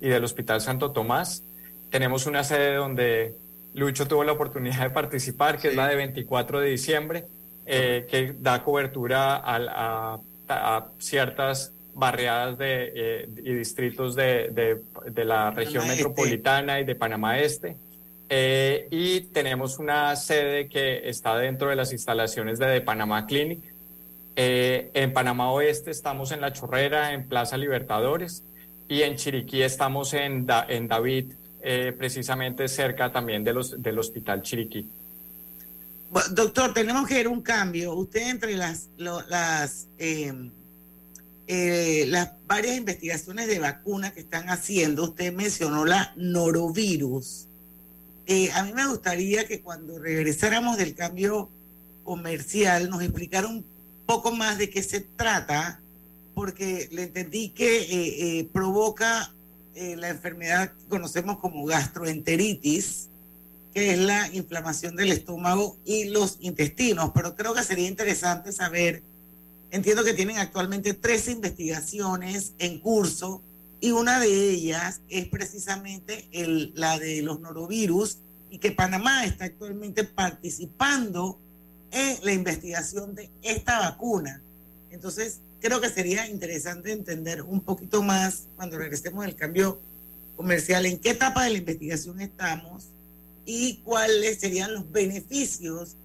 y 0.02 0.08
del 0.08 0.22
Hospital 0.22 0.60
Santo 0.60 0.90
Tomás. 0.92 1.44
Tenemos 1.88 2.26
una 2.26 2.44
sede 2.44 2.74
donde 2.74 3.34
Lucho 3.72 4.06
tuvo 4.06 4.22
la 4.22 4.32
oportunidad 4.32 4.82
de 4.82 4.90
participar, 4.90 5.56
que 5.56 5.62
sí. 5.62 5.68
es 5.68 5.76
la 5.76 5.88
de 5.88 5.96
24 5.96 6.60
de 6.60 6.68
diciembre, 6.68 7.24
eh, 7.66 8.06
que 8.10 8.34
da 8.38 8.62
cobertura 8.62 9.36
a, 9.36 9.56
a, 9.56 10.20
a 10.48 10.86
ciertas 10.98 11.72
barriadas 11.94 12.58
de, 12.58 12.92
eh, 12.94 13.28
y 13.44 13.54
distritos 13.54 14.14
de, 14.14 14.48
de, 14.48 14.82
de 15.10 15.24
la 15.24 15.50
región 15.50 15.82
Panamá 15.82 15.94
metropolitana 15.94 16.78
este. 16.78 16.82
y 16.82 16.86
de 16.86 16.98
Panamá 16.98 17.38
Este. 17.38 17.76
Eh, 18.28 18.88
y 18.90 19.20
tenemos 19.20 19.78
una 19.78 20.16
sede 20.16 20.68
que 20.68 21.08
está 21.08 21.36
dentro 21.36 21.68
de 21.68 21.76
las 21.76 21.92
instalaciones 21.92 22.58
de, 22.58 22.66
de 22.66 22.80
Panamá 22.80 23.26
Clinic. 23.26 23.60
Eh, 24.36 24.90
en 24.94 25.12
Panamá 25.12 25.52
Oeste 25.52 25.90
estamos 25.90 26.32
en 26.32 26.40
La 26.40 26.52
Chorrera, 26.52 27.12
en 27.12 27.28
Plaza 27.28 27.58
Libertadores, 27.58 28.42
y 28.88 29.02
en 29.02 29.16
Chiriquí 29.16 29.62
estamos 29.62 30.14
en, 30.14 30.46
da, 30.46 30.64
en 30.68 30.88
David, 30.88 31.34
precisamente 31.96 32.66
cerca 32.66 33.12
también 33.12 33.44
de 33.44 33.52
los, 33.52 33.80
del 33.80 33.98
Hospital 33.98 34.42
Chiriquí. 34.42 34.88
Doctor, 36.32 36.74
tenemos 36.74 37.06
que 37.08 37.14
ver 37.14 37.28
un 37.28 37.40
cambio. 37.40 37.94
Usted 37.94 38.28
entre 38.28 38.54
las, 38.54 38.90
lo, 38.98 39.22
las, 39.28 39.88
eh, 39.98 40.50
eh, 41.46 42.12
varias 42.46 42.76
investigaciones 42.76 43.46
de 43.46 43.58
vacunas 43.58 44.12
que 44.12 44.20
están 44.20 44.50
haciendo, 44.50 45.04
usted 45.04 45.32
mencionó 45.32 45.84
la 45.84 46.12
norovirus. 46.16 47.48
Eh, 48.26 48.52
a 48.52 48.62
mí 48.62 48.72
me 48.72 48.86
gustaría 48.86 49.46
que 49.46 49.62
cuando 49.62 49.98
regresáramos 49.98 50.76
del 50.76 50.94
cambio 50.94 51.48
comercial 52.04 52.90
nos 52.90 53.02
explicara 53.02 53.48
un 53.48 53.64
poco 54.06 54.32
más 54.32 54.58
de 54.58 54.68
qué 54.68 54.82
se 54.82 55.00
trata, 55.00 55.80
porque 56.34 56.88
le 56.92 57.04
entendí 57.04 57.50
que 57.50 58.48
provoca 58.52 59.32
eh, 59.74 59.96
la 59.96 60.10
enfermedad 60.10 60.70
que 60.72 60.86
conocemos 60.86 61.38
como 61.38 61.64
gastroenteritis, 61.64 63.08
que 63.72 63.92
es 63.92 63.98
la 63.98 64.28
inflamación 64.34 64.96
del 64.96 65.12
estómago 65.12 65.78
y 65.84 66.04
los 66.04 66.36
intestinos. 66.40 67.12
Pero 67.14 67.34
creo 67.34 67.54
que 67.54 67.62
sería 67.62 67.88
interesante 67.88 68.52
saber, 68.52 69.02
entiendo 69.70 70.04
que 70.04 70.14
tienen 70.14 70.38
actualmente 70.38 70.94
tres 70.94 71.28
investigaciones 71.28 72.52
en 72.58 72.80
curso 72.80 73.42
y 73.80 73.90
una 73.90 74.20
de 74.20 74.50
ellas 74.50 75.00
es 75.08 75.26
precisamente 75.26 76.28
la 76.74 76.98
de 76.98 77.22
los 77.22 77.40
norovirus 77.40 78.18
y 78.50 78.58
que 78.58 78.70
Panamá 78.70 79.24
está 79.24 79.46
actualmente 79.46 80.04
participando 80.04 81.38
en 81.90 82.18
la 82.22 82.32
investigación 82.32 83.14
de 83.14 83.30
esta 83.42 83.78
vacuna. 83.80 84.42
Entonces, 84.90 85.40
creo 85.60 85.80
que 85.80 85.88
sería 85.88 86.28
interesante 86.28 86.92
entender 86.92 87.42
un 87.42 87.60
poquito 87.60 88.02
más 88.02 88.48
cuando 88.56 88.78
regresemos 88.78 89.24
al 89.24 89.34
cambio 89.34 89.80
comercial, 90.36 90.86
en 90.86 90.98
qué 90.98 91.10
etapa 91.10 91.44
de 91.44 91.50
la 91.50 91.58
investigación 91.58 92.20
estamos 92.20 92.88
y 93.44 93.76
cuáles 93.84 94.40
serían 94.40 94.74
los 94.74 94.90
beneficios 94.90 95.96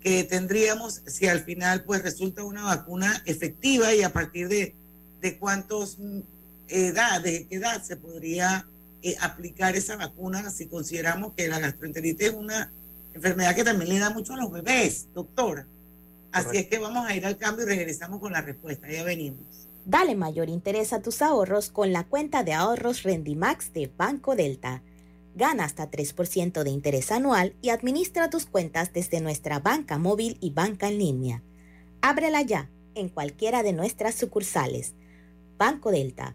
que 0.00 0.24
tendríamos 0.24 1.02
si 1.06 1.26
al 1.26 1.40
final 1.40 1.84
pues 1.84 2.02
resulta 2.02 2.44
una 2.44 2.62
vacuna 2.62 3.22
efectiva 3.26 3.94
y 3.94 4.02
a 4.02 4.12
partir 4.12 4.48
de, 4.48 4.74
de 5.20 5.38
cuántos 5.38 5.98
mm, 5.98 6.20
edad, 6.68 7.20
de 7.20 7.46
qué 7.46 7.56
edad 7.56 7.82
se 7.82 7.96
podría 7.96 8.66
eh, 9.02 9.16
aplicar 9.20 9.76
esa 9.76 9.96
vacuna 9.96 10.50
si 10.50 10.66
consideramos 10.66 11.32
que 11.34 11.48
la 11.48 11.58
gastroenteritis 11.58 12.28
es 12.28 12.34
una 12.34 12.72
enfermedad 13.14 13.54
que 13.54 13.64
también 13.64 13.90
le 13.90 13.98
da 13.98 14.10
mucho 14.10 14.34
a 14.34 14.36
los 14.36 14.50
bebés, 14.50 15.08
doctora. 15.14 15.66
Así 16.32 16.58
es 16.58 16.66
que 16.66 16.78
vamos 16.78 17.08
a 17.08 17.16
ir 17.16 17.24
al 17.24 17.38
cambio 17.38 17.64
y 17.64 17.68
regresamos 17.68 18.20
con 18.20 18.32
la 18.32 18.42
respuesta. 18.42 18.90
Ya 18.90 19.04
venimos. 19.04 19.40
Dale 19.86 20.14
mayor 20.14 20.48
interés 20.48 20.92
a 20.92 21.00
tus 21.00 21.22
ahorros 21.22 21.70
con 21.70 21.92
la 21.92 22.04
cuenta 22.04 22.42
de 22.42 22.52
ahorros 22.52 23.04
Rendimax 23.04 23.72
de 23.72 23.90
Banco 23.96 24.36
Delta. 24.36 24.82
Gana 25.36 25.64
hasta 25.64 25.90
3% 25.90 26.62
de 26.62 26.70
interés 26.70 27.12
anual 27.12 27.56
y 27.60 27.68
administra 27.68 28.30
tus 28.30 28.46
cuentas 28.46 28.94
desde 28.94 29.20
nuestra 29.20 29.58
banca 29.58 29.98
móvil 29.98 30.38
y 30.40 30.50
banca 30.50 30.88
en 30.88 30.98
línea. 30.98 31.42
Ábrela 32.00 32.40
ya 32.40 32.70
en 32.94 33.10
cualquiera 33.10 33.62
de 33.62 33.74
nuestras 33.74 34.14
sucursales. 34.14 34.94
Banco 35.58 35.90
Delta 35.90 36.34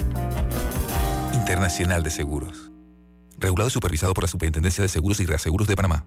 Internacional 1.51 2.01
de 2.01 2.09
Seguros. 2.11 2.71
Regulado 3.37 3.67
y 3.67 3.71
supervisado 3.71 4.13
por 4.13 4.23
la 4.23 4.29
Superintendencia 4.29 4.83
de 4.83 4.87
Seguros 4.87 5.19
y 5.19 5.25
Reaseguros 5.25 5.67
de 5.67 5.75
Panamá. 5.75 6.05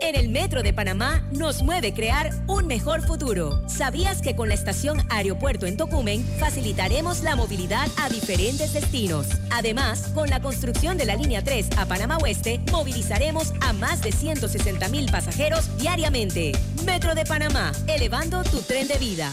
En 0.00 0.16
el 0.16 0.30
Metro 0.30 0.62
de 0.62 0.72
Panamá 0.72 1.28
nos 1.30 1.62
mueve 1.62 1.92
crear 1.92 2.30
un 2.46 2.66
mejor 2.66 3.02
futuro. 3.02 3.68
¿Sabías 3.68 4.22
que 4.22 4.34
con 4.34 4.48
la 4.48 4.54
estación 4.54 5.06
Aeropuerto 5.10 5.66
en 5.66 5.76
Tocumen 5.76 6.24
facilitaremos 6.40 7.22
la 7.22 7.36
movilidad 7.36 7.86
a 7.98 8.08
diferentes 8.08 8.72
destinos? 8.72 9.26
Además, 9.50 10.10
con 10.14 10.30
la 10.30 10.40
construcción 10.40 10.96
de 10.96 11.04
la 11.04 11.16
línea 11.16 11.44
3 11.44 11.76
a 11.76 11.84
Panamá 11.84 12.16
Oeste, 12.16 12.58
movilizaremos 12.70 13.52
a 13.60 13.74
más 13.74 14.00
de 14.00 14.10
160 14.10 14.88
mil 14.88 15.10
pasajeros 15.10 15.68
diariamente. 15.76 16.52
Metro 16.86 17.14
de 17.14 17.26
Panamá, 17.26 17.72
elevando 17.88 18.42
tu 18.44 18.62
tren 18.62 18.88
de 18.88 18.96
vida. 18.96 19.30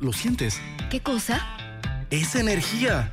¿Lo 0.00 0.14
sientes? 0.14 0.58
¿Qué 0.88 1.00
cosa? 1.00 1.46
Es 2.08 2.34
energía. 2.36 3.12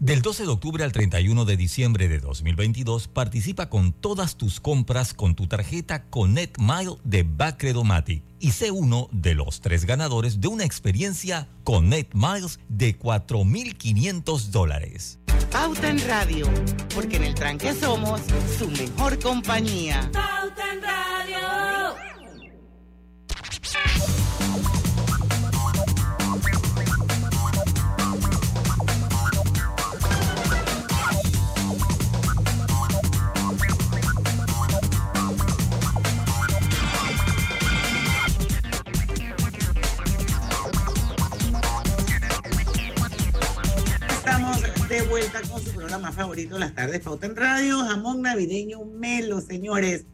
Del 0.00 0.22
12 0.22 0.44
de 0.44 0.48
octubre 0.48 0.82
al 0.82 0.92
31 0.92 1.44
de 1.44 1.58
diciembre 1.58 2.08
de 2.08 2.20
2022, 2.20 3.06
participa 3.06 3.68
con 3.68 3.92
todas 3.92 4.38
tus 4.38 4.58
compras 4.58 5.12
con 5.12 5.34
tu 5.34 5.46
tarjeta 5.46 6.04
Connect 6.04 6.56
Mile 6.58 6.96
de 7.04 7.22
Bacredomatic 7.22 8.24
y 8.38 8.52
sé 8.52 8.70
uno 8.70 9.10
de 9.12 9.34
los 9.34 9.60
tres 9.60 9.84
ganadores 9.84 10.40
de 10.40 10.48
una 10.48 10.64
experiencia 10.64 11.48
Connect 11.64 12.14
Miles 12.14 12.60
de 12.70 12.98
4.500 12.98 14.46
dólares. 14.46 15.18
Pauta 15.52 15.90
en 15.90 16.00
Radio, 16.08 16.48
porque 16.94 17.16
en 17.16 17.24
el 17.24 17.34
tranque 17.34 17.74
somos 17.74 18.22
su 18.58 18.70
mejor 18.70 19.18
compañía. 19.18 20.10
Pauta 20.14 20.72
en 20.72 20.80
Radio. 20.80 22.09
Favorito, 46.20 46.58
Las 46.58 46.74
Tardes 46.74 47.00
Pauta 47.00 47.28
Radio, 47.28 47.78
jamón 47.78 48.20
navideño 48.20 48.84
melo, 48.84 49.40
señores. 49.40 50.04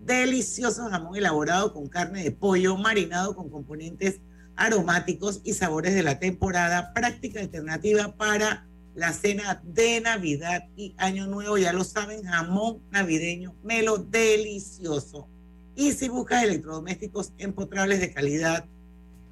Delicioso 0.00 0.88
jamón 0.88 1.16
elaborado 1.16 1.74
con 1.74 1.86
carne 1.86 2.24
de 2.24 2.30
pollo, 2.30 2.78
marinado 2.78 3.36
con 3.36 3.50
componentes 3.50 4.20
aromáticos 4.56 5.42
y 5.44 5.52
sabores 5.52 5.94
de 5.94 6.02
la 6.02 6.18
temporada, 6.18 6.94
práctica 6.94 7.40
alternativa 7.40 8.16
para 8.16 8.66
la 8.94 9.12
cena 9.12 9.60
de 9.62 10.00
Navidad 10.00 10.64
y 10.76 10.94
Año 10.96 11.26
Nuevo. 11.26 11.58
Ya 11.58 11.74
lo 11.74 11.84
saben, 11.84 12.24
jamón 12.24 12.78
navideño 12.90 13.54
melo, 13.62 13.98
delicioso. 13.98 15.28
Y 15.76 15.92
si 15.92 16.08
buscas 16.08 16.42
electrodomésticos 16.42 17.34
empotrables 17.36 18.00
de 18.00 18.14
calidad, 18.14 18.64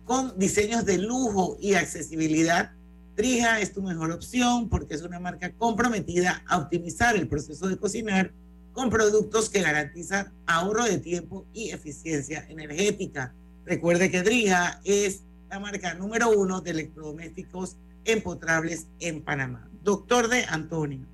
con 0.05 0.39
diseños 0.39 0.85
de 0.85 0.99
lujo 0.99 1.57
y 1.59 1.73
accesibilidad, 1.73 2.73
Trija 3.19 3.61
es 3.61 3.73
tu 3.73 3.83
mejor 3.83 4.13
opción 4.13 4.69
porque 4.69 4.95
es 4.95 5.03
una 5.03 5.19
marca 5.19 5.53
comprometida 5.53 6.45
a 6.47 6.59
optimizar 6.59 7.17
el 7.17 7.27
proceso 7.27 7.67
de 7.67 7.77
cocinar 7.77 8.33
con 8.73 8.91
productos 8.91 9.51
que 9.51 9.61
garantizan 9.61 10.33
ahorro 10.47 10.85
de 10.85 10.99
tiempo 10.99 11.45
y 11.53 11.71
eficiencia 11.71 12.47
energética. 12.49 13.35
Recuerde 13.67 14.13
que 14.13 14.23
Drija 14.23 14.81
es 14.85 15.25
la 15.51 15.59
marca 15.59 15.95
número 15.95 16.31
uno 16.31 16.61
de 16.61 16.71
electrodomésticos 16.71 17.77
empotrables 18.05 18.87
en 19.01 19.21
Panamá. 19.25 19.69
Doctor 19.83 20.29
de 20.29 20.45
Antonio, 20.45 21.05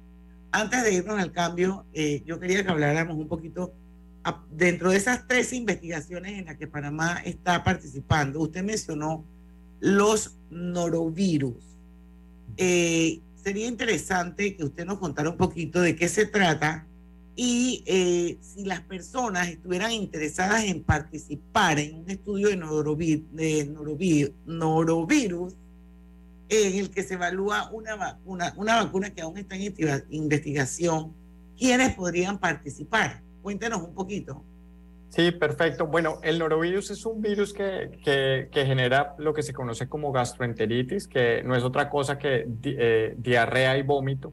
antes 0.53 0.83
de 0.83 0.93
irnos 0.93 1.19
al 1.19 1.33
cambio, 1.33 1.87
eh, 1.95 2.23
yo 2.27 2.39
quería 2.39 2.63
que 2.63 2.71
habláramos 2.71 3.17
un 3.17 3.29
poquito 3.29 3.73
dentro 4.51 4.91
de 4.91 4.99
esas 4.99 5.27
tres 5.27 5.55
investigaciones 5.55 6.39
en 6.39 6.45
las 6.45 6.59
que 6.59 6.67
Panamá 6.67 7.23
está 7.25 7.65
participando. 7.65 8.41
Usted 8.41 8.63
mencionó 8.63 9.25
los 9.81 10.37
norovirus. 10.51 11.74
Eh, 12.57 13.21
sería 13.35 13.67
interesante 13.67 14.57
que 14.57 14.65
usted 14.65 14.85
nos 14.85 14.99
contara 14.99 15.31
un 15.31 15.37
poquito 15.37 15.81
de 15.81 15.97
qué 15.97 16.09
se 16.09 16.27
trata 16.27 16.87
y 17.37 17.83
eh, 17.87 18.39
si 18.41 18.65
las 18.65 18.81
personas 18.81 19.49
estuvieran 19.49 19.93
interesadas 19.93 20.65
en 20.65 20.83
participar 20.83 21.79
en 21.79 21.97
un 21.97 22.11
estudio 22.11 22.49
de, 22.49 23.25
de 23.33 24.33
norovirus 24.47 25.55
en 26.49 26.79
el 26.79 26.91
que 26.91 27.03
se 27.03 27.15
evalúa 27.15 27.71
una 27.73 27.97
vacuna, 27.97 28.55
una 28.57 28.77
vacuna 28.85 29.11
que 29.11 29.23
aún 29.23 29.39
está 29.39 29.57
en 29.57 29.75
investigación, 30.11 31.13
¿quiénes 31.59 31.95
podrían 31.95 32.39
participar? 32.39 33.23
Cuéntenos 33.43 33.83
un 33.83 33.95
poquito. 33.95 34.45
Sí, 35.15 35.31
perfecto. 35.31 35.87
Bueno, 35.87 36.19
el 36.25 36.41
norovirus 36.41 36.91
es 36.91 37.07
un 37.07 37.23
virus 37.23 37.53
que, 37.53 38.01
que, 38.03 38.67
genera 38.67 39.15
lo 39.19 39.33
que 39.33 39.45
se 39.45 39.53
conoce 39.53 39.89
como 39.89 40.11
gastroenteritis, 40.11 41.07
que 41.07 41.41
no 41.45 41.55
es 41.55 41.63
otra 41.63 41.89
cosa 41.89 42.19
que 42.19 42.49
eh, 42.65 43.15
diarrea 43.17 43.79
y 43.79 43.83
vómito. 43.83 44.33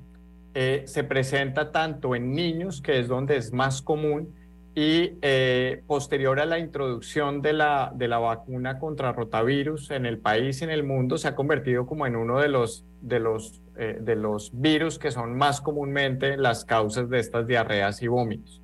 Eh, 0.55 0.81
se 0.87 1.03
presenta 1.03 1.71
tanto 1.71 2.15
en 2.15 2.33
niños, 2.33 2.81
que 2.81 2.97
es 2.97 3.07
donde 3.07 3.37
es 3.37 3.53
más 3.53 3.83
común, 3.83 4.33
y 4.73 5.19
eh, 5.21 5.83
posterior 5.85 6.39
a 6.39 6.47
la 6.47 6.57
introducción 6.57 7.43
de 7.43 7.53
la, 7.53 7.91
de 7.93 8.07
la 8.07 8.17
vacuna 8.17 8.79
contra 8.79 9.11
rotavirus 9.11 9.91
en 9.91 10.07
el 10.07 10.17
país 10.17 10.61
y 10.61 10.63
en 10.63 10.71
el 10.71 10.81
mundo, 10.81 11.19
se 11.19 11.27
ha 11.27 11.35
convertido 11.35 11.85
como 11.85 12.07
en 12.07 12.15
uno 12.15 12.39
de 12.39 12.47
los, 12.47 12.85
de 13.01 13.19
los, 13.19 13.61
de 13.75 14.15
los 14.15 14.49
virus 14.59 14.97
que 14.97 15.11
son 15.11 15.37
más 15.37 15.61
comúnmente 15.61 16.37
las 16.37 16.65
causas 16.65 17.07
de 17.07 17.19
estas 17.19 17.45
diarreas 17.45 18.01
y 18.01 18.07
vómitos. 18.07 18.60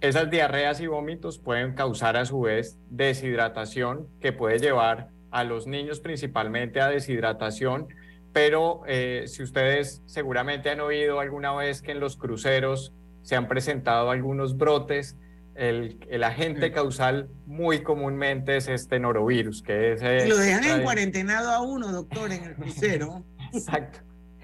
Esas 0.00 0.30
diarreas 0.30 0.80
y 0.80 0.86
vómitos 0.86 1.38
pueden 1.38 1.74
causar 1.74 2.16
a 2.16 2.24
su 2.24 2.40
vez 2.40 2.78
deshidratación, 2.88 4.08
que 4.18 4.32
puede 4.32 4.58
llevar 4.58 5.08
a 5.30 5.44
los 5.44 5.66
niños 5.66 6.00
principalmente 6.00 6.80
a 6.80 6.88
deshidratación, 6.88 7.88
pero 8.32 8.82
eh, 8.86 9.24
si 9.26 9.42
ustedes 9.42 10.02
seguramente 10.06 10.70
han 10.70 10.80
oído 10.80 11.20
alguna 11.20 11.52
vez 11.54 11.82
que 11.82 11.92
en 11.92 12.00
los 12.00 12.16
cruceros 12.16 12.94
se 13.22 13.36
han 13.36 13.46
presentado 13.46 14.10
algunos 14.10 14.56
brotes, 14.56 15.18
el, 15.54 16.24
agente 16.24 16.72
causal 16.72 17.28
muy 17.44 17.82
comúnmente 17.82 18.56
es 18.56 18.68
este 18.68 18.98
norovirus, 18.98 19.62
que 19.62 19.92
es... 19.92 20.28
lo 20.28 20.38
dejan 20.38 20.64
en 20.64 20.82
cuarentenado 20.82 21.50
a 21.50 21.60
uno, 21.60 21.92
doctor, 21.92 22.32
en 22.32 22.44
el 22.44 22.54
crucero. 22.54 23.22
Exacto. 23.52 23.98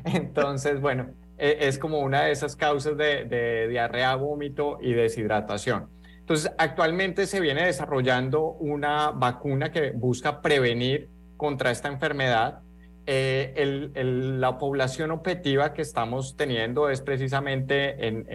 Entonces, 0.05 0.81
bueno, 0.81 1.15
e, 1.39 1.59
es 1.61 1.79
como 1.79 2.01
una 2.01 2.23
de 2.23 2.33
esas 2.33 2.57
causas 2.57 2.97
de, 2.97 3.67
diarrea, 3.69 4.15
vómito 4.17 4.79
y 4.81 4.93
deshidratación. 4.93 5.89
Entonces, 6.21 6.51
actualmente 6.59 7.27
se 7.27 7.41
viene 7.41 7.67
desarrollando 7.67 8.53
una 8.59 9.13
vacuna 9.13 9.71
que 9.71 9.93
busca 9.93 10.43
prevenir 10.43 11.09
contra 11.37 11.71
esta 11.71 11.89
enfermedad. 11.89 12.61
Eh, 13.07 13.93
la 13.95 14.59
población 14.59 15.13
objetiva 15.13 15.73
que 15.73 15.83
estamos 15.83 16.37
teniendo 16.37 16.91
es 16.91 17.01
precisamente 17.01 18.09
en, 18.09 18.27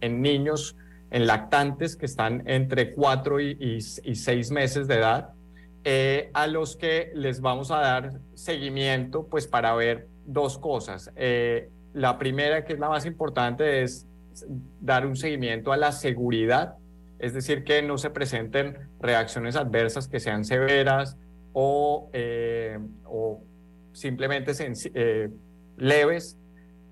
en, 0.00 0.22
niños 0.22 0.76
en 1.10 1.26
lactantes 1.26 1.96
que 1.96 2.06
están 2.06 2.44
entre 2.46 2.92
4 2.92 3.40
y, 3.40 3.80
6 3.80 4.50
meses 4.52 4.86
de 4.86 4.94
edad, 4.94 5.30
eh, 5.82 6.30
a 6.34 6.46
los 6.46 6.76
que 6.76 7.10
les 7.14 7.40
vamos 7.40 7.72
a 7.72 7.78
dar 7.78 8.20
seguimiento 8.34 9.26
pues 9.26 9.48
para 9.48 9.74
ver 9.74 10.06
dos 10.24 10.58
cosas. 10.58 11.10
Eh, 11.16 11.70
la 11.92 12.18
primera, 12.18 12.64
que 12.64 12.74
es 12.74 12.78
la 12.78 12.88
más 12.88 13.06
importante, 13.06 13.82
es 13.82 14.06
dar 14.80 15.06
un 15.06 15.16
seguimiento 15.16 15.72
a 15.72 15.76
la 15.76 15.92
seguridad, 15.92 16.74
es 17.18 17.34
decir, 17.34 17.64
que 17.64 17.82
no 17.82 17.98
se 17.98 18.10
presenten 18.10 18.78
reacciones 19.00 19.56
adversas 19.56 20.08
que 20.08 20.20
sean 20.20 20.44
severas 20.44 21.16
o, 21.52 22.08
eh, 22.12 22.78
simplemente 23.92 24.52
leves. 25.76 26.36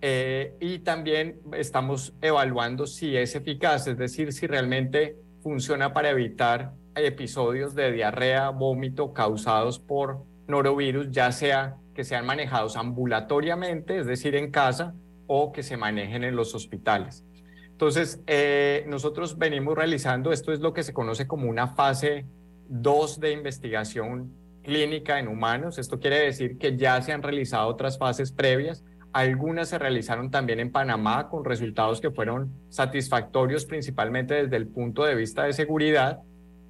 Eh, 0.00 0.54
y 0.60 0.78
también 0.80 1.40
estamos 1.54 2.14
evaluando 2.20 2.86
si 2.86 3.16
es 3.16 3.34
eficaz, 3.34 3.88
es 3.88 3.98
decir, 3.98 4.32
si 4.32 4.46
realmente 4.46 5.16
funciona 5.42 5.92
para 5.92 6.10
evitar 6.10 6.72
episodios 6.94 7.74
de 7.74 7.92
diarrea, 7.92 8.50
vómito 8.50 9.12
causados 9.12 9.78
por 9.78 10.24
norovirus, 10.46 11.10
ya 11.10 11.32
sea 11.32 11.76
que 11.98 12.04
sean 12.04 12.24
manejados 12.24 12.76
ambulatoriamente, 12.76 13.98
es 13.98 14.06
decir, 14.06 14.36
en 14.36 14.52
casa, 14.52 14.94
o 15.26 15.50
que 15.50 15.64
se 15.64 15.76
manejen 15.76 16.22
en 16.22 16.36
los 16.36 16.54
hospitales. 16.54 17.24
Entonces, 17.72 18.22
eh, 18.28 18.84
nosotros 18.86 19.36
venimos 19.36 19.74
realizando, 19.74 20.30
esto 20.30 20.52
es 20.52 20.60
lo 20.60 20.72
que 20.72 20.84
se 20.84 20.92
conoce 20.92 21.26
como 21.26 21.50
una 21.50 21.74
fase 21.74 22.24
2 22.68 23.18
de 23.18 23.32
investigación 23.32 24.32
clínica 24.62 25.18
en 25.18 25.26
humanos. 25.26 25.76
Esto 25.76 25.98
quiere 25.98 26.20
decir 26.20 26.56
que 26.56 26.76
ya 26.76 27.02
se 27.02 27.10
han 27.10 27.20
realizado 27.20 27.66
otras 27.66 27.98
fases 27.98 28.30
previas, 28.30 28.84
algunas 29.12 29.68
se 29.68 29.78
realizaron 29.80 30.30
también 30.30 30.60
en 30.60 30.70
Panamá 30.70 31.28
con 31.28 31.44
resultados 31.44 32.00
que 32.00 32.12
fueron 32.12 32.52
satisfactorios 32.68 33.64
principalmente 33.64 34.34
desde 34.34 34.54
el 34.54 34.68
punto 34.68 35.02
de 35.02 35.16
vista 35.16 35.42
de 35.42 35.52
seguridad. 35.52 36.20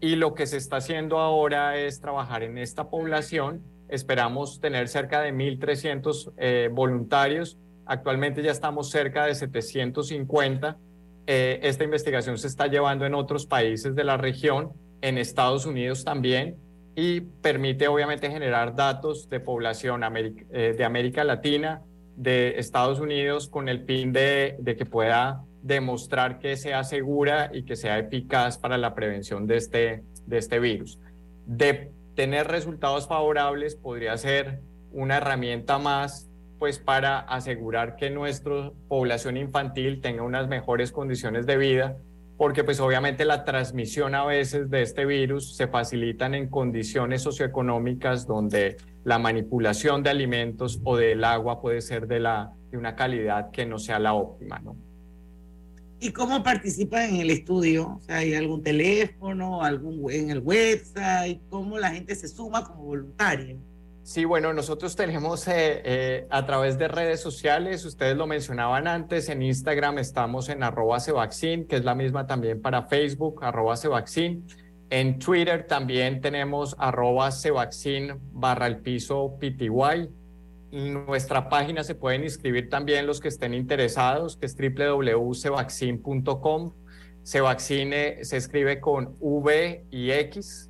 Y 0.00 0.16
lo 0.16 0.32
que 0.32 0.46
se 0.46 0.56
está 0.56 0.76
haciendo 0.76 1.18
ahora 1.18 1.76
es 1.76 2.00
trabajar 2.00 2.42
en 2.44 2.56
esta 2.56 2.88
población. 2.88 3.62
Esperamos 3.89 4.61
tener 4.61 4.89
cerca 4.89 5.20
de 5.20 5.32
1.300 5.32 6.32
eh, 6.36 6.68
voluntarios. 6.72 7.59
Actualmente 7.86 8.43
ya 8.43 8.51
estamos 8.51 8.91
cerca 8.91 9.24
de 9.24 9.34
750. 9.34 10.76
Eh, 11.26 11.61
esta 11.62 11.84
investigación 11.84 12.39
se 12.39 12.47
está 12.47 12.66
llevando 12.66 13.07
en 13.07 13.14
otros 13.14 13.47
países 13.47 13.95
de 13.95 14.05
la 14.05 14.16
región, 14.16 14.72
en 15.01 15.18
Estados 15.18 15.66
Unidos 15.66 16.05
también, 16.05 16.57
y 16.97 17.20
permite 17.20 17.86
obviamente 17.86 18.30
generar 18.30 18.74
datos 18.74 19.28
de 19.28 19.39
población 19.39 20.03
eh, 20.05 20.74
de 20.76 20.84
América 20.84 21.24
Latina, 21.24 21.82
de 22.16 22.59
Estados 22.59 22.99
Unidos 22.99 23.49
con 23.49 23.68
el 23.68 23.84
fin 23.84 24.12
de, 24.12 24.57
que 24.76 24.84
pueda 24.84 25.45
demostrar 25.62 26.41
que 26.41 26.57
sea 26.57 26.82
segura 26.82 27.51
y 27.53 27.62
que 27.62 27.76
sea 27.76 27.99
eficaz 27.99 28.59
para 28.59 28.76
la 28.76 28.95
prevención 28.95 29.47
de 29.47 29.57
este, 29.57 30.03
de 30.26 30.39
este 30.39 30.59
virus. 30.59 30.99
De 31.47 31.93
tener 32.18 32.48
resultados 32.48 33.06
favorables 33.06 33.76
podría 33.76 34.16
ser 34.16 34.60
una 34.90 35.18
herramienta 35.18 35.78
más 35.78 36.28
pues 36.58 36.80
para 36.80 37.20
asegurar 37.20 37.94
que 37.94 38.10
nuestra 38.10 38.72
población 38.88 39.36
infantil 39.36 40.00
tenga 40.00 40.24
unas 40.24 40.48
mejores 40.48 40.90
condiciones 40.90 41.46
de 41.46 41.56
vida 41.56 41.96
porque 42.36 42.64
pues 42.64 42.80
obviamente 42.80 43.24
la 43.24 43.44
transmisión 43.44 44.16
a 44.16 44.24
veces 44.24 44.68
de 44.68 44.82
este 44.82 45.06
virus 45.06 45.54
se 45.54 45.68
facilitan 45.68 46.34
en 46.34 46.48
condiciones 46.48 47.22
socioeconómicas 47.22 48.26
donde 48.26 48.78
la 49.04 49.20
manipulación 49.20 50.02
de 50.02 50.10
alimentos 50.10 50.80
o 50.82 50.96
del 50.96 51.22
agua 51.22 51.60
puede 51.60 51.80
ser 51.80 52.08
de, 52.08 52.18
la, 52.18 52.50
de 52.72 52.78
una 52.78 52.96
calidad 52.96 53.52
que 53.52 53.64
no 53.64 53.78
sea 53.78 54.00
la 54.00 54.14
óptima, 54.14 54.58
¿no? 54.58 54.88
¿Y 56.01 56.12
cómo 56.12 56.42
participan 56.44 57.11
en 57.11 57.16
el 57.16 57.30
estudio? 57.30 57.96
O 57.96 58.01
sea, 58.01 58.18
¿hay 58.18 58.34
algún 58.34 58.62
teléfono, 58.62 59.62
algún 59.62 60.11
en 60.12 60.30
el 60.30 60.38
website? 60.38 61.40
¿Cómo 61.51 61.78
la 61.78 61.90
gente 61.90 62.14
se 62.14 62.28
suma 62.28 62.64
como 62.64 62.84
voluntario? 62.84 63.59
Sí, 64.05 64.24
bueno, 64.24 64.55
nosotros 64.55 64.96
tenemos 64.96 65.46
eh, 65.49 65.82
eh, 65.84 66.26
a 66.30 66.46
través 66.46 66.78
de 66.78 66.88
redes 66.88 67.20
sociales, 67.20 67.84
ustedes 67.84 68.16
lo 68.16 68.26
mencionaban 68.26 68.86
antes, 68.86 69.28
en 69.28 69.42
Instagram 69.42 69.99
estamos 69.99 70.49
en 70.49 70.62
arroba 70.62 70.99
Cevaccin, 70.99 71.66
que 71.66 71.76
es 71.76 71.84
la 71.84 71.94
misma 71.94 72.26
también 72.26 72.62
para 72.62 72.84
Facebook, 72.84 73.44
arroba 73.44 73.76
Cevaccin. 73.76 74.46
En 74.88 75.18
Twitter 75.18 75.66
también 75.66 76.22
tenemos 76.22 76.74
arroba 76.78 77.30
Cevaccin 77.30 78.18
barra 78.32 78.66
el 78.66 78.78
piso 78.78 79.36
PTY. 79.38 80.09
Nuestra 80.70 81.48
página 81.48 81.82
se 81.82 81.94
pueden 81.94 82.24
inscribir 82.24 82.68
también 82.68 83.06
los 83.06 83.20
que 83.20 83.28
estén 83.28 83.54
interesados, 83.54 84.36
que 84.36 84.44
es 84.46 84.54
www.cevaccin.com. 84.56 86.74
Cevaccine 87.24 88.22
se 88.24 88.36
escribe 88.36 88.80
con 88.80 89.14
V 89.20 89.86
y 89.90 90.10
X, 90.10 90.68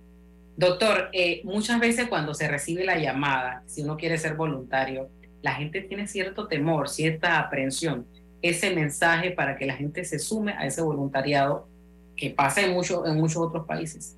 Doctor, 0.58 1.10
eh, 1.14 1.42
muchas 1.44 1.80
veces 1.80 2.08
cuando 2.08 2.34
se 2.34 2.48
recibe 2.48 2.84
la 2.84 2.98
llamada, 2.98 3.64
si 3.68 3.84
uno 3.84 3.96
quiere 3.96 4.18
ser 4.18 4.36
voluntario, 4.36 5.10
la 5.42 5.54
gente 5.54 5.82
tiene 5.82 6.08
cierto 6.08 6.48
temor, 6.48 6.90
cierta 6.90 7.40
aprensión. 7.40 8.08
Ese 8.42 8.74
mensaje 8.74 9.32
para 9.32 9.56
que 9.58 9.66
la 9.66 9.76
gente 9.76 10.04
se 10.04 10.20
sume 10.20 10.54
a 10.54 10.66
ese 10.66 10.82
voluntariado 10.82 11.70
que 12.16 12.32
pasa 12.32 12.62
en, 12.62 12.74
mucho, 12.74 13.06
en 13.06 13.18
muchos 13.18 13.38
otros 13.38 13.66
países. 13.66 14.18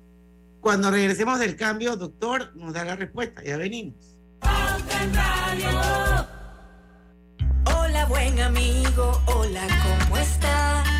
Cuando 0.60 0.90
regresemos 0.90 1.38
del 1.38 1.56
cambio, 1.56 1.96
doctor, 1.96 2.54
nos 2.56 2.72
da 2.72 2.84
la 2.84 2.96
respuesta. 2.96 3.42
Ya 3.42 3.56
venimos. 3.56 4.16
Hola, 7.66 8.06
buen 8.06 8.40
amigo. 8.40 9.22
Hola, 9.26 9.66
¿cómo 9.82 10.16
estás? 10.16 10.99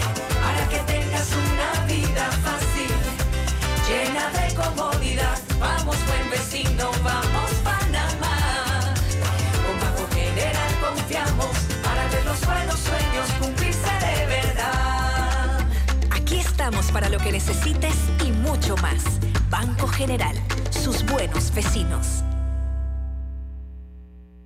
que 17.23 17.31
necesites 17.31 17.95
y 18.25 18.31
mucho 18.31 18.75
más. 18.77 19.03
Banco 19.49 19.87
General, 19.87 20.35
sus 20.69 21.05
buenos 21.05 21.53
vecinos. 21.53 22.23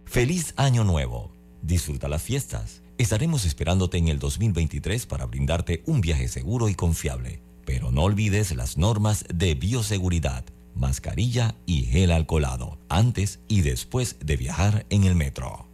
Feliz 0.06 0.54
Año 0.58 0.84
Nuevo. 0.84 1.32
Disfruta 1.62 2.08
las 2.08 2.22
fiestas. 2.22 2.82
Estaremos 2.98 3.46
esperándote 3.46 3.98
en 3.98 4.08
el 4.08 4.20
2023 4.20 5.06
para 5.06 5.26
brindarte 5.26 5.84
un 5.86 6.02
viaje 6.02 6.28
seguro 6.28 6.70
y 6.70 6.76
confiable. 6.76 7.42
Pero 7.66 7.92
no 7.92 8.04
olvides 8.04 8.56
las 8.56 8.78
normas 8.78 9.26
de 9.34 9.56
bioseguridad, 9.56 10.46
mascarilla 10.76 11.56
y 11.66 11.84
gel 11.84 12.12
alcoholado, 12.12 12.78
antes 12.90 13.40
y 13.48 13.62
después 13.62 14.18
de 14.20 14.38
viajar 14.38 14.86
en 14.90 15.04
el 15.04 15.16
metro. 15.16 15.68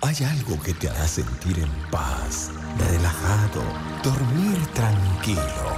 Hay 0.00 0.16
algo 0.24 0.60
que 0.62 0.74
te 0.74 0.88
hará 0.88 1.08
sentir 1.08 1.58
en 1.58 1.90
paz, 1.90 2.50
relajado, 2.78 3.62
dormir 4.04 4.58
tranquilo. 4.74 5.77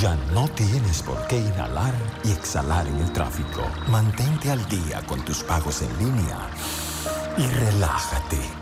Ya 0.00 0.16
no 0.32 0.48
tienes 0.48 1.02
por 1.02 1.26
qué 1.26 1.38
inhalar 1.38 1.92
y 2.24 2.32
exhalar 2.32 2.86
en 2.86 2.96
el 2.98 3.12
tráfico. 3.12 3.60
Mantente 3.88 4.50
al 4.50 4.66
día 4.68 5.02
con 5.06 5.22
tus 5.22 5.42
pagos 5.42 5.82
en 5.82 5.98
línea 5.98 6.48
y 7.36 7.46
relájate. 7.46 8.61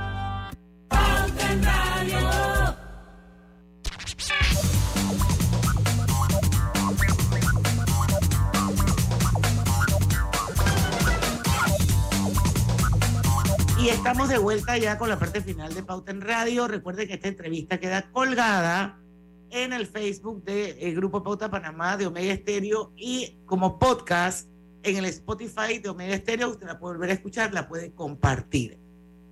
Estamos 14.21 14.37
de 14.37 14.43
vuelta 14.43 14.77
ya 14.77 14.99
con 14.99 15.09
la 15.09 15.17
parte 15.17 15.41
final 15.41 15.73
de 15.73 15.81
Pauta 15.81 16.11
en 16.11 16.21
Radio. 16.21 16.67
Recuerde 16.67 17.07
que 17.07 17.15
esta 17.15 17.27
entrevista 17.27 17.79
queda 17.79 18.11
colgada 18.11 18.99
en 19.49 19.73
el 19.73 19.87
Facebook 19.87 20.43
del 20.43 20.75
de 20.75 20.91
Grupo 20.93 21.23
Pauta 21.23 21.49
Panamá 21.49 21.97
de 21.97 22.05
Omega 22.05 22.31
Estéreo 22.31 22.93
y 22.95 23.39
como 23.47 23.79
podcast 23.79 24.47
en 24.83 24.97
el 24.97 25.05
Spotify 25.05 25.79
de 25.81 25.89
Omega 25.89 26.13
Estéreo. 26.13 26.49
Usted 26.51 26.67
la 26.67 26.77
puede 26.77 26.97
volver 26.97 27.09
a 27.09 27.13
escuchar, 27.13 27.51
la 27.51 27.67
puede 27.67 27.93
compartir. 27.93 28.77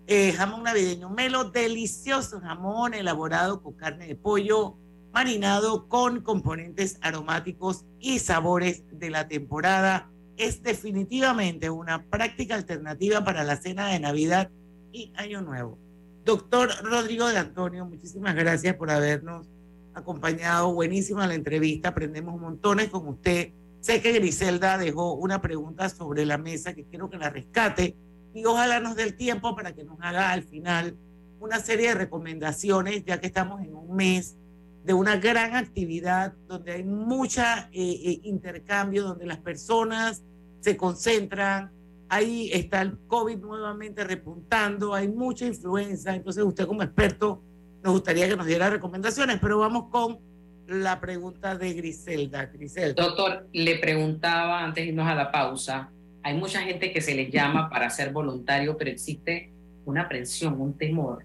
Eh, 0.07 0.33
jamón 0.35 0.63
navideño 0.63 1.11
melo, 1.11 1.51
delicioso 1.51 2.41
jamón 2.41 2.95
elaborado 2.95 3.61
con 3.61 3.75
carne 3.75 4.07
de 4.07 4.15
pollo, 4.15 4.75
marinado 5.13 5.87
con 5.87 6.21
componentes 6.21 6.97
aromáticos 7.01 7.85
y 7.99 8.17
sabores 8.17 8.85
de 8.91 9.11
la 9.11 9.27
temporada 9.27 10.09
es 10.39 10.63
definitivamente 10.63 11.69
una 11.69 12.05
práctica 12.05 12.55
alternativa 12.55 13.23
para 13.25 13.43
la 13.43 13.57
cena 13.57 13.89
de 13.89 13.99
Navidad 13.99 14.49
y 14.91 15.11
Año 15.15 15.41
Nuevo. 15.41 15.77
Doctor 16.25 16.69
Rodrigo 16.83 17.27
de 17.27 17.37
Antonio, 17.37 17.85
muchísimas 17.85 18.35
gracias 18.35 18.75
por 18.75 18.91
habernos 18.91 19.47
acompañado. 19.93 20.73
Buenísima 20.73 21.27
la 21.27 21.33
entrevista, 21.33 21.89
aprendemos 21.89 22.39
montones 22.39 22.89
con 22.89 23.07
usted. 23.07 23.51
Sé 23.79 24.01
que 24.01 24.11
Griselda 24.11 24.77
dejó 24.77 25.13
una 25.13 25.41
pregunta 25.41 25.89
sobre 25.89 26.25
la 26.25 26.37
mesa 26.37 26.73
que 26.73 26.85
quiero 26.85 27.09
que 27.09 27.17
la 27.17 27.29
rescate 27.29 27.95
y 28.33 28.45
ojalá 28.45 28.79
nos 28.79 28.95
dé 28.95 29.03
el 29.03 29.15
tiempo 29.15 29.55
para 29.55 29.73
que 29.73 29.83
nos 29.83 29.97
haga 30.01 30.31
al 30.31 30.43
final 30.43 30.97
una 31.39 31.59
serie 31.59 31.89
de 31.89 31.95
recomendaciones, 31.95 33.05
ya 33.05 33.19
que 33.19 33.27
estamos 33.27 33.61
en 33.61 33.73
un 33.73 33.95
mes 33.95 34.35
de 34.83 34.93
una 34.93 35.17
gran 35.17 35.55
actividad 35.55 36.33
donde 36.47 36.73
hay 36.73 36.83
mucha 36.83 37.69
intercambio, 37.71 39.03
donde 39.03 39.25
las 39.25 39.39
personas 39.39 40.23
se 40.59 40.75
concentran, 40.75 41.71
ahí 42.09 42.49
está 42.51 42.81
el 42.81 42.97
COVID 43.07 43.37
nuevamente 43.37 44.03
repuntando, 44.03 44.93
hay 44.93 45.07
mucha 45.07 45.45
influenza, 45.45 46.15
entonces 46.15 46.43
usted 46.43 46.65
como 46.65 46.83
experto 46.83 47.41
nos 47.83 47.93
gustaría 47.93 48.27
que 48.27 48.35
nos 48.35 48.45
diera 48.45 48.69
recomendaciones, 48.69 49.39
pero 49.41 49.59
vamos 49.59 49.85
con 49.89 50.19
la 50.67 50.99
pregunta 50.99 51.55
de 51.55 51.73
Griselda. 51.73 52.45
Griselda. 52.47 53.01
Doctor, 53.01 53.47
le 53.53 53.77
preguntaba 53.79 54.63
antes 54.63 54.83
de 54.83 54.89
irnos 54.89 55.07
a 55.07 55.15
la 55.15 55.31
pausa, 55.31 55.89
hay 56.21 56.35
mucha 56.35 56.61
gente 56.61 56.91
que 56.91 57.01
se 57.01 57.15
les 57.15 57.31
llama 57.31 57.69
para 57.69 57.89
ser 57.89 58.11
voluntario, 58.11 58.77
pero 58.77 58.91
existe 58.91 59.51
una 59.85 60.01
aprensión, 60.01 60.59
un 60.59 60.77
temor. 60.77 61.23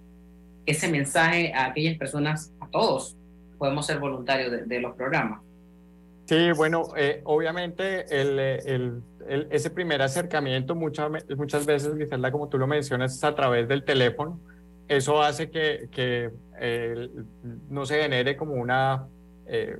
Ese 0.64 0.88
mensaje 0.88 1.52
a 1.52 1.66
aquellas 1.66 1.98
personas, 1.98 2.52
a 2.60 2.68
todos, 2.68 3.16
podemos 3.58 3.86
ser 3.86 3.98
voluntarios 3.98 4.66
de, 4.66 4.80
los 4.80 4.94
programas. 4.94 5.42
Sí, 6.26 6.52
bueno, 6.52 6.88
eh, 6.96 7.20
obviamente 7.24 8.06
el, 8.08 8.38
el 8.38 9.02
ese 9.28 9.70
primer 9.70 10.02
acercamiento 10.02 10.74
muchas, 10.74 11.10
muchas 11.36 11.66
veces, 11.66 11.94
Griselda, 11.94 12.30
como 12.30 12.48
tú 12.48 12.58
lo 12.58 12.66
mencionas, 12.66 13.14
es 13.14 13.24
a 13.24 13.34
través 13.34 13.68
del 13.68 13.84
teléfono. 13.84 14.40
Eso 14.88 15.22
hace 15.22 15.50
que, 15.50 15.88
que 15.90 16.30
no 17.68 17.86
se 17.86 18.02
genere 18.02 18.36
como 18.36 18.54
una 18.54 19.06
eh, 19.46 19.78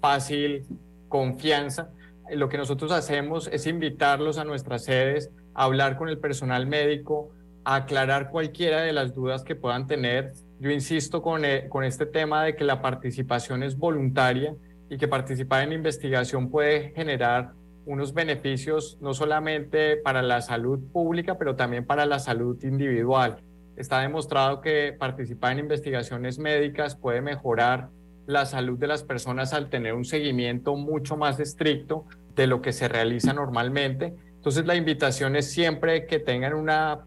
fácil 0.00 0.66
confianza. 1.08 1.90
Lo 2.30 2.48
que 2.48 2.58
nosotros 2.58 2.92
hacemos 2.92 3.48
es 3.52 3.66
invitarlos 3.66 4.38
a 4.38 4.44
nuestras 4.44 4.84
sedes, 4.84 5.30
a 5.54 5.64
hablar 5.64 5.96
con 5.96 6.08
el 6.08 6.18
personal 6.18 6.66
médico, 6.66 7.30
a 7.64 7.76
aclarar 7.76 8.30
cualquiera 8.30 8.82
de 8.82 8.92
las 8.92 9.14
dudas 9.14 9.42
que 9.42 9.56
puedan 9.56 9.86
tener. 9.86 10.32
Yo 10.60 10.70
insisto 10.70 11.22
con, 11.22 11.44
eh, 11.44 11.68
con 11.68 11.84
este 11.84 12.06
tema 12.06 12.44
de 12.44 12.56
que 12.56 12.64
la 12.64 12.80
participación 12.80 13.62
es 13.62 13.76
voluntaria 13.76 14.54
y 14.88 14.96
que 14.96 15.08
participar 15.08 15.62
en 15.62 15.72
investigación 15.72 16.50
puede 16.50 16.92
generar 16.94 17.52
unos 17.86 18.12
beneficios 18.12 18.98
no 19.00 19.14
solamente 19.14 19.96
para 19.96 20.20
la 20.20 20.42
salud 20.42 20.80
pública, 20.92 21.38
pero 21.38 21.56
también 21.56 21.86
para 21.86 22.04
la 22.04 22.18
salud 22.18 22.62
individual. 22.62 23.38
Está 23.76 24.00
demostrado 24.00 24.60
que 24.60 24.94
participar 24.98 25.52
en 25.52 25.60
investigaciones 25.60 26.38
médicas 26.38 26.96
puede 26.96 27.22
mejorar 27.22 27.88
la 28.26 28.44
salud 28.44 28.76
de 28.76 28.88
las 28.88 29.04
personas 29.04 29.52
al 29.52 29.70
tener 29.70 29.94
un 29.94 30.04
seguimiento 30.04 30.74
mucho 30.74 31.16
más 31.16 31.38
estricto 31.38 32.06
de 32.34 32.48
lo 32.48 32.60
que 32.60 32.72
se 32.72 32.88
realiza 32.88 33.32
normalmente. 33.32 34.14
Entonces 34.34 34.66
la 34.66 34.74
invitación 34.74 35.36
es 35.36 35.50
siempre 35.50 36.06
que 36.06 36.18
tengan 36.18 36.54
una, 36.54 37.04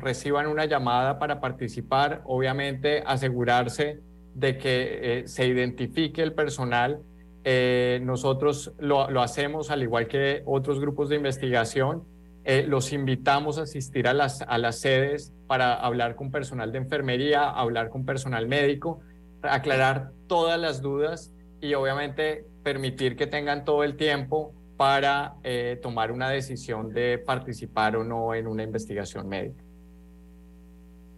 reciban 0.00 0.46
una 0.46 0.64
llamada 0.64 1.18
para 1.18 1.40
participar, 1.40 2.22
obviamente 2.24 3.02
asegurarse 3.06 4.00
de 4.34 4.56
que 4.56 5.20
eh, 5.20 5.28
se 5.28 5.46
identifique 5.46 6.22
el 6.22 6.32
personal 6.32 7.02
eh, 7.44 8.00
nosotros 8.02 8.72
lo, 8.78 9.06
hacemos 9.20 9.70
al 9.70 9.82
igual 9.82 10.06
que 10.06 10.42
otros 10.46 10.80
grupos 10.80 11.08
de 11.08 11.16
investigación. 11.16 12.04
Eh, 12.44 12.64
los 12.66 12.92
invitamos 12.92 13.58
a 13.58 13.62
asistir 13.62 14.08
a 14.08 14.14
las, 14.14 14.42
a 14.42 14.58
las 14.58 14.80
sedes 14.80 15.32
para 15.46 15.74
hablar 15.74 16.16
con 16.16 16.30
personal 16.30 16.72
de 16.72 16.78
enfermería, 16.78 17.48
hablar 17.48 17.88
con 17.88 18.04
personal 18.04 18.48
médico, 18.48 19.00
aclarar 19.42 20.10
todas 20.26 20.58
las 20.58 20.82
dudas 20.82 21.32
y 21.60 21.74
obviamente 21.74 22.44
permitir 22.62 23.16
que 23.16 23.26
tengan 23.26 23.64
todo 23.64 23.84
el 23.84 23.96
tiempo 23.96 24.52
para 24.76 25.34
eh, 25.44 25.78
tomar 25.80 26.10
una 26.10 26.28
decisión 26.30 26.92
de 26.92 27.18
participar 27.18 27.96
o 27.96 28.04
no 28.04 28.34
en 28.34 28.48
una 28.48 28.64
investigación 28.64 29.28
médica. 29.28 29.61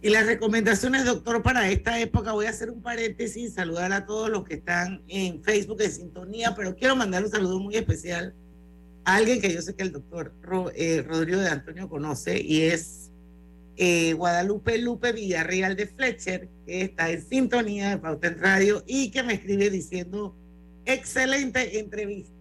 Y 0.01 0.09
las 0.09 0.25
recomendaciones, 0.25 1.05
doctor, 1.05 1.41
para 1.41 1.69
esta 1.69 1.99
época, 1.99 2.33
voy 2.33 2.45
a 2.45 2.49
hacer 2.49 2.69
un 2.69 2.81
paréntesis, 2.81 3.53
saludar 3.53 3.91
a 3.91 4.05
todos 4.05 4.29
los 4.29 4.43
que 4.43 4.55
están 4.55 5.03
en 5.07 5.43
Facebook 5.43 5.77
de 5.77 5.89
sintonía, 5.89 6.53
pero 6.55 6.75
quiero 6.75 6.95
mandar 6.95 7.23
un 7.23 7.31
saludo 7.31 7.59
muy 7.59 7.75
especial 7.75 8.35
a 9.03 9.15
alguien 9.15 9.41
que 9.41 9.53
yo 9.53 9.61
sé 9.61 9.75
que 9.75 9.83
el 9.83 9.91
doctor 9.91 10.33
eh, 10.75 11.03
Rodrigo 11.07 11.39
de 11.39 11.49
Antonio 11.49 11.89
conoce 11.89 12.39
y 12.39 12.63
es 12.63 13.11
eh, 13.77 14.13
Guadalupe 14.13 14.77
Lupe 14.77 15.11
Villarreal 15.11 15.75
de 15.75 15.87
Fletcher, 15.87 16.49
que 16.65 16.81
está 16.81 17.09
en 17.09 17.21
sintonía 17.21 17.89
de 17.89 17.97
Pauta 17.97 18.27
en 18.27 18.39
Radio 18.39 18.83
y 18.87 19.11
que 19.11 19.21
me 19.23 19.33
escribe 19.33 19.69
diciendo, 19.69 20.35
excelente 20.85 21.79
entrevista. 21.79 22.33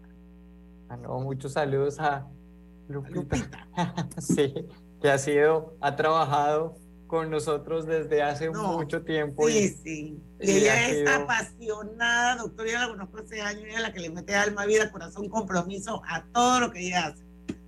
Ah, 0.88 0.96
muchos 0.96 1.52
saludos 1.52 1.98
a 1.98 2.26
Lupita. 2.88 3.14
Lupita. 3.14 4.08
sí, 4.18 4.54
que 5.00 5.10
ha 5.10 5.18
sido, 5.18 5.76
ha 5.80 5.96
trabajado 5.96 6.76
con 7.06 7.30
nosotros 7.30 7.86
desde 7.86 8.22
hace 8.22 8.50
mucho 8.50 9.02
tiempo. 9.02 9.48
Sí, 9.48 9.68
sí. 9.82 10.20
Y, 10.40 10.50
ella 10.50 10.88
es 10.88 11.08
apasionada, 11.08 12.36
doctora, 12.36 12.70
yo 12.70 12.78
la 12.78 12.88
conozco 12.88 13.18
hace 13.18 13.40
años, 13.40 13.64
ella 13.64 13.76
es 13.76 13.82
la 13.82 13.92
que 13.92 14.00
le 14.00 14.10
mete 14.10 14.34
alma, 14.34 14.66
vida, 14.66 14.90
corazón, 14.90 15.28
compromiso 15.28 16.02
a 16.08 16.24
todo 16.32 16.60
lo 16.60 16.70
que 16.70 16.86
ella 16.86 17.06
hace. 17.06 17.24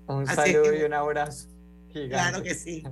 Un 0.08 0.26
saludo 0.26 0.74
y 0.74 0.82
un 0.82 0.94
abrazo. 0.94 1.48
Claro 1.92 2.42
que 2.42 2.54
sí. 2.54 2.84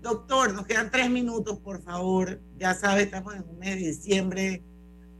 Doctor, 0.00 0.54
nos 0.54 0.66
quedan 0.66 0.90
tres 0.90 1.10
minutos, 1.10 1.58
por 1.58 1.82
favor. 1.82 2.40
Ya 2.56 2.74
sabe, 2.74 3.02
estamos 3.02 3.34
en 3.34 3.42
un 3.48 3.58
mes 3.58 3.76
de 3.76 3.88
diciembre 3.88 4.62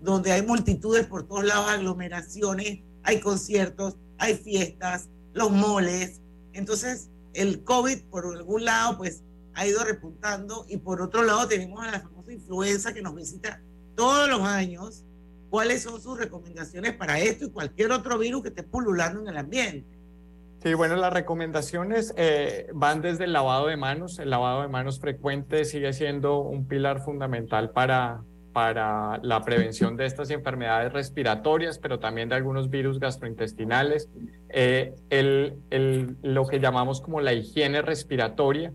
donde 0.01 0.33
hay 0.33 0.43
multitudes 0.43 1.07
por 1.07 1.27
todos 1.27 1.45
lados, 1.45 1.69
aglomeraciones, 1.69 2.81
hay 3.03 3.21
conciertos, 3.21 3.97
hay 4.19 4.37
fiestas, 4.37 5.09
los 5.33 5.51
moles. 5.51 6.21
Entonces, 6.53 7.11
el 7.35 7.65
COVID, 7.65 8.05
por 8.05 8.27
algún 8.27 8.65
lado, 8.65 8.99
pues 8.99 9.23
ha 9.55 9.67
ido 9.67 9.85
repuntando 9.85 10.65
y 10.69 10.79
por 10.79 11.03
otro 11.03 11.23
lado 11.23 11.49
tenemos 11.49 11.83
a 11.85 11.91
la 11.91 12.01
famosa 12.01 12.33
influenza 12.33 12.93
que 12.93 13.03
nos 13.03 13.15
visita 13.15 13.61
todos 13.97 14.29
los 14.29 14.43
años. 14.43 15.05
¿Cuáles 15.51 15.83
son 15.83 16.01
sus 16.01 16.19
recomendaciones 16.19 16.93
para 16.95 17.19
esto 17.19 17.47
y 17.47 17.51
cualquier 17.51 17.91
otro 17.93 18.19
virus 18.19 18.43
que 18.43 18.49
esté 18.49 18.63
pululando 18.63 19.21
en 19.23 19.29
el 19.29 19.37
ambiente? 19.37 19.99
Sí, 20.63 20.75
bueno, 20.75 20.97
las 20.97 21.13
recomendaciones 21.13 22.13
eh, 22.17 22.69
van 22.75 23.01
desde 23.01 23.25
el 23.25 23.33
lavado 23.33 23.69
de 23.69 23.77
manos. 23.77 24.19
El 24.19 24.31
lavado 24.31 24.63
de 24.63 24.69
manos 24.69 24.99
frecuente 24.99 25.65
sigue 25.65 25.93
siendo 25.93 26.41
un 26.41 26.67
pilar 26.67 27.01
fundamental 27.01 27.71
para, 27.71 28.23
para 28.53 29.19
la 29.23 29.45
prevención 29.45 29.97
de 29.97 30.07
estas 30.07 30.31
enfermedades 30.31 30.93
respiratorias, 30.93 31.79
pero 31.79 32.01
también 32.01 32.29
de 32.29 32.35
algunos 32.35 32.71
virus 32.71 32.99
gastrointestinales. 32.99 34.11
Eh, 34.49 34.97
el, 35.11 35.59
el, 35.71 36.17
lo 36.23 36.45
que 36.47 36.59
llamamos 36.59 37.01
como 37.01 37.21
la 37.21 37.33
higiene 37.33 37.81
respiratoria, 37.81 38.73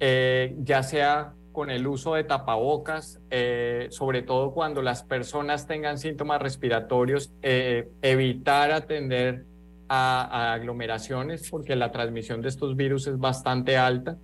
eh, 0.00 0.54
ya 0.58 0.82
sea 0.82 1.32
con 1.52 1.70
el 1.70 1.86
uso 1.86 2.14
de 2.14 2.24
tapabocas, 2.24 3.20
eh, 3.30 3.86
sobre 3.90 4.20
todo 4.22 4.52
cuando 4.52 4.82
las 4.82 5.02
personas 5.04 5.66
tengan 5.66 5.98
síntomas 5.98 6.42
respiratorios, 6.42 7.32
eh, 7.40 7.88
evitar 8.02 8.72
atender 8.72 9.46
a, 9.88 10.52
aglomeraciones 10.52 11.48
porque 11.50 11.74
la 11.74 11.92
transmisión 11.92 12.42
de 12.42 12.48
estos 12.48 12.76
virus 12.76 13.06
es 13.06 13.18
bastante 13.18 13.76
alta. 13.76 14.18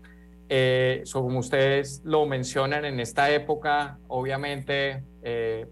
como 1.12 1.39
ustedes 1.39 2.03
lo 2.05 2.27
mencionan 2.27 2.85
en 2.85 3.01
esta 3.01 3.31
época, 3.31 3.99
obviamente, 4.09 5.03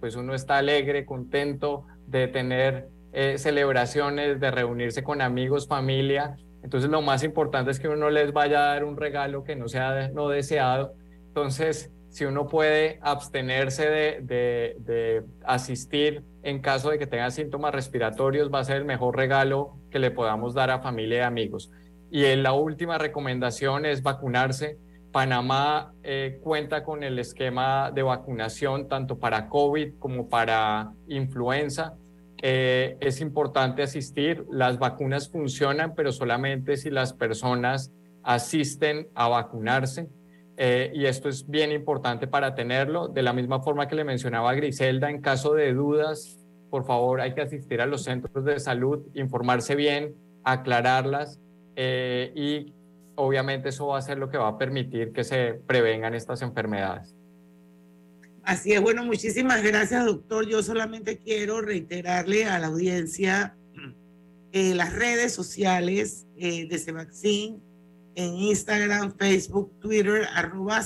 pues 0.00 0.16
uno 0.16 0.34
está 0.34 0.56
alegre, 0.56 1.04
contento 1.04 1.84
de 2.06 2.28
tener 2.28 2.88
celebraciones, 3.36 4.40
de 4.40 4.50
reunirse 4.50 5.02
con 5.02 5.20
amigos, 5.20 5.68
familia, 5.68 6.36
entonces 6.62 6.90
lo 6.90 7.02
más 7.02 7.22
importante 7.22 7.70
es 7.70 7.80
que 7.80 7.88
uno 7.88 8.10
les 8.10 8.32
vaya 8.32 8.58
a 8.58 8.74
dar 8.74 8.84
un 8.84 8.96
regalo 8.96 9.44
que 9.44 9.56
no 9.56 9.68
sea 9.68 10.08
no 10.08 10.28
deseado. 10.28 10.94
Entonces, 11.28 11.90
si 12.10 12.24
uno 12.24 12.48
puede 12.48 12.98
abstenerse 13.02 13.88
de, 13.88 14.76
de, 14.78 15.22
asistir 15.44 16.24
en 16.42 16.60
caso 16.60 16.90
de 16.90 16.98
que 16.98 17.06
tenga 17.06 17.30
síntomas 17.30 17.72
respiratorios, 17.72 18.52
va 18.52 18.58
a 18.58 18.64
ser 18.64 18.78
el 18.78 18.84
mejor 18.84 19.16
regalo 19.16 19.76
que 19.90 20.00
le 20.00 20.10
podamos 20.10 20.54
dar 20.54 20.70
a 20.70 20.80
familia 20.80 21.18
y 21.18 21.22
amigos. 21.22 21.70
Y 22.10 22.24
en 22.24 22.42
la 22.42 22.52
última 22.52 22.98
recomendación 22.98 23.86
es 23.86 24.02
vacunarse. 24.02 24.78
Panamá 25.12 25.92
eh, 26.02 26.40
cuenta 26.42 26.82
con 26.82 27.02
el 27.04 27.18
esquema 27.18 27.90
de 27.92 28.02
vacunación 28.02 28.88
tanto 28.88 29.18
para 29.18 29.48
COVID 29.48 29.94
como 29.98 30.28
para 30.28 30.92
influenza. 31.06 31.94
Eh, 32.42 32.96
es 33.00 33.20
importante 33.20 33.82
asistir. 33.82 34.44
Las 34.50 34.78
vacunas 34.78 35.28
funcionan, 35.28 35.94
pero 35.94 36.12
solamente 36.12 36.76
si 36.76 36.90
las 36.90 37.12
personas 37.12 37.92
asisten 38.22 39.08
a 39.14 39.28
vacunarse. 39.28 40.08
Eh, 40.56 40.92
y 40.94 41.06
esto 41.06 41.28
es 41.28 41.48
bien 41.48 41.72
importante 41.72 42.26
para 42.26 42.54
tenerlo. 42.54 43.08
De 43.08 43.22
la 43.22 43.32
misma 43.32 43.60
forma 43.60 43.88
que 43.88 43.94
le 43.94 44.04
mencionaba 44.04 44.54
Griselda, 44.54 45.10
en 45.10 45.20
caso 45.20 45.54
de 45.54 45.72
dudas, 45.72 46.38
por 46.70 46.84
favor 46.84 47.20
hay 47.20 47.34
que 47.34 47.40
asistir 47.40 47.80
a 47.80 47.86
los 47.86 48.04
centros 48.04 48.44
de 48.44 48.60
salud, 48.60 49.06
informarse 49.14 49.74
bien, 49.74 50.14
aclararlas 50.44 51.40
eh, 51.76 52.32
y 52.34 52.74
obviamente 53.16 53.70
eso 53.70 53.88
va 53.88 53.98
a 53.98 54.02
ser 54.02 54.18
lo 54.18 54.28
que 54.28 54.38
va 54.38 54.48
a 54.48 54.58
permitir 54.58 55.12
que 55.12 55.24
se 55.24 55.54
prevengan 55.66 56.14
estas 56.14 56.42
enfermedades. 56.42 57.16
Así 58.42 58.72
es, 58.72 58.80
bueno, 58.80 59.04
muchísimas 59.04 59.62
gracias, 59.62 60.04
doctor. 60.06 60.46
Yo 60.48 60.62
solamente 60.62 61.18
quiero 61.18 61.60
reiterarle 61.60 62.46
a 62.46 62.58
la 62.58 62.68
audiencia 62.68 63.56
eh, 64.52 64.74
las 64.74 64.92
redes 64.92 65.32
sociales 65.32 66.26
eh, 66.36 66.66
de 66.66 66.78
Cevaccin 66.78 67.62
en 68.16 68.34
Instagram, 68.34 69.16
Facebook, 69.16 69.78
Twitter, 69.78 70.26
arroba 70.34 70.84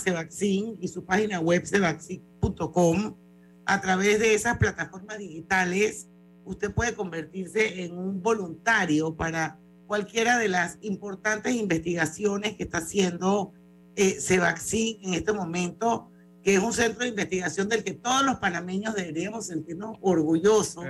y 0.81 0.89
su 0.89 1.05
página 1.05 1.41
web 1.41 1.65
cevaccin.com. 1.67 3.17
a 3.65 3.81
través 3.81 4.21
de 4.21 4.35
esas 4.35 4.59
plataformas 4.59 5.19
digitales, 5.19 6.09
usted 6.45 6.73
puede 6.75 6.95
convertirse 6.95 7.85
en 7.85 7.97
un 7.97 8.23
voluntario 8.23 9.17
para 9.17 9.59
cualquiera 9.87 10.39
de 10.39 10.49
las 10.49 10.77
importantes 10.83 11.55
investigaciones 11.55 12.57
que 12.57 12.65
está 12.65 12.79
haciendo 12.79 13.53
eh, 13.97 14.19
en 14.29 15.15
este 15.15 15.33
momento, 15.33 16.11
que 16.45 16.55
es 16.55 16.63
un 16.63 16.75
centro 16.75 17.05
de 17.05 17.09
investigación 17.09 17.71
del 17.71 17.83
que 17.83 17.95
todos 17.95 18.23
los 18.23 18.37
panameños 18.37 18.95
deberíamos 18.95 19.47
sentirnos 19.47 19.97
orgullosos 20.03 20.85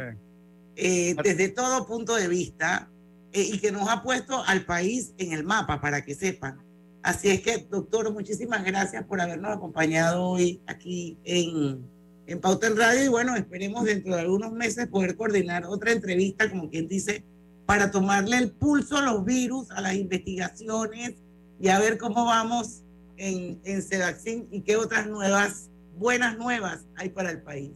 eh, 0.75 1.15
desde 1.23 1.49
todo 1.49 1.87
punto 1.87 2.17
de 2.17 2.27
vista 2.27 2.91
eh, 3.33 3.49
y 3.53 3.59
que 3.59 3.71
nos 3.71 3.89
ha 3.89 4.03
puesto 4.03 4.43
al 4.45 4.65
país 4.65 5.15
en 5.17 5.33
el 5.33 5.45
mapa, 5.45 5.81
para 5.81 6.05
que 6.05 6.17
sepan. 6.17 6.59
Así 7.03 7.29
es 7.29 7.43
que, 7.43 7.67
doctor, 7.71 8.13
muchísimas 8.13 8.65
gracias 8.65 9.05
por 9.05 9.21
habernos 9.21 9.57
acompañado 9.57 10.25
hoy 10.25 10.61
aquí 10.67 11.19
en, 11.23 11.87
en 12.27 12.41
Pauta 12.41 12.67
en 12.67 12.77
Radio 12.77 13.05
y 13.05 13.09
bueno, 13.09 13.37
esperemos 13.37 13.85
dentro 13.85 14.17
de 14.17 14.23
algunos 14.23 14.53
meses 14.53 14.89
poder 14.89 15.15
coordinar 15.17 15.67
otra 15.67 15.93
entrevista, 15.93 16.51
como 16.51 16.69
quien 16.69 16.89
dice, 16.89 17.25
para 17.67 17.93
tomarle 17.93 18.39
el 18.39 18.51
pulso 18.51 18.97
a 18.97 19.03
los 19.03 19.25
virus, 19.25 19.71
a 19.71 19.81
las 19.81 19.95
investigaciones 19.95 21.15
y 21.61 21.69
a 21.69 21.79
ver 21.79 21.99
cómo 21.99 22.25
vamos 22.25 22.84
en, 23.17 23.61
en 23.65 23.83
Sedaxin 23.83 24.49
y 24.51 24.63
qué 24.63 24.77
otras 24.77 25.07
nuevas, 25.07 25.71
buenas 25.97 26.39
nuevas 26.39 26.87
hay 26.97 27.11
para 27.11 27.31
el 27.31 27.43
país. 27.43 27.73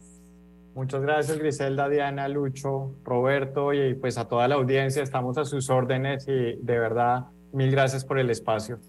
Muchas 0.75 1.01
gracias 1.01 1.37
Griselda, 1.37 1.89
Diana, 1.89 2.27
Lucho, 2.27 2.95
Roberto 3.03 3.73
y 3.73 3.95
pues 3.95 4.17
a 4.17 4.27
toda 4.27 4.47
la 4.47 4.55
audiencia, 4.55 5.03
estamos 5.03 5.37
a 5.37 5.45
sus 5.45 5.69
órdenes 5.69 6.25
y 6.27 6.57
de 6.61 6.79
verdad 6.79 7.25
mil 7.51 7.71
gracias 7.71 8.05
por 8.05 8.19
el 8.19 8.29
espacio. 8.29 8.79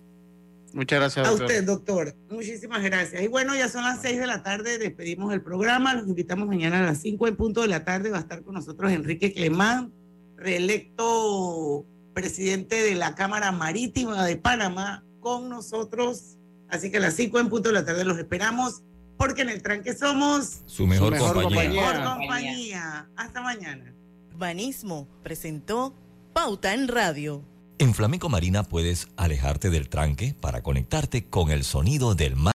Muchas 0.73 1.01
gracias. 1.01 1.27
A 1.27 1.33
usted, 1.33 1.65
doctor. 1.65 2.15
Muchísimas 2.31 2.83
gracias. 2.83 3.21
Y 3.23 3.27
bueno, 3.27 3.57
ya 3.57 3.69
son 3.69 3.83
las 3.83 4.01
seis 4.01 4.21
de 4.21 4.27
la 4.27 4.43
tarde, 4.43 4.79
despedimos 4.79 5.33
el 5.33 5.43
programa. 5.43 5.95
Los 5.95 6.07
invitamos 6.07 6.47
mañana 6.47 6.79
a 6.79 6.83
las 6.83 6.99
cinco 6.99 7.27
en 7.27 7.37
punto 7.37 7.63
de 7.63 7.69
la 7.69 7.85
tarde. 7.85 8.11
Va 8.11 8.19
a 8.19 8.21
estar 8.21 8.43
con 8.45 8.55
nosotros 8.55 8.93
Enrique 8.93 9.33
Clemán, 9.33 9.93
reelecto 10.37 11.85
presidente 12.15 12.83
de 12.83 12.95
la 12.95 13.15
Cámara 13.15 13.51
Marítima 13.51 14.25
de 14.25 14.37
Panamá, 14.37 15.05
con 15.19 15.49
nosotros. 15.49 16.37
Así 16.71 16.91
que 16.91 16.99
a 16.99 17.01
las 17.01 17.14
cinco 17.14 17.39
en 17.41 17.49
punto 17.49 17.68
de 17.68 17.75
la 17.75 17.85
tarde 17.85 18.05
los 18.05 18.18
esperamos, 18.18 18.83
porque 19.16 19.43
en 19.43 19.51
el 19.51 19.62
tranque 19.62 19.95
somos 19.95 20.62
su 20.66 20.87
mejor, 20.87 21.16
compañía. 21.18 21.83
Mejor 21.83 22.05
compañía. 22.05 23.09
Hasta 23.16 23.41
mañana. 23.43 23.95
Urbanismo 24.33 25.09
presentó 25.23 25.95
Pauta 26.33 26.73
en 26.73 26.89
Radio. 26.89 27.45
En 27.79 27.95
Flamenco 27.95 28.29
Marina 28.29 28.62
puedes 28.62 29.09
alejarte 29.16 29.71
del 29.71 29.89
tranque 29.89 30.35
para 30.39 30.62
conectarte 30.62 31.25
con 31.29 31.51
el 31.51 31.64
sonido 31.64 32.14
del 32.14 32.37
mar. 32.37 32.49